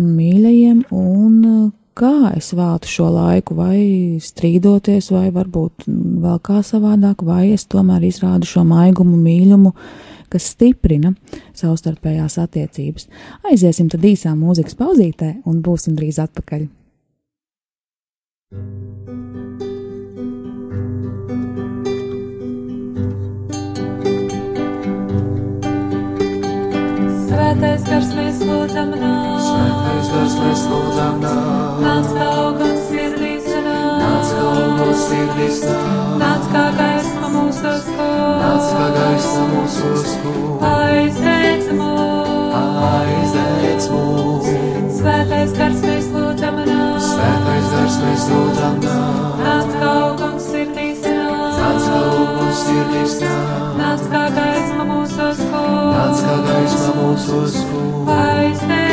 mīļajiem, 0.00 0.86
un 0.94 1.72
kā 2.00 2.32
es 2.32 2.52
veltu 2.56 2.88
šo 2.88 3.10
laiku, 3.12 3.56
vai 3.58 4.16
strīdoties, 4.22 5.10
vai 5.12 5.28
varbūt 5.34 5.84
vēl 5.86 6.38
kā 6.46 6.62
savādāk, 6.64 7.24
vai 7.26 7.50
es 7.52 7.66
tomēr 7.68 8.06
izrādu 8.08 8.48
šo 8.48 8.64
maigumu, 8.64 9.18
mīlumu, 9.20 9.74
kas 10.30 10.50
stiprina 10.54 11.14
savstarpējās 11.56 12.38
attiecības. 12.42 13.08
Aiziesim 13.50 13.90
tad 13.92 14.04
īsā 14.06 14.34
mūzikas 14.38 14.78
pauzītē 14.78 15.40
un 15.50 15.62
būsim 15.64 15.96
drīz 15.98 16.20
atpakaļ. 16.22 16.68
Svētais 27.30 27.82
gars 27.86 28.14
mēs 28.16 28.40
lūdzam 28.46 28.94
nāk, 28.94 29.42
Svētais 29.46 30.14
gars 30.14 30.38
mēs 30.42 30.68
lūdzam 30.70 31.20
nāk, 31.22 31.82
nāc 31.84 32.14
kā 32.14 32.30
augums 32.40 32.88
sirdīs 32.90 33.20
nāk, 33.20 33.29
nāc 34.20 34.32
kā 34.36 34.48
augums 34.52 35.02
sirdīs 35.08 35.60
nāc 36.20 36.48
kā 36.52 36.64
gaisma 36.76 37.28
mūsos 37.32 37.86
kūr, 37.86 38.18
nāc 38.42 38.66
kā 38.68 38.88
gaisma 38.96 39.44
mūsos 39.52 40.10
kūr, 40.20 40.66
aizdēc 40.70 41.70
mūs, 41.78 42.58
aizdēc 42.90 43.88
mūs, 43.94 44.50
Svētais 45.00 45.54
gars 45.56 45.80
mēs 45.86 46.10
lūdzam 46.12 46.60
nāk, 46.68 47.00
Svētais 47.06 47.72
gars 47.72 47.98
mēs 48.04 48.28
lūdzam 48.34 48.78
nāk, 48.84 49.40
nāc 49.46 49.72
kā 49.78 49.94
augums 50.02 50.50
sirdīs 50.50 51.08
nāc 51.08 51.88
kā 51.88 52.04
augums 52.12 52.62
sirdīs 52.66 53.16
nāc 53.80 54.06
kā 54.12 54.26
gaisma 54.36 54.88
mūsos 54.92 55.42
kūr, 55.46 55.74
nāc 55.96 56.24
kā 56.28 56.38
gaisma 56.50 56.94
mūsos 57.00 57.60
kūr, 57.72 58.16
aizdēc 58.20 58.89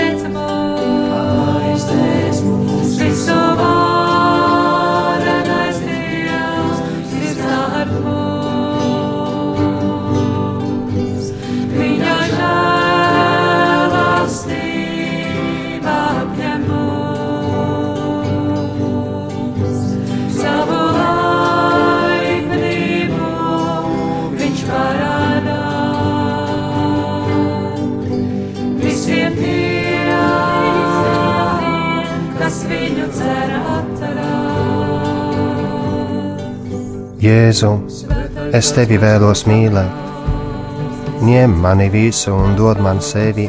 Jēzu, 37.27 37.69
es 38.55 38.67
tevi 38.75 38.95
vēlos 39.01 39.41
mīlēt. 39.49 40.05
Ņem 41.27 41.55
mani 41.59 41.87
visu 41.91 42.31
un 42.31 42.53
dod 42.55 42.79
man 42.83 43.01
sevi, 43.03 43.47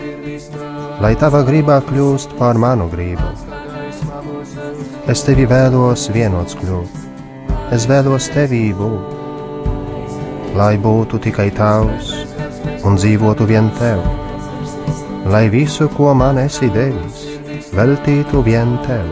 lai 1.05 1.12
tava 1.20 1.45
gribā 1.47 1.76
kļūst 1.87 2.35
par 2.41 2.59
manu 2.59 2.89
gribu. 2.91 3.29
Es 5.12 5.22
tevi 5.26 5.47
vēlos 5.47 6.09
vienots 6.16 6.59
kļūt, 6.59 6.99
es 7.76 7.87
vēlos 7.91 8.26
tevī 8.35 8.64
būt, 8.81 9.14
lai 10.59 10.74
būtu 10.89 11.22
tikai 11.29 11.51
tavs 11.55 12.11
un 12.89 12.99
dzīvotu 12.99 13.47
vien 13.47 13.70
tev, 13.79 14.03
lai 15.31 15.47
visu, 15.55 15.87
ko 15.95 16.16
man 16.18 16.41
esi 16.43 16.72
devis, 16.74 17.26
veltītu 17.79 18.43
vien 18.49 18.74
tev. 18.89 19.07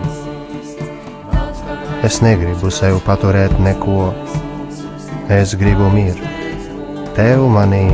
Es 2.06 2.22
negribu 2.24 2.72
sev 2.72 2.98
paturēt 3.06 3.60
neko, 3.62 4.25
es 5.28 5.56
gribu 5.58 5.90
mirt, 5.90 6.22
tev 7.18 7.42
manī 7.50 7.84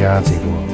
jādzīvo. 0.00 0.71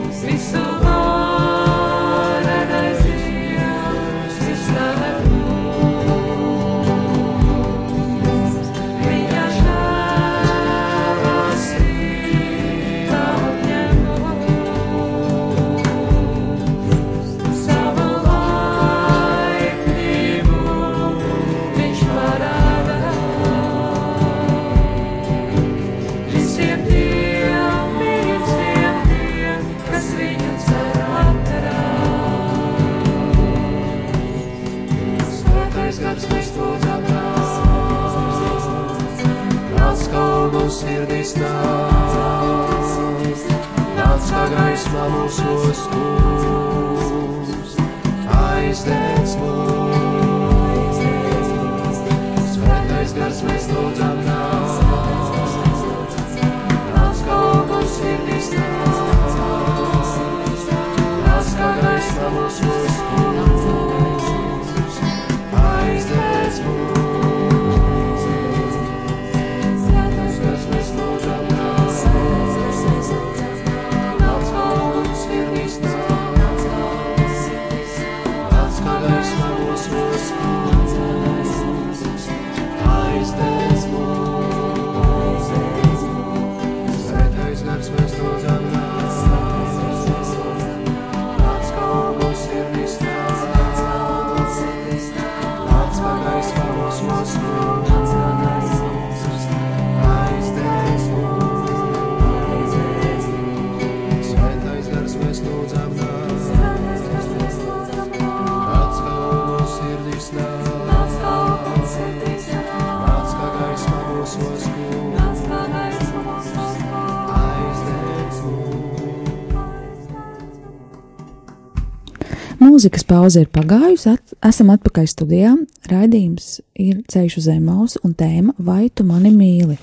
Mūzikas 122.79 123.03
pauze 123.11 123.41
ir 123.43 123.49
pagājusi, 123.51 124.13
at, 124.15 124.35
esam 124.47 124.69
atpakaļ 124.71 125.07
studijā. 125.11 125.49
Raidījums 125.91 126.61
ir 126.79 127.01
ceļš 127.11 127.35
uz 127.41 127.49
Emausu 127.51 127.99
un 128.07 128.13
tēma 128.15 128.53
Vai 128.63 128.85
tu 128.95 129.03
mani 129.03 129.33
mīli? 129.35 129.75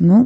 Nu, 0.00 0.22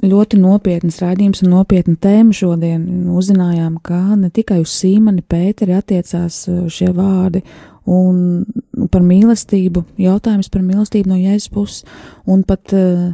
ļoti 0.00 0.38
nopietnas 0.40 1.02
raidījums 1.02 1.44
un 1.44 1.52
nopietna 1.52 1.98
tēma 2.00 2.32
šodien. 2.32 2.86
Uzzinājām, 3.12 3.76
ka 3.84 4.16
ne 4.16 4.32
tikai 4.32 4.62
uz 4.62 4.72
Sīmani 4.72 5.20
Pēteri 5.20 5.76
attiecās 5.76 6.46
uh, 6.48 6.64
šie 6.72 6.88
vārdi 6.96 7.44
un 7.92 8.88
par 8.88 9.04
mīlestību, 9.04 9.84
jautājums 10.00 10.48
par 10.48 10.64
mīlestību 10.64 11.12
no 11.12 11.20
Jēzus 11.20 11.52
puses, 11.52 11.84
un 12.24 12.48
pat 12.48 12.72
uh, 12.72 13.10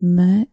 ne 0.00 0.46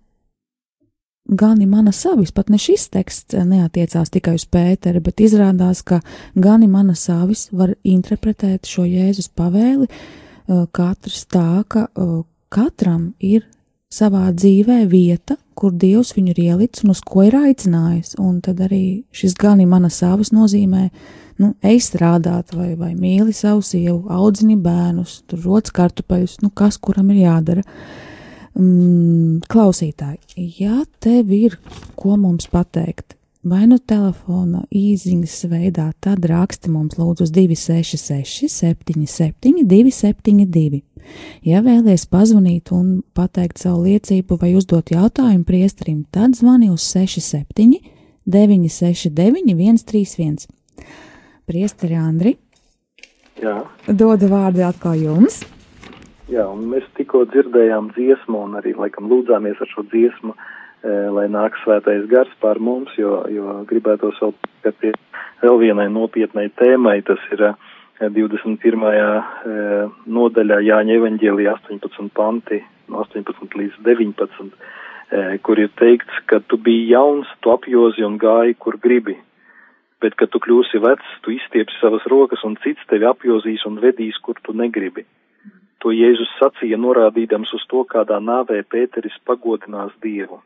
Gani 1.24 1.66
mana 1.66 1.92
savis, 1.96 2.34
pat 2.36 2.50
ne 2.52 2.58
šis 2.60 2.90
teksts 2.92 3.38
neatiecās 3.48 4.12
tikai 4.12 4.36
uz 4.36 4.44
Pēteri, 4.44 5.00
bet 5.00 5.24
izrādās, 5.24 5.80
ka 5.82 6.02
Gani 6.36 6.68
mana 6.68 6.98
savis 7.00 7.48
var 7.56 7.72
interpretēt 7.88 8.68
šo 8.68 8.84
Jēzus 8.84 9.30
pavēli 9.32 9.88
uh, 9.88 10.66
katrs 10.76 11.24
tā, 11.32 11.64
ka 11.68 11.88
uh, 11.88 12.26
katram 12.52 13.14
ir 13.24 13.48
savā 13.94 14.28
dzīvē 14.36 14.84
vieta, 14.92 15.38
kur 15.56 15.72
Dievs 15.72 16.12
viņu 16.18 16.34
ir 16.34 16.44
ielicis 16.44 16.84
un 16.84 16.92
uz 16.92 17.00
ko 17.06 17.24
ir 17.28 17.38
aicinājis. 17.40 18.18
Un 18.20 18.42
tad 18.44 18.60
arī 18.66 19.04
šis 19.16 19.38
Gani 19.40 19.68
mana 19.70 19.88
savis 19.94 20.34
nozīmē, 20.36 20.90
nu, 21.40 21.54
ej 21.64 21.80
strādāt 21.88 22.52
vai, 22.52 22.74
vai 22.76 22.94
mīli 23.00 23.32
savu 23.32 23.64
sievu, 23.64 24.02
audzini 24.12 24.58
bērnus, 24.60 25.22
tur 25.30 25.46
rodas 25.48 25.72
kartupeļus, 25.72 26.42
nu, 26.44 26.52
kas 26.52 26.82
kuram 26.84 27.14
ir 27.14 27.24
jādara. 27.24 27.64
Mm, 28.54 29.42
klausītāji, 29.50 30.20
ja 30.60 30.84
tev 31.02 31.32
ir 31.34 31.56
ko 31.98 32.14
mums 32.22 32.46
pateikt, 32.52 33.16
vai 33.42 33.64
nu 33.66 33.80
telefona 33.82 34.62
īsiņas 34.70 35.38
veidā, 35.50 35.88
tad 36.04 36.26
raksti 36.30 36.70
mums 36.70 37.00
lūdzu 37.00 37.26
uz 37.26 37.34
266, 37.34 38.52
77, 38.54 39.66
272. 39.66 40.84
Ja 41.44 41.64
vēlaties 41.66 42.06
pazvanīt 42.14 42.70
un 42.72 43.02
pateikt 43.18 43.64
savu 43.66 43.88
liecību 43.88 44.38
vai 44.40 44.54
uzdot 44.56 44.94
jautājumu 44.94 45.44
priesterim, 45.50 46.06
tad 46.14 46.38
zvani 46.38 46.70
uz 46.72 46.86
67, 46.94 47.82
969, 48.30 49.58
131. 49.58 50.48
Priesteri 51.50 51.98
Andri, 52.00 52.38
Jā, 53.42 53.64
dodu 53.90 54.30
vārdu 54.30 54.62
atkal 54.64 55.00
jums. 55.00 55.42
Jā, 56.34 56.46
un 56.50 56.66
mēs 56.72 56.86
tikko 56.98 57.26
dzirdējām 57.32 57.92
dziesmu 57.96 58.44
un 58.48 58.58
arī 58.60 58.74
laikam 58.78 59.10
lūdzāmies 59.12 59.62
ar 59.62 59.70
šo 59.72 59.86
dziesmu, 59.92 60.34
e, 60.34 60.96
lai 61.16 61.28
nāk 61.32 61.58
svētais 61.62 62.08
gars 62.12 62.32
pār 62.42 62.60
mums, 62.60 62.94
jo, 62.98 63.22
jo 63.32 63.60
gribētos 63.70 64.20
vēl 64.22 64.34
pie- 64.82 64.96
vēl 65.44 65.60
vienai 65.62 65.90
nopietnai 65.92 66.50
tēmai, 66.60 67.02
tas 67.06 67.22
ir 67.32 67.44
e, 67.50 67.54
21. 68.10 68.86
e, 68.92 69.58
nodaļā 70.18 70.62
Jāņa 70.70 70.98
evaņģēlija 71.00 71.58
18 71.62 72.10
panti, 72.18 72.64
no 72.90 73.04
18 73.06 73.60
līdz 73.60 73.82
19, 73.86 74.54
e, 75.12 75.38
kur 75.46 75.60
ir 75.60 75.70
teikts, 75.80 76.24
ka 76.26 76.42
tu 76.48 76.58
biji 76.58 76.90
jauns, 76.94 77.30
tu 77.42 77.54
apjozi 77.54 78.04
un 78.04 78.18
gāji, 78.18 78.58
kur 78.60 78.80
gribi, 78.82 79.18
bet, 80.04 80.16
kad 80.20 80.32
tu 80.34 80.40
kļūsi 80.44 80.82
vecs, 80.84 81.18
tu 81.24 81.32
izstiepsi 81.32 81.80
savas 81.80 82.04
rokas 82.12 82.44
un 82.44 82.58
cits 82.64 82.84
tevi 82.90 83.08
apjozīs 83.08 83.64
un 83.70 83.80
vedīs, 83.80 84.18
kur 84.20 84.36
tu 84.44 84.52
negribi. 84.52 85.06
To 85.84 85.92
Jēzus 85.92 86.30
sacīja, 86.40 86.78
norādīdams 86.80 87.52
uz 87.58 87.64
to, 87.68 87.82
kādā 87.84 88.16
nāvē 88.24 88.62
Pēteris 88.72 89.18
pagodinās 89.28 89.92
Dievu. 90.04 90.40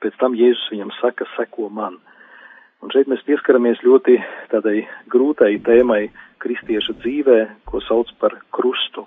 Pēc 0.00 0.16
tam 0.22 0.32
Jēzus 0.38 0.70
viņam 0.72 0.92
saka, 1.02 1.26
seko 1.36 1.68
man. 1.68 1.98
Un 2.80 2.90
šeit 2.94 3.10
mēs 3.12 3.20
pieskaramies 3.28 3.84
ļoti 3.84 4.16
tādai 4.50 4.86
grūtai 5.12 5.52
tēmai 5.68 6.06
kristieša 6.40 6.96
dzīvē, 7.04 7.38
ko 7.68 7.84
sauc 7.84 8.08
par 8.24 8.38
krustu. 8.56 9.04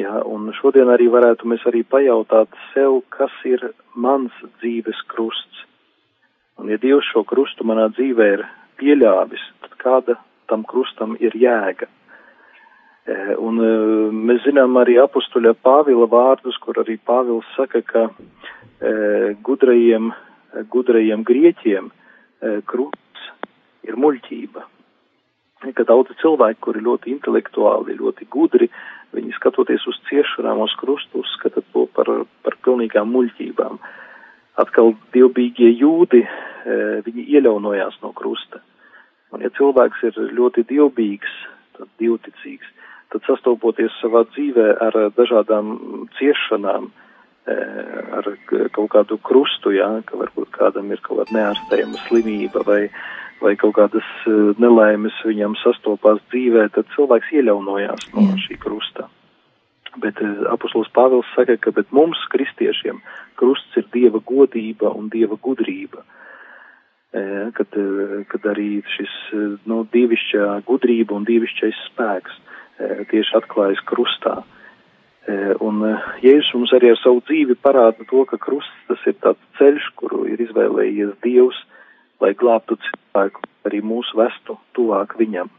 Jā, 0.00 0.22
un 0.24 0.48
šodien 0.56 0.88
arī 0.88 1.10
varētu 1.12 1.52
mēs 1.52 1.68
arī 1.68 1.84
pajautāt 1.84 2.56
sev, 2.72 3.02
kas 3.12 3.34
ir 3.44 3.68
mans 3.94 4.32
dzīves 4.62 5.04
krusts. 5.12 5.66
Un 6.56 6.72
ja 6.72 6.80
Dievs 6.80 7.12
šo 7.12 7.26
krustu 7.28 7.68
manā 7.68 7.90
dzīvē 7.92 8.32
ir 8.38 8.48
pieļāvis, 8.80 9.44
tad 9.60 9.76
kāda 9.84 10.16
tam 10.48 10.64
krustam 10.64 11.18
ir 11.20 11.36
jēga? 11.36 11.92
Un 13.42 13.56
mēs 14.14 14.44
zinām 14.44 14.76
arī 14.78 14.94
apustuļa 15.02 15.56
Pāvila 15.58 16.06
vārdus, 16.06 16.58
kur 16.62 16.78
arī 16.78 16.98
Pāvils 17.02 17.48
saka, 17.56 17.82
ka 17.82 18.04
gudrajiem, 19.42 20.12
gudrajiem 20.70 21.24
grieķiem 21.26 21.90
krusts 22.70 23.26
ir 23.86 23.98
muļķība. 23.98 24.62
Ka 25.74 25.86
daudzi 25.86 26.14
cilvēki, 26.18 26.60
kuri 26.62 26.82
ļoti 26.82 27.10
intelektuāli, 27.14 27.98
ļoti 27.98 28.26
gudri, 28.30 28.66
viņi 29.14 29.34
skatoties 29.36 29.84
uz 29.90 29.98
ciešanām 30.08 30.62
uz 30.64 30.74
krustu, 30.78 31.22
uzskata 31.22 31.62
to 31.74 31.86
par, 31.94 32.10
par 32.42 32.56
pilnīgām 32.66 33.10
muļķībām. 33.14 33.78
Atkal 34.62 34.94
dievbijīgie 35.14 35.70
jūdi, 35.78 36.22
viņi 37.06 37.26
ieļaunojās 37.34 37.98
no 38.02 38.12
krusta. 38.14 38.62
Un 39.32 39.42
ja 39.42 39.50
cilvēks 39.56 40.02
ir 40.10 40.18
ļoti 40.38 40.66
dievbijīgs, 40.68 41.36
tad 41.78 41.88
dievticīgs, 42.02 42.68
tad 43.12 43.24
sastopoties 43.28 43.94
savā 44.00 44.24
dzīvē 44.32 44.68
ar 44.86 44.96
dažādām 45.16 45.72
ciešanām, 46.18 46.90
ar 47.46 48.28
kaut 48.72 48.92
kādu 48.94 49.18
krustu, 49.26 49.74
jā, 49.74 49.88
ka 50.06 50.18
varbūt 50.20 50.52
kādam 50.54 50.92
ir 50.94 51.02
kaut 51.02 51.22
kāda 51.22 51.36
neārstējama 51.36 52.04
slimība 52.06 52.62
vai, 52.66 52.82
vai 53.42 53.56
kaut 53.60 53.74
kādas 53.80 54.06
nelaimes 54.62 55.16
viņam 55.26 55.58
sastopās 55.60 56.22
dzīvē, 56.30 56.68
tad 56.76 56.88
cilvēks 56.94 57.34
ieļaunojās 57.40 58.08
no 58.14 58.28
šī 58.46 58.58
krusta. 58.62 59.08
Bet 60.00 60.22
apustulis 60.48 60.88
Pāvils 60.94 61.28
saka, 61.34 61.58
ka 61.60 61.74
mums, 61.92 62.20
kristiešiem, 62.32 63.02
krusts 63.36 63.76
ir 63.76 63.90
dieva 63.92 64.22
godība 64.24 64.94
un 64.96 65.10
dieva 65.12 65.36
gudrība. 65.36 66.06
Kad, 67.12 67.74
kad 68.32 68.46
arī 68.48 68.78
šis 68.88 69.16
nu, 69.68 69.82
dievišķā 69.92 70.62
gudrība 70.64 71.12
un 71.12 71.26
dievišķais 71.28 71.82
spēks 71.90 72.38
E, 72.40 72.61
tieši 72.78 73.36
atklājas 73.40 73.82
krustā. 73.88 74.40
E, 75.22 75.34
un 75.62 75.82
e, 75.86 75.92
Jēzus 76.24 76.50
mums 76.56 76.72
arī 76.74 76.90
ar 76.92 76.98
savu 76.98 77.22
dzīvi 77.28 77.54
parāda 77.62 78.06
to, 78.10 78.24
ka 78.26 78.38
krusts 78.42 78.86
tas 78.88 79.02
ir 79.06 79.14
tāds 79.22 79.42
ceļš, 79.58 79.88
kuru 80.00 80.24
ir 80.32 80.42
izvēlējies 80.42 81.14
Dievs, 81.22 81.58
lai 82.22 82.32
glābtu 82.38 82.78
cilvēku, 82.82 83.44
arī 83.68 83.82
mūsu 83.86 84.18
vestu 84.18 84.58
tuvāk 84.74 85.14
viņam. 85.20 85.50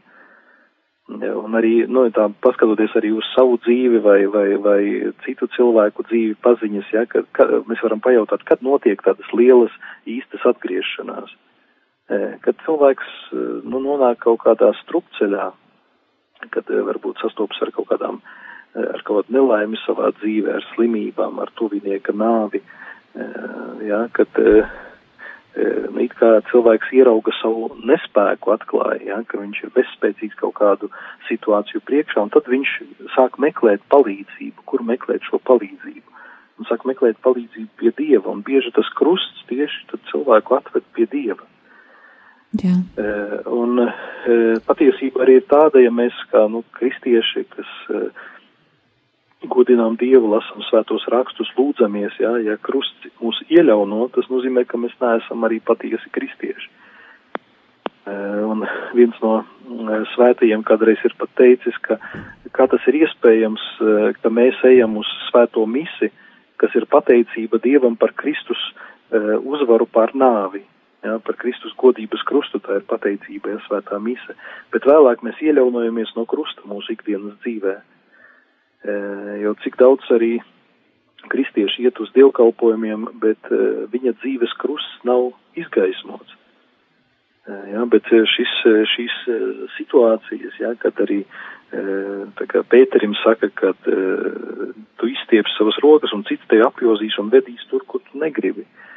Un 1.08 1.56
arī, 1.58 1.82
nu, 1.84 2.06
tā 2.16 2.30
paskatoties 2.40 2.94
arī 2.96 3.10
uz 3.12 3.26
savu 3.34 3.58
dzīvi 3.60 3.98
vai, 4.04 4.20
vai, 4.32 4.46
vai 4.56 4.78
citu 5.26 5.50
cilvēku 5.52 6.06
dzīvi 6.08 6.38
paziņas, 6.44 6.92
ja, 6.96 7.02
kad, 7.08 7.28
kad 7.36 7.52
mēs 7.68 7.82
varam 7.84 8.00
pajautāt, 8.04 8.44
kad 8.48 8.64
notiek 8.64 9.04
tādas 9.04 9.28
lielas 9.36 9.72
īstas 10.08 10.46
atgriešanās. 10.48 11.34
Kad 12.08 12.56
cilvēks, 12.64 13.10
nu, 13.68 13.82
nonāk 13.84 14.22
kaut 14.24 14.40
kādā 14.46 14.72
strupceļā, 14.80 15.50
kad 16.52 16.70
eh, 16.70 16.82
varbūt 16.86 17.22
sastopas 17.22 17.60
ar 17.64 17.72
kaut 17.74 17.88
kādām, 17.92 18.20
eh, 18.74 18.86
ar 18.86 19.02
kaut 19.06 19.24
kādu 19.24 19.36
nelaimi 19.38 19.80
savā 19.84 20.10
dzīvē, 20.20 20.58
ar 20.58 20.66
slimībām, 20.72 21.40
ar 21.42 21.52
tuvinieka 21.58 22.14
nāvi, 22.16 22.62
eh, 23.14 23.84
jā, 23.90 24.06
kad 24.16 24.42
nu, 25.94 26.00
it 26.02 26.10
kā 26.18 26.40
cilvēks 26.50 26.88
ierauga 26.98 27.30
savu 27.38 27.68
nespēku 27.86 28.50
atklāja, 28.50 29.04
ja, 29.06 29.18
ka 29.22 29.38
viņš 29.38 29.60
ir 29.62 29.70
bezspēcīgs 29.76 30.34
kaut 30.40 30.56
kādu 30.58 30.88
situāciju 31.28 31.78
priekšā, 31.86 32.24
un 32.26 32.32
tad 32.34 32.50
viņš 32.50 32.72
sāk 33.14 33.38
meklēt 33.38 33.84
palīdzību, 33.94 34.66
kur 34.66 34.82
meklēt 34.82 35.22
šo 35.30 35.38
palīdzību. 35.38 36.10
Un 36.58 36.66
sāk 36.66 36.82
meklēt 36.90 37.22
palīdzību 37.22 37.70
pie 37.78 37.94
Dieva, 37.94 38.34
un 38.34 38.42
bieži 38.42 38.74
tas 38.74 38.90
krusts 38.98 39.46
tieši 39.46 39.86
tad 39.92 40.02
cilvēku 40.10 40.58
atved 40.58 40.82
pie 40.98 41.06
Dieva. 41.06 41.46
Jā. 42.62 42.74
Uh, 42.94 43.40
un 43.50 43.80
uh, 43.82 43.94
patiesība 44.62 45.24
arī 45.24 45.40
ir 45.40 45.46
tāda, 45.50 45.80
ja 45.82 45.90
mēs 45.90 46.14
kā 46.30 46.44
nu, 46.50 46.62
kristieši, 46.76 47.42
kas 47.50 47.72
uh, 47.90 48.28
godinām 49.50 49.96
Dievu, 49.98 50.30
lasam 50.30 50.62
svētos 50.68 51.06
rakstus, 51.10 51.50
lūdzamies, 51.58 52.14
jā, 52.22 52.30
ja 52.46 52.54
krusts 52.62 53.10
mūs 53.18 53.40
ieļauno, 53.50 54.06
tas 54.14 54.30
nozīmē, 54.30 54.64
ka 54.70 54.78
mēs 54.80 54.94
neesam 55.02 55.42
arī 55.46 55.58
patiesi 55.60 56.10
kristieši. 56.14 56.70
Un 58.04 58.66
viens 58.92 59.16
no 59.24 59.38
svētajiem 60.12 60.60
kādreiz 60.68 61.00
ir 61.08 61.14
pat 61.16 61.30
teicis, 61.40 61.76
ka 61.84 61.96
kā 62.52 62.66
tas 62.68 62.84
ir 62.90 62.98
iespējams, 63.00 63.64
ka 64.20 64.32
mēs 64.32 64.60
ejam 64.68 64.98
uz 65.00 65.08
svēto 65.30 65.64
misi, 65.64 66.10
kas 66.60 66.76
ir 66.76 66.84
pateicība 66.92 67.60
Dievam 67.64 67.96
par 67.96 68.12
Kristus 68.16 68.60
uzvaru 69.40 69.88
pār 69.88 70.12
nāvi 70.16 70.64
jā, 71.04 71.18
par 71.24 71.36
Kristus 71.40 71.74
godības 71.80 72.24
krustu, 72.28 72.60
tā 72.64 72.78
ir 72.80 72.86
pateicība, 72.88 73.54
ja 73.54 73.62
svētā 73.66 73.98
mise, 74.02 74.36
bet 74.74 74.86
vēlāk 74.88 75.24
mēs 75.26 75.40
ieļaunojamies 75.44 76.14
no 76.18 76.26
krusta 76.30 76.64
mūsu 76.68 76.94
ikdienas 76.96 77.36
dzīvē, 77.44 77.74
e, 77.76 78.96
jo 79.44 79.54
cik 79.64 79.78
daudz 79.80 80.08
arī 80.14 80.36
kristieši 81.32 81.86
iet 81.86 82.00
uz 82.04 82.12
dievkalpojumiem, 82.16 83.08
bet 83.22 83.52
e, 83.52 83.60
viņa 83.92 84.16
dzīves 84.20 84.56
krusts 84.60 85.04
nav 85.08 85.32
izgaismots. 85.60 86.36
E, 87.44 87.58
jā, 87.74 87.84
bet 87.92 88.08
šis, 88.36 88.54
šīs 88.94 89.18
situācijas, 89.78 90.60
jā, 90.60 90.76
kad 90.80 91.04
arī 91.04 91.24
tā 92.38 92.44
kā 92.46 92.60
Pēterim 92.70 93.16
saka, 93.18 93.48
ka 93.50 93.72
tu 93.82 95.08
izstieps 95.10 95.56
savas 95.56 95.74
rokas 95.82 96.12
un 96.14 96.22
cits 96.28 96.46
tevi 96.46 96.62
apjozīs 96.62 97.16
un 97.18 97.32
vedīs 97.32 97.64
tur, 97.66 97.82
kur 97.90 97.98
tu 98.04 98.20
negribi. 98.20 98.62
Uh, 98.62 98.93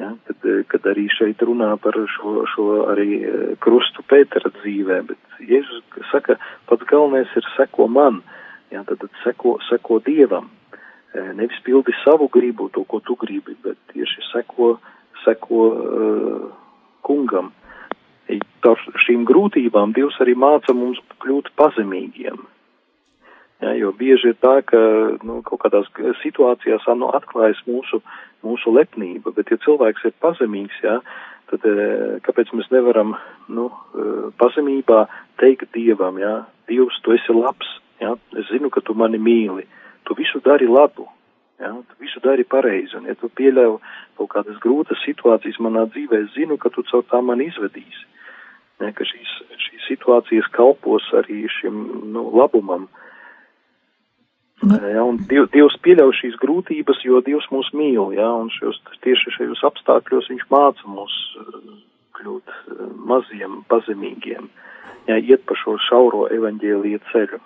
Ja, 0.00 0.14
kad, 0.24 0.36
eh, 0.48 0.62
kad 0.68 0.86
arī 0.88 1.08
šeit 1.12 1.42
runā 1.44 1.74
par 1.82 1.96
šo, 2.14 2.46
šo 2.48 2.66
arī 2.88 3.10
eh, 3.20 3.40
krustu 3.60 4.04
Pētera 4.08 4.48
dzīvē, 4.60 5.00
bet 5.10 5.42
Jēzus 5.44 6.06
saka, 6.12 6.38
pats 6.70 6.86
galvenais 6.88 7.28
ir 7.36 7.48
seko 7.56 7.88
man, 7.88 8.22
ja, 8.72 8.80
tad, 8.88 9.02
tad 9.02 9.12
seko, 9.24 9.58
seko 9.68 9.98
Dievam. 10.06 10.48
Eh, 11.12 11.32
nevis 11.36 11.60
pildi 11.66 11.92
savu 12.04 12.30
gribu, 12.32 12.70
to, 12.72 12.86
ko 12.88 13.02
tu 13.04 13.18
gribi, 13.20 13.56
bet 13.64 13.76
tieši 13.92 14.24
seko, 14.30 14.76
seko 15.24 15.64
uh, 15.68 16.44
kungam. 17.04 17.50
Ar 18.64 18.84
šīm 19.04 19.26
grūtībām 19.28 19.92
Dievs 19.92 20.16
arī 20.22 20.36
māca 20.38 20.72
mums 20.76 21.00
kļūt 21.20 21.50
pazemīgiem. 21.60 22.38
Ja, 23.60 23.74
jo 23.76 23.90
bieži 23.92 24.32
ir 24.32 24.36
tā, 24.40 24.62
ka 24.64 24.78
nu, 25.26 25.42
kaut 25.44 25.60
kādās 25.66 25.88
situācijās 26.22 26.86
nu, 26.96 27.10
atklājas 27.12 27.60
mūsu 27.68 28.00
mūsu 28.40 28.72
lepnība, 28.72 29.34
bet 29.36 29.50
ja 29.52 29.58
cilvēks 29.60 30.06
ir 30.08 30.14
pazemīgs, 30.24 30.78
jā, 30.80 30.96
tad 31.50 31.64
eh, 31.68 32.16
kāpēc 32.24 32.54
mēs 32.56 32.70
nevaram, 32.72 33.14
nu, 33.52 33.68
eh, 33.68 34.30
pazemībā 34.40 35.02
teikt 35.42 35.68
Dievam, 35.76 36.16
jā, 36.22 36.38
Dievs, 36.70 37.00
tu 37.04 37.12
esi 37.12 37.36
labs, 37.36 37.68
jā, 38.00 38.14
es 38.40 38.48
zinu, 38.48 38.70
ka 38.72 38.80
tu 38.80 38.96
mani 38.96 39.20
mīli, 39.20 39.66
tu 40.08 40.16
visu 40.16 40.40
dari 40.44 40.68
labu, 40.70 41.04
jā, 41.60 41.74
tu 41.90 42.00
visu 42.00 42.22
dari 42.24 42.48
pareizi, 42.48 42.96
un 42.96 43.10
ja 43.10 43.16
tu 43.20 43.28
pieļauj 43.28 43.76
kaut 44.16 44.32
kādas 44.32 44.56
grūtas 44.64 45.04
situācijas 45.04 45.60
manā 45.60 45.84
dzīvē, 45.92 46.24
es 46.24 46.32
zinu, 46.38 46.56
ka 46.56 46.72
tu 46.72 46.86
caur 46.88 47.04
tā 47.12 47.20
mani 47.20 47.50
izvedīsi, 47.52 48.08
jā, 48.80 48.88
ka 48.96 49.04
šīs, 49.04 49.36
šīs 49.66 49.86
situācijas 49.90 50.48
kalpos 50.56 51.12
arī 51.20 51.44
šim, 51.60 51.84
nu, 52.16 52.30
labumam, 52.40 52.88
uh. 52.88 53.06
Ja, 54.60 55.04
un 55.06 55.16
Dievs, 55.24 55.48
Dievs 55.54 55.76
pieļauj 55.84 56.12
šīs 56.18 56.34
grūtības, 56.42 57.00
jo 57.06 57.22
Dievs 57.24 57.46
mūs 57.52 57.70
mīl, 57.72 58.10
ja, 58.12 58.28
un 58.42 58.50
šos, 58.52 58.76
tieši 59.00 59.32
šajos 59.38 59.62
apstākļos 59.70 60.28
viņš 60.32 60.48
māca 60.52 60.90
mūs 60.90 61.14
kļūt 62.18 62.56
maziem, 63.08 63.62
pazemīgiem, 63.72 64.50
ja, 65.08 65.16
iet 65.16 65.46
pa 65.48 65.56
šo 65.56 65.78
šauro 65.88 66.26
evaņģēlīja 66.36 67.00
ceļu. 67.08 67.40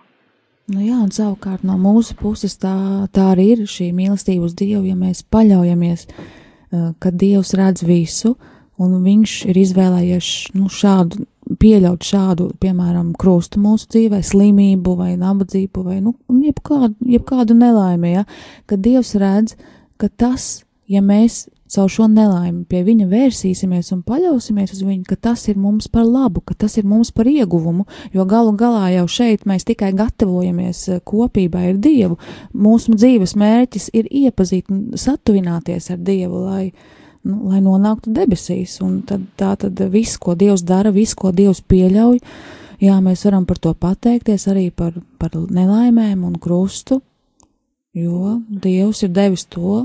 Nu 0.74 0.80
jā, 0.80 0.96
un 0.96 1.12
savukārt 1.12 1.62
no 1.68 1.76
mūsu 1.76 2.16
puses 2.18 2.56
tā, 2.56 2.74
tā 3.12 3.28
arī 3.34 3.50
ir 3.52 3.66
šī 3.68 3.90
mīlestība 3.94 4.48
uz 4.48 4.56
Dievu, 4.56 4.86
ja 4.88 4.96
mēs 4.96 5.22
paļaujamies, 5.30 6.06
ka 6.98 7.12
Dievs 7.12 7.52
redz 7.54 7.84
visu, 7.86 8.32
un 8.80 8.96
viņš 9.04 9.36
ir 9.52 9.60
izvēlējies 9.60 10.30
nu, 10.56 10.70
šādu 10.72 11.28
pieļaut 11.60 12.04
šādu, 12.04 12.50
piemēram, 12.62 13.12
krustu 13.20 13.60
mūsu 13.62 13.88
dzīvē, 13.94 14.20
slimību 14.24 14.96
vai 14.98 15.14
nabadzību 15.20 15.86
vai, 15.86 15.98
nu, 16.04 16.14
jebkādu, 16.28 16.94
jebkādu 17.14 17.56
nelaimi, 17.58 18.14
ja, 18.18 18.24
kad 18.70 18.84
Dievs 18.84 19.14
redz, 19.20 19.58
ka 20.00 20.08
tas, 20.08 20.64
ja 20.90 21.02
mēs 21.04 21.44
caur 21.74 21.90
šo 21.90 22.06
nelaimi 22.10 22.64
pie 22.68 22.82
viņa 22.86 23.06
vērsīsimies 23.10 23.90
un 23.94 24.02
paļausimies 24.06 24.74
uz 24.76 24.82
viņu, 24.84 25.04
ka 25.08 25.16
tas 25.28 25.46
ir 25.50 25.58
mums 25.60 25.88
par 25.92 26.06
labu, 26.06 26.42
ka 26.44 26.56
tas 26.64 26.76
ir 26.78 26.86
mums 26.88 27.10
par 27.14 27.28
ieguvumu, 27.30 27.86
jo 28.14 28.26
galu 28.28 28.54
galā 28.58 28.90
jau 28.94 29.06
šeit 29.10 29.46
mēs 29.48 29.66
tikai 29.68 29.92
gatavojamies 29.96 30.84
eh, 30.92 31.00
kopībai 31.04 31.70
ar 31.72 31.80
Dievu. 31.82 32.18
Mūsu 32.54 32.94
dzīves 32.98 33.34
mērķis 33.40 33.90
ir 33.96 34.10
iepazīt 34.10 34.70
un 34.72 34.84
satuvināties 35.00 35.90
ar 35.94 36.04
Dievu, 36.04 36.44
lai, 36.46 36.68
nu, 37.24 37.40
lai 37.50 37.62
nonāktu 37.64 38.12
debesīs. 38.14 38.76
Un 38.84 39.00
tad, 39.08 39.24
tā 39.40 39.54
tad 39.60 39.80
viss, 39.92 40.18
ko 40.20 40.36
Dievs 40.38 40.64
dara, 40.66 40.92
viss, 40.94 41.16
ko 41.18 41.32
Dievs 41.34 41.62
pieļauj, 41.68 42.20
jā, 42.84 42.98
mēs 43.04 43.24
varam 43.28 43.48
par 43.48 43.60
to 43.62 43.74
pateikties 43.74 44.46
arī 44.52 44.68
par, 44.70 44.96
par 45.18 45.34
nelaimēm 45.34 46.24
un 46.26 46.38
krustu, 46.40 47.00
jo 47.96 48.38
Dievs 48.48 49.04
ir 49.06 49.14
devis 49.14 49.46
to, 49.50 49.84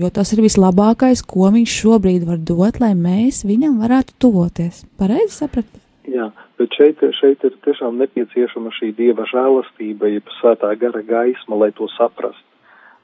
jo 0.00 0.10
tas 0.10 0.32
ir 0.34 0.42
vislabākais, 0.44 1.22
ko 1.26 1.50
viņš 1.54 1.78
šobrīd 1.82 2.26
var 2.28 2.40
dot, 2.42 2.80
lai 2.82 2.94
mēs 2.98 3.44
viņam 3.46 3.78
varētu 3.82 4.18
tuvoties. 4.22 4.84
Pareizi 4.98 5.38
saprast? 5.38 5.70
Jā, 6.10 6.28
bet 6.60 6.74
šeit, 6.76 7.00
šeit 7.16 7.44
ir 7.46 7.54
tiešām 7.64 7.96
nepieciešama 8.02 8.72
šī 8.76 8.90
dieva 8.98 9.24
žēlastība, 9.30 10.10
jeb 10.12 10.28
svētā 10.40 10.74
gara 10.80 11.00
gaisma, 11.06 11.56
lai 11.56 11.70
to 11.76 11.88
saprastu. 11.96 12.44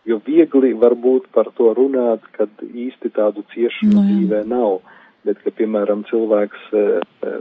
Jo 0.08 0.16
viegli 0.24 0.72
varbūt 0.80 1.28
par 1.34 1.50
to 1.56 1.74
runāt, 1.76 2.24
kad 2.36 2.48
īsti 2.64 3.12
tādu 3.16 3.44
ciešanu 3.52 3.98
no, 3.98 4.04
dzīvē 4.08 4.44
nav. 4.48 4.80
Bet, 5.28 5.42
ka, 5.44 5.52
piemēram, 5.52 6.06
cilvēks 6.08 6.70
e, 6.72 6.82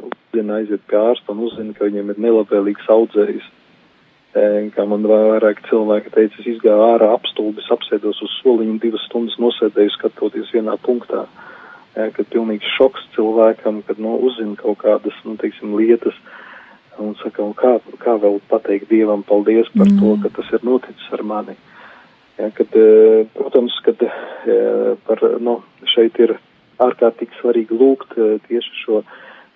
uzzina 0.10 0.58
aiziet 0.60 0.82
pie 0.92 0.98
ārsta 1.00 1.32
un 1.32 1.46
uzzina, 1.48 1.72
ka 1.78 1.88
viņam 1.88 2.12
ir 2.12 2.18
nelabvēlīgs 2.26 2.90
audzējs, 2.92 3.46
e, 4.36 4.44
kā 4.76 4.84
man 4.92 5.08
vairāk 5.08 5.62
cilvēki 5.70 6.12
teica, 6.12 6.42
es 6.42 6.50
izgāju 6.58 6.84
ārā 6.90 7.14
apstulbis, 7.16 7.70
apsēdos 7.72 8.20
uz 8.26 8.34
soliņu 8.42 8.76
divas 8.84 9.08
stundas 9.08 9.40
nosēdēju 9.40 9.96
skatoties 9.96 10.52
vienā 10.52 10.76
punktā. 10.84 11.24
E, 11.96 12.10
kad 12.18 12.28
pilnīgs 12.36 12.76
šoks 12.76 13.08
cilvēkam, 13.16 13.80
kad 13.88 14.04
nu, 14.04 14.18
uzzina 14.28 14.60
kaut 14.60 14.84
kādas, 14.84 15.16
nu, 15.24 15.38
teiksim, 15.40 15.80
lietas, 15.80 16.20
un 17.00 17.16
saka, 17.24 17.48
un 17.48 17.56
kā, 17.56 17.78
kā 18.04 18.20
vēl 18.20 18.42
pateikt 18.52 18.92
Dievam 18.92 19.24
paldies 19.24 19.72
par 19.72 19.88
mm. 19.88 20.04
to, 20.04 20.16
ka 20.26 20.36
tas 20.42 20.52
ir 20.60 20.68
noticis 20.68 21.12
ar 21.16 21.24
mani. 21.24 21.56
Ja, 22.40 22.50
kad, 22.56 22.68
e, 22.76 23.26
protams, 23.36 23.74
kad 23.84 24.00
e, 24.02 24.10
par, 25.08 25.24
nu, 25.44 25.58
šeit 25.92 26.20
ir 26.24 26.38
ārkārtīgi 26.80 27.36
svarīgi 27.42 27.76
lūgt 27.76 28.16
e, 28.16 28.38
tieši 28.46 28.78
šo, 28.84 29.02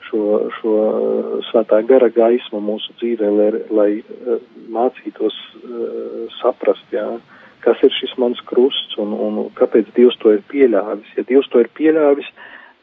šo, 0.10 0.24
šo 0.58 0.74
svētā 1.48 1.80
gara 1.88 2.10
gaismu 2.12 2.60
mūsu 2.60 2.92
dzīvē, 3.00 3.30
lai, 3.38 3.48
lai 3.72 4.36
mācītos 4.76 5.38
saprast, 6.42 6.92
ja, 6.92 7.08
kas 7.64 7.80
ir 7.88 7.96
šis 7.96 8.18
mans 8.20 8.44
krusts 8.52 9.00
un, 9.00 9.16
un 9.16 9.40
kāpēc 9.56 9.94
Dievs 9.96 10.20
to 10.20 10.36
ir 10.36 10.44
pieļāvis. 10.52 11.16
Ja 11.16 11.24
Dievs 11.30 11.48
to 11.54 11.64
ir 11.64 11.72
pieļāvis, 11.80 12.28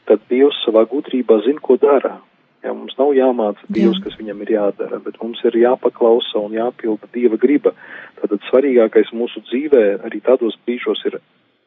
tad 0.08 0.24
Dievs 0.32 0.64
savā 0.64 0.86
gudrībā 0.88 1.42
zina, 1.44 1.60
ko 1.60 1.76
dara. 1.82 2.16
Ja, 2.60 2.74
mums 2.76 2.96
nav 2.98 3.14
jāmāca 3.16 3.64
Dievs, 3.72 3.98
Jā. 3.98 4.04
kas 4.04 4.18
viņam 4.20 4.42
ir 4.44 4.50
jādara, 4.52 4.98
bet 5.00 5.16
mums 5.22 5.40
ir 5.48 5.56
jāpaklausa 5.56 6.42
un 6.42 6.56
jāpilda 6.58 7.08
Dieva 7.14 7.38
griba. 7.40 7.72
Tātad 8.20 8.44
svarīgākais 8.50 9.14
mūsu 9.16 9.40
dzīvē 9.46 9.84
arī 10.04 10.20
tādos 10.26 10.58
brīžos 10.66 11.00
ir, 11.08 11.16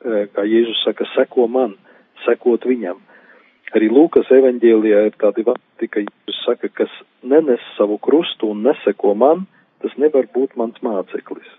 e, 0.06 0.28
kā 0.36 0.46
Jēzus 0.46 0.84
saka, 0.86 1.08
seko 1.16 1.48
man, 1.50 1.74
sekot 2.28 2.70
viņam. 2.70 3.02
Arī 3.74 3.90
Lūkas 3.90 4.30
evaņģēlijā 4.30 5.02
ir 5.10 5.18
tādi 5.18 5.48
vārdi, 5.50 5.90
ka 5.90 6.06
Jēzus 6.06 6.46
saka, 6.46 6.70
kas 6.70 6.94
nenes 7.26 7.66
savu 7.80 7.98
krustu 7.98 8.54
un 8.54 8.62
neseko 8.68 9.16
man, 9.18 9.48
tas 9.82 9.98
nevar 9.98 10.30
būt 10.30 10.54
mans 10.62 10.78
māceklis 10.86 11.50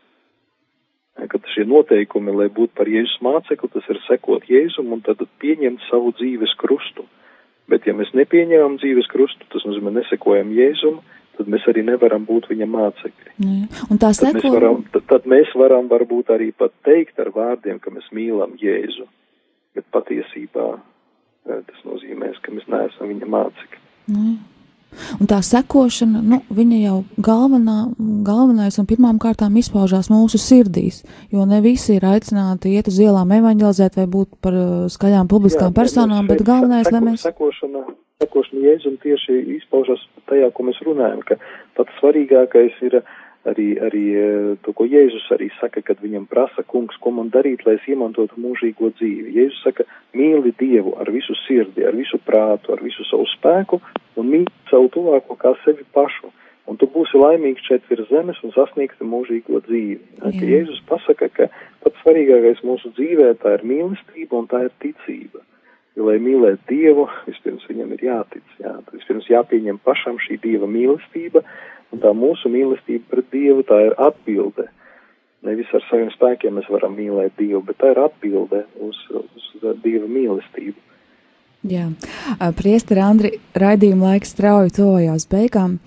ka 1.15 1.39
šie 1.55 1.65
noteikumi, 1.69 2.33
lai 2.35 2.49
būtu 2.53 2.75
par 2.79 2.91
Jēzus 2.91 3.21
mācekli, 3.25 3.71
tas 3.73 3.87
ir 3.91 4.01
sekot 4.07 4.47
Jēzum 4.51 4.93
un 4.95 5.03
tad 5.07 5.23
pieņemt 5.43 5.83
savu 5.89 6.13
dzīves 6.19 6.55
krustu. 6.61 7.07
Bet 7.73 7.87
ja 7.89 7.95
mēs 7.97 8.13
nepieņemam 8.17 8.79
dzīves 8.81 9.09
krustu, 9.13 9.47
tas 9.53 9.65
nozīmē 9.65 9.95
nesekojam 9.95 10.51
Jēzum, 10.53 10.99
tad 11.39 11.49
mēs 11.51 11.65
arī 11.71 11.85
nevaram 11.87 12.27
būt 12.29 12.51
viņa 12.51 12.69
mācekļi. 12.71 13.33
Un 13.89 14.01
tā 14.03 14.13
seko... 14.17 14.33
tad, 14.37 14.43
mēs 14.43 14.57
varam, 14.57 14.83
tad, 14.95 15.07
tad 15.11 15.29
mēs 15.31 15.55
varam 15.59 15.89
varbūt 15.91 16.33
arī 16.35 16.51
pat 16.53 16.75
teikt 16.87 17.21
ar 17.25 17.33
vārdiem, 17.35 17.81
ka 17.81 17.93
mēs 17.95 18.11
mīlam 18.15 18.59
Jēzu, 18.61 19.09
bet 19.75 19.89
patiesībā 19.97 20.69
eh, 20.77 21.63
tas 21.71 21.87
nozīmēs, 21.89 22.43
ka 22.45 22.53
mēs 22.55 22.69
neesam 22.69 23.15
viņa 23.15 23.31
mācekļi. 23.39 23.83
Jā. 24.13 24.35
Un 25.21 25.31
tā 25.31 25.41
sekošana, 25.45 26.23
nu, 26.25 26.41
viņa 26.55 26.79
jau 26.83 26.99
galvenā, 27.25 27.77
galvenais 28.27 28.79
un 28.81 28.89
pirmām 28.91 29.19
kārtām 29.23 29.57
izpaužās 29.61 30.11
mūsu 30.13 30.41
sirdīs, 30.41 31.03
jo 31.35 31.45
ne 31.49 31.61
visi 31.65 31.99
ir 31.99 32.07
aicināti 32.09 32.75
iet 32.77 32.91
uz 32.91 33.01
ielām 33.03 33.33
evanģelizēt 33.39 33.99
vai 34.01 34.07
būt 34.11 34.39
par 34.45 34.57
uh, 34.59 34.71
skaļām 34.93 35.31
publiskām 35.31 35.71
Jā, 35.71 35.77
personām, 35.81 36.31
bet 36.31 36.45
galvenais, 36.47 36.89
seko, 36.89 36.97
lai 36.97 37.05
mēs. 37.11 37.27
Sekošana, 37.27 37.85
sekošana 38.23 38.65
Jēzum 38.69 38.97
tieši 39.03 39.41
izpaužas 39.59 40.03
tajā, 40.31 40.51
ko 40.55 40.69
mēs 40.71 40.81
runājam, 40.87 41.23
ka 41.29 41.39
pats 41.79 42.01
svarīgākais 42.01 42.81
ir 42.89 43.01
uh, 43.01 43.15
arī, 43.51 43.67
arī 43.87 44.05
e, 44.17 44.29
to, 44.65 44.73
ko 44.77 44.87
Jēzus 44.89 45.27
arī 45.35 45.51
saka, 45.59 45.83
kad 45.85 46.01
viņam 46.03 46.27
prasa, 46.31 46.65
kungs, 46.67 46.97
ko 47.01 47.13
man 47.15 47.31
darīt, 47.35 47.65
lai 47.67 47.77
es 47.79 47.89
iemantotu 47.91 48.41
mūžīgo 48.41 48.91
dzīvi. 48.99 49.35
Jēzus 49.39 49.61
saka, 49.67 49.87
mīli 50.17 50.55
Dievu 50.61 50.97
ar 51.01 51.11
visu 51.15 51.37
sirdi, 51.45 51.85
ar 51.87 51.97
visu 51.97 52.21
prātu, 52.27 52.73
ar 52.75 52.83
visu 52.85 53.07
savu 53.11 53.29
spēku 53.35 53.81
un 54.21 54.31
mīli 54.33 54.51
savu 54.71 54.91
tuvāko 54.95 55.39
kā 55.41 55.55
sevi 55.65 55.87
pašu. 55.97 56.33
Un 56.65 56.79
tu 56.81 56.89
būsi 56.89 57.19
laimīgs 57.21 57.67
šeit 57.69 57.85
virs 57.91 58.09
zemes 58.09 58.39
un 58.47 58.55
sasniegsi 58.55 59.05
mūžīgo 59.05 59.61
dzīvi. 59.67 59.99
Ka 60.25 60.33
Jēzus 60.33 60.81
pasaka, 60.89 61.29
ka 61.29 61.51
pats 61.85 62.01
svarīgākais 62.01 62.65
mūsu 62.65 62.95
dzīvē 62.97 63.35
tā 63.43 63.59
ir 63.59 63.67
mīlestība 63.69 64.41
un 64.41 64.49
tā 64.49 64.65
ir 64.65 64.73
ticība. 64.81 65.45
Jo, 65.95 66.09
lai 66.09 66.17
mīlētu 66.19 66.67
Dievu, 66.73 67.05
vispirms 67.29 67.69
viņam 67.71 67.93
ir 67.95 68.01
jātic, 68.09 68.57
jā, 68.59 68.73
vispirms 68.91 69.29
jāpieņem 69.31 69.79
pašam 69.87 70.19
šī 70.19 70.41
Dieva 70.43 70.67
mīlestība, 70.67 71.45
Un 71.95 72.01
tā 72.03 72.11
mūsu 72.11 72.51
mīlestība 72.51 73.07
pret 73.13 73.29
Dievu, 73.31 73.63
tā 73.69 73.79
ir 73.87 73.95
atbilde. 74.03 74.67
Nevis 75.47 75.71
ar 75.77 75.85
saviem 75.87 76.09
spēkiem 76.11 76.57
mēs 76.59 76.67
varam 76.73 76.97
mīlēt 76.99 77.37
Dievu, 77.39 77.61
bet 77.69 77.79
tā 77.79 77.93
ir 77.93 78.01
atbilde 78.03 78.65
uz, 78.83 78.99
uz 79.15 79.47
Dieva 79.85 80.09
mīlestību. 80.11 80.75
Jā, 81.65 81.87
priesteri 82.59 83.01
Andri, 83.01 83.31
raidījuma 83.57 84.13
laiks 84.13 84.35
strauji 84.35 84.75
tojās 84.77 85.29
beigām. 85.31 85.79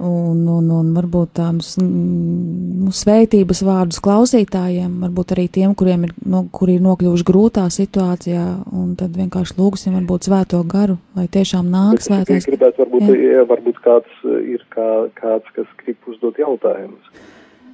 Un, 0.00 0.46
un, 0.48 0.68
un 0.72 0.92
varbūt 0.96 1.34
tādus 1.36 1.74
nu, 1.76 2.88
svētības 2.96 3.58
vārdus 3.66 3.98
klausītājiem, 4.00 4.94
varbūt 5.02 5.34
arī 5.34 5.42
tiem, 5.52 5.74
kuriem 5.76 6.06
ir, 6.06 6.14
no, 6.24 6.46
kuri 6.56 6.78
ir 6.78 6.84
nokļuvuši 6.86 7.26
grūtā 7.28 7.66
situācijā, 7.68 8.44
un 8.72 8.94
tad 8.96 9.18
vienkārši 9.18 9.58
lūgsim 9.58 9.98
varbūt 9.98 10.30
svēto 10.30 10.62
garu, 10.64 10.96
lai 11.18 11.26
tiešām 11.28 11.68
nāk 11.68 12.00
svētais. 12.00 12.46
Es 12.46 12.48
gribētu 12.48 12.80
varbūt, 12.80 13.12
jā. 13.12 13.42
varbūt 13.50 13.82
kāds 13.84 14.22
ir 14.40 14.64
kā, 14.72 14.86
kāds, 15.20 15.52
kas 15.58 15.68
grib 15.82 16.08
uzdot 16.08 16.40
jautājumus. 16.40 17.12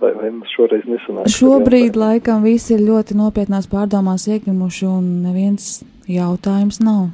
Vai, 0.01 0.11
vai 0.19 0.33
mums 0.33 0.51
šoreiz 0.57 0.83
nesanāk? 0.91 1.31
Šobrīd 1.31 1.95
laikam 1.97 2.43
visi 2.45 2.75
ir 2.75 2.83
ļoti 2.89 3.15
nopietnās 3.23 3.71
pārdomās 3.71 4.27
iekļimuši 4.35 4.91
un 4.91 5.07
neviens 5.29 5.79
jautājums 6.11 6.83
nav. 6.83 7.07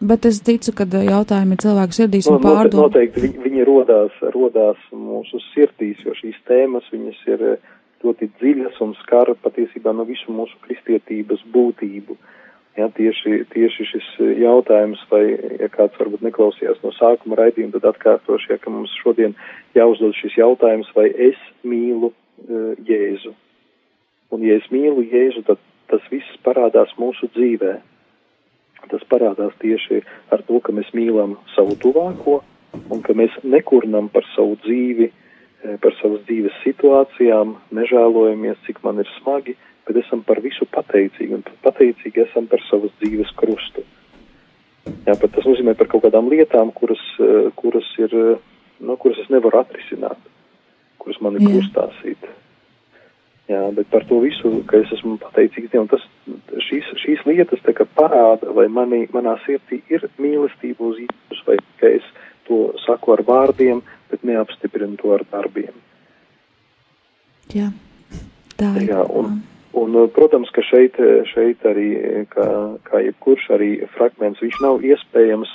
Bet 0.00 0.26
es 0.28 0.42
ticu, 0.44 0.74
ka 0.76 0.84
jautājumi 0.84 1.56
ir 1.56 1.62
cilvēku 1.62 1.96
sirdīs 1.96 2.26
un 2.28 2.42
pārdomās. 2.42 2.90
Noteikti 2.90 3.22
viņi, 3.22 3.38
viņi 3.46 3.64
rodās, 3.64 4.16
rodās 4.34 4.80
mūsu 4.92 5.40
sirdīs, 5.54 6.02
jo 6.04 6.12
šīs 6.18 6.36
tēmas 6.48 6.88
viņas 6.92 7.22
ir 7.32 7.44
ļoti 8.04 8.28
dziļas 8.36 8.80
un 8.84 8.92
skar 9.00 9.32
patiesībā 9.40 9.94
no 9.96 10.04
visu 10.04 10.34
mūsu 10.36 10.58
kristietības 10.66 11.46
būtību. 11.54 12.18
Ja, 12.76 12.90
tieši, 12.92 13.46
tieši 13.54 13.86
šis 13.88 14.08
jautājums, 14.42 15.00
vai, 15.08 15.22
ja 15.62 15.70
kāds 15.72 15.96
varbūt 15.96 16.26
neklausījās 16.26 16.82
no 16.84 16.92
sākuma 16.92 17.38
raidījuma, 17.40 17.72
tad 17.78 17.88
atkārtošu, 17.94 18.50
ja, 18.52 18.60
ka 18.60 18.68
mums 18.68 18.92
šodien 19.00 19.32
jāuzdod 19.72 20.12
šis 20.18 20.36
jautājums, 20.36 20.90
vai 20.92 21.08
es 21.08 21.40
mīlu 21.64 22.12
uh, 22.12 22.74
Jēzu. 22.84 23.32
Un, 24.28 24.44
ja 24.44 24.58
es 24.60 24.68
mīlu 24.68 25.06
Jēzu, 25.08 25.46
tad 25.48 25.62
tas 25.88 26.04
viss 26.12 26.36
parādās 26.44 26.92
mūsu 27.00 27.30
dzīvē. 27.32 27.78
Tas 28.90 29.04
parādās 29.10 29.54
tieši 29.62 30.02
ar 30.34 30.42
to, 30.46 30.60
ka 30.60 30.74
mēs 30.76 30.92
mīlam 30.96 31.36
savu 31.54 31.76
tuvāko 31.82 32.40
un 32.92 33.02
ka 33.02 33.16
mēs 33.16 33.34
nekurnam 33.44 34.10
par 34.12 34.26
savu 34.34 34.56
dzīvi, 34.64 35.08
e, 35.10 35.76
par 35.82 35.94
savas 36.00 36.22
dzīves 36.28 36.56
situācijām, 36.64 37.56
nežēlojamies, 37.74 38.60
cik 38.66 38.82
man 38.84 39.00
ir 39.02 39.10
smagi, 39.18 39.56
bet 39.86 40.00
esam 40.02 40.22
par 40.26 40.42
visu 40.44 40.66
pateicīgi 40.70 41.38
un 41.38 41.44
pateicīgi 41.64 42.26
esam 42.26 42.48
par 42.50 42.62
savas 42.70 42.94
dzīves 43.00 43.32
krustu. 43.38 43.84
Jā, 45.06 45.14
bet 45.18 45.32
tas 45.34 45.46
nozīmē 45.46 45.74
par 45.78 45.88
kaut 45.90 46.04
kādām 46.06 46.28
lietām, 46.30 46.72
kuras, 46.74 47.02
eh, 47.18 47.50
kuras 47.58 47.86
ir, 47.98 48.14
eh, 48.14 48.38
nu, 48.80 48.96
kuras 48.96 49.18
es 49.18 49.30
nevaru 49.30 49.58
atrisināt, 49.58 50.18
kuras 50.98 51.20
man 51.20 51.34
ir 51.34 51.46
krustāsīt. 51.48 52.28
Jā, 53.46 53.60
bet 53.76 53.86
par 53.92 54.02
to 54.08 54.18
visu, 54.24 54.50
ka 54.66 54.80
es 54.82 54.90
esmu 54.96 55.20
pateicīgs 55.22 55.70
Dievam, 55.70 55.86
tas, 55.90 56.02
šīs, 56.66 56.88
šīs 56.98 57.20
lietas 57.28 57.62
tā 57.62 57.76
kā 57.78 57.86
parāda, 57.94 58.50
vai 58.56 58.66
manī, 58.66 59.04
manā 59.14 59.36
sirdī 59.44 59.84
ir 59.92 60.08
mīlestība 60.18 60.88
uz 60.88 60.98
Jēzus, 61.04 61.42
vai 61.46 61.58
ka 61.78 61.92
es 61.94 62.08
to 62.48 62.72
saku 62.82 63.14
ar 63.14 63.22
vārdiem, 63.26 63.84
bet 64.10 64.26
neapstiprinu 64.26 64.98
to 64.98 65.14
ar 65.14 65.22
darbiem. 65.30 65.76
Jā, 67.54 67.70
tā 68.58 68.72
ir. 68.80 68.90
Jā, 68.94 69.04
un, 69.06 69.44
Un, 69.76 69.92
uh, 69.92 70.06
protams, 70.08 70.48
ka 70.56 70.62
šeit, 70.64 70.94
uh, 70.96 71.18
šeit 71.28 71.60
arī, 71.68 71.90
uh, 72.00 72.20
kā, 72.32 72.46
kā 72.86 73.02
jebkurš 73.04 73.50
arī 73.58 73.70
fragments, 73.92 74.40
viņš 74.40 74.60
nav 74.64 74.80
iespējams 74.80 75.50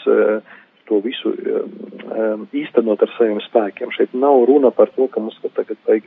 to 0.85 0.99
visu 1.01 1.31
um, 1.31 2.43
īstenot 2.53 3.01
ar 3.01 3.11
saviem 3.15 3.39
spēkiem. 3.47 3.89
Šeit 3.95 4.13
nav 4.13 4.43
runa 4.49 4.69
par 4.75 4.91
to, 4.93 5.07
ka 5.09 5.23
mums 5.23 5.39
tagad 5.55 5.79
vajag 5.87 6.05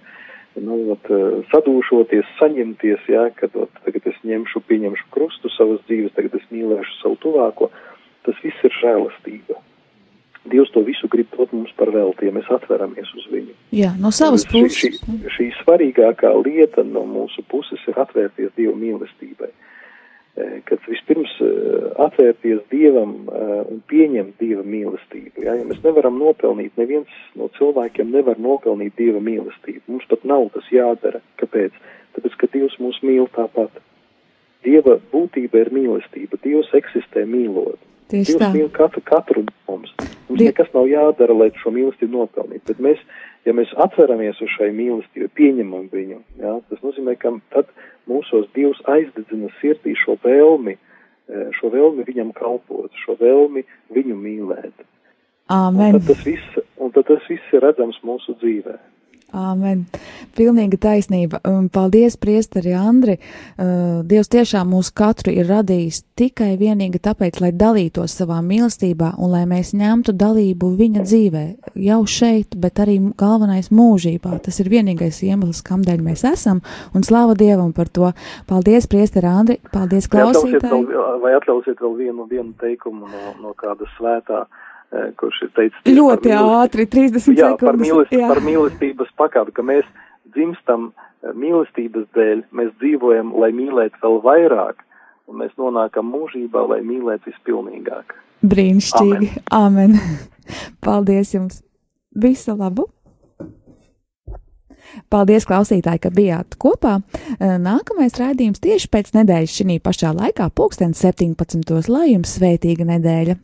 nu, 0.62 0.78
ot, 0.94 1.10
sadūšoties, 1.50 2.30
saņemties, 2.38 3.06
jā, 3.10 3.28
kad 3.38 3.54
ot, 3.58 3.72
tagad 3.86 4.06
es 4.10 4.18
ņemšu, 4.26 4.62
pieņemšu 4.68 5.10
krustu 5.14 5.50
savas 5.54 5.82
dzīves, 5.88 6.14
tagad 6.16 6.36
es 6.38 6.46
mīlēšu 6.54 6.98
savu 7.00 7.18
tuvāko. 7.24 7.70
Tas 8.24 8.38
viss 8.40 8.64
ir 8.64 8.72
žēlastība. 8.80 9.58
Dievs 10.48 10.70
to 10.74 10.82
visu 10.84 11.08
grib 11.08 11.30
dot 11.32 11.52
mums 11.56 11.72
par 11.76 11.88
velti, 11.92 12.28
ja 12.28 12.32
mēs 12.36 12.48
atveramies 12.52 13.10
uz 13.16 13.26
viņu. 13.32 13.54
Jā, 13.72 13.94
no 14.00 14.12
savas 14.12 14.44
puses. 14.48 14.76
Šī, 14.76 14.90
šī, 15.00 15.34
šī 15.36 15.46
svarīgākā 15.62 16.32
lieta 16.44 16.84
no 16.84 17.06
mūsu 17.08 17.44
puses 17.48 17.80
ir 17.88 18.00
atvērties 18.00 18.52
Dieva 18.56 18.76
mīlestībai. 18.76 19.48
Kad 20.66 20.78
vispirms 20.90 21.30
atvērties 22.02 22.64
Dievam 22.72 23.12
un 23.30 23.80
pieņemt 23.90 24.40
Dieva 24.42 24.64
mīlestību. 24.66 25.44
Ja? 25.44 25.54
ja 25.54 25.66
mēs 25.68 25.78
nevaram 25.84 26.18
nopelnīt, 26.18 26.74
neviens 26.80 27.10
no 27.38 27.46
cilvēkiem 27.58 28.10
nevar 28.10 28.40
nopelnīt 28.42 28.96
Dieva 28.98 29.22
mīlestību. 29.22 29.84
Mums 29.86 30.08
pat 30.10 30.26
nav 30.26 30.48
tas 30.56 30.66
jādara. 30.74 31.22
Kāpēc? 31.38 31.76
Tāpēc, 32.16 32.38
ka 32.40 32.50
Dievs 32.52 32.76
mūs 32.82 32.98
mīl 33.06 33.28
tāpat. 33.34 33.78
Dieva 34.66 34.98
būtība 35.12 35.60
ir 35.64 35.70
mīlestība. 35.74 36.40
Dievs 36.42 36.70
eksistē 36.74 37.26
mīlot. 37.28 37.78
Tieši 38.10 38.34
Dievs 38.34 38.42
tā. 38.42 38.50
mīl 38.54 38.70
katru, 38.74 39.02
katru 39.06 39.44
mums. 39.68 39.92
Mums 40.28 40.38
Die- 40.40 40.48
nekas 40.50 40.70
nav 40.74 40.88
jādara, 40.90 41.36
lai 41.36 41.50
šo 41.62 41.70
mīlestību 41.74 42.10
nopelnītu. 42.10 42.66
Bet 42.66 42.80
mēs, 42.80 42.98
ja 43.44 43.52
mēs 43.52 43.70
atveramies 43.76 44.40
uz 44.42 44.50
šai 44.58 44.70
mīlestībai, 44.76 45.30
pieņemam 45.36 45.88
viņu, 45.92 46.20
jā, 46.40 46.54
tas 46.68 46.80
nozīmē, 46.80 47.18
ka 47.18 47.32
tad 47.54 47.66
mūsos 48.10 48.48
Dievs 48.56 48.80
aizdedzina 48.90 49.50
sirdī 49.60 49.94
šo 49.98 50.16
vēlmi, 50.24 50.76
eh, 51.28 51.46
šo 51.58 51.70
vēlmi 51.74 52.06
viņam 52.08 52.32
kalpot, 52.36 52.90
šo 53.04 53.16
vēlmi 53.20 53.64
viņu 53.94 54.16
mīlēt. 54.16 54.84
Un 55.50 55.56
Āmen. 55.56 55.92
tad 55.92 56.06
tas 56.08 56.24
viss, 56.24 56.58
un 56.80 56.90
tad 56.90 57.06
tas 57.06 57.22
viss 57.28 57.52
ir 57.52 57.60
redzams 57.60 58.00
mūsu 58.02 58.36
dzīvē. 58.40 58.78
Āmen. 59.34 59.84
Pilnīga 60.38 60.78
taisnība. 60.80 61.40
Un 61.50 61.68
Paldies, 61.74 62.16
priesteri 62.20 62.74
Andri. 62.78 63.18
Uh, 63.18 64.02
Dievs 64.06 64.30
tiešām 64.32 64.70
mūs 64.72 64.92
katru 64.94 65.34
ir 65.34 65.48
radījis 65.50 66.02
tikai 66.18 66.54
vienīgi 66.60 67.00
tāpēc, 67.02 67.40
lai 67.42 67.50
dalītos 67.54 68.14
savā 68.20 68.40
mīlestībā 68.46 69.14
un 69.18 69.34
lai 69.34 69.44
mēs 69.50 69.74
ņemtu 69.76 70.14
dalību 70.18 70.70
viņa 70.78 71.04
dzīvē. 71.06 71.44
Jau 71.84 72.00
šeit, 72.06 72.54
bet 72.60 72.78
arī 72.82 73.00
galvenais 73.20 73.70
mūžībā. 73.74 74.38
Tas 74.44 74.60
ir 74.62 74.70
vienīgais 74.72 75.22
iemesls, 75.26 75.62
kādēļ 75.66 76.04
mēs 76.06 76.24
esam. 76.30 76.62
Un 76.94 77.06
slāva 77.06 77.34
Dievam 77.38 77.72
par 77.74 77.90
to. 77.90 78.12
Paldies, 78.50 78.86
priesteri 78.90 79.30
Andri. 79.30 79.58
Paldies, 79.72 80.08
Vai 80.10 80.22
atļausiet 80.22 80.62
klausītāji. 80.62 80.86
vēl, 80.92 81.18
vai 81.24 81.34
atļausiet 81.38 81.82
vēl 81.82 81.96
vienu, 81.98 82.28
vienu 82.30 82.54
teikumu 82.60 83.08
no, 83.10 83.34
no 83.42 83.54
kāda 83.58 83.88
svētā, 83.96 84.44
eh, 84.44 84.62
kurš 85.20 85.42
ir 85.46 85.52
teicis 85.56 85.94
Ļoti 85.96 86.32
par 86.32 86.50
ātri, 86.64 86.86
30 86.90 87.38
Jā, 87.38 87.52
par, 87.58 87.76
sekundes. 87.76 87.86
mīlest, 87.86 88.14
Jā. 88.14 88.28
par 88.30 88.40
mīlestības 88.44 89.14
pakāpi, 89.18 89.54
ka 89.56 89.66
mēs 89.66 89.86
dzimstam 90.34 90.90
mīlestības 91.34 92.08
dēļ, 92.16 92.42
mēs 92.52 92.72
dzīvojam, 92.82 93.32
lai 93.40 93.50
mīlētu 93.56 94.02
vēl 94.02 94.18
vairāk, 94.24 94.82
un 95.30 95.40
mēs 95.40 95.54
nonākam 95.60 96.10
mūžībā, 96.12 96.66
lai 96.70 96.82
mīlētu 96.84 97.32
vispilnīgāk. 97.32 98.16
Brīnišķīgi. 98.44 99.30
Amen. 99.56 99.96
Paldies 100.84 101.32
jums. 101.34 101.62
Visu 102.14 102.54
labu! 102.58 102.90
Paldies, 105.10 105.46
klausītāji, 105.48 106.02
ka 106.04 106.10
bijāt 106.14 106.54
kopā. 106.60 106.98
Nākamais 107.40 108.14
raidījums 108.20 108.62
tieši 108.62 108.90
pēc 108.92 109.10
nedēļas 109.16 109.56
šī 109.56 109.78
pašā 109.82 110.12
laikā, 110.14 110.50
pulksten 110.54 110.94
17. 110.94 111.88
lai 111.88 112.12
jums 112.12 112.36
svētīga 112.36 112.86
nedēļa. 112.92 113.38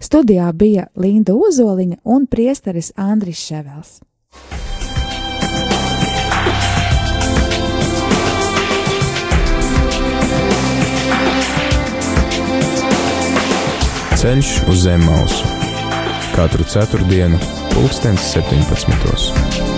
Studijā 0.00 0.52
bija 0.52 0.86
Linda 0.96 1.34
Ozoliņa 1.34 1.96
un 2.04 2.26
priesteris 2.26 2.92
Andris 2.96 3.40
Ševels. 3.42 4.00
Ceļš 14.16 14.52
uz 14.72 14.82
zem 14.82 15.04
mausu 15.06 15.56
katru 16.36 16.64
ceturtdienu, 16.68 17.38
pulkstens 17.72 18.34
17. 18.34 19.75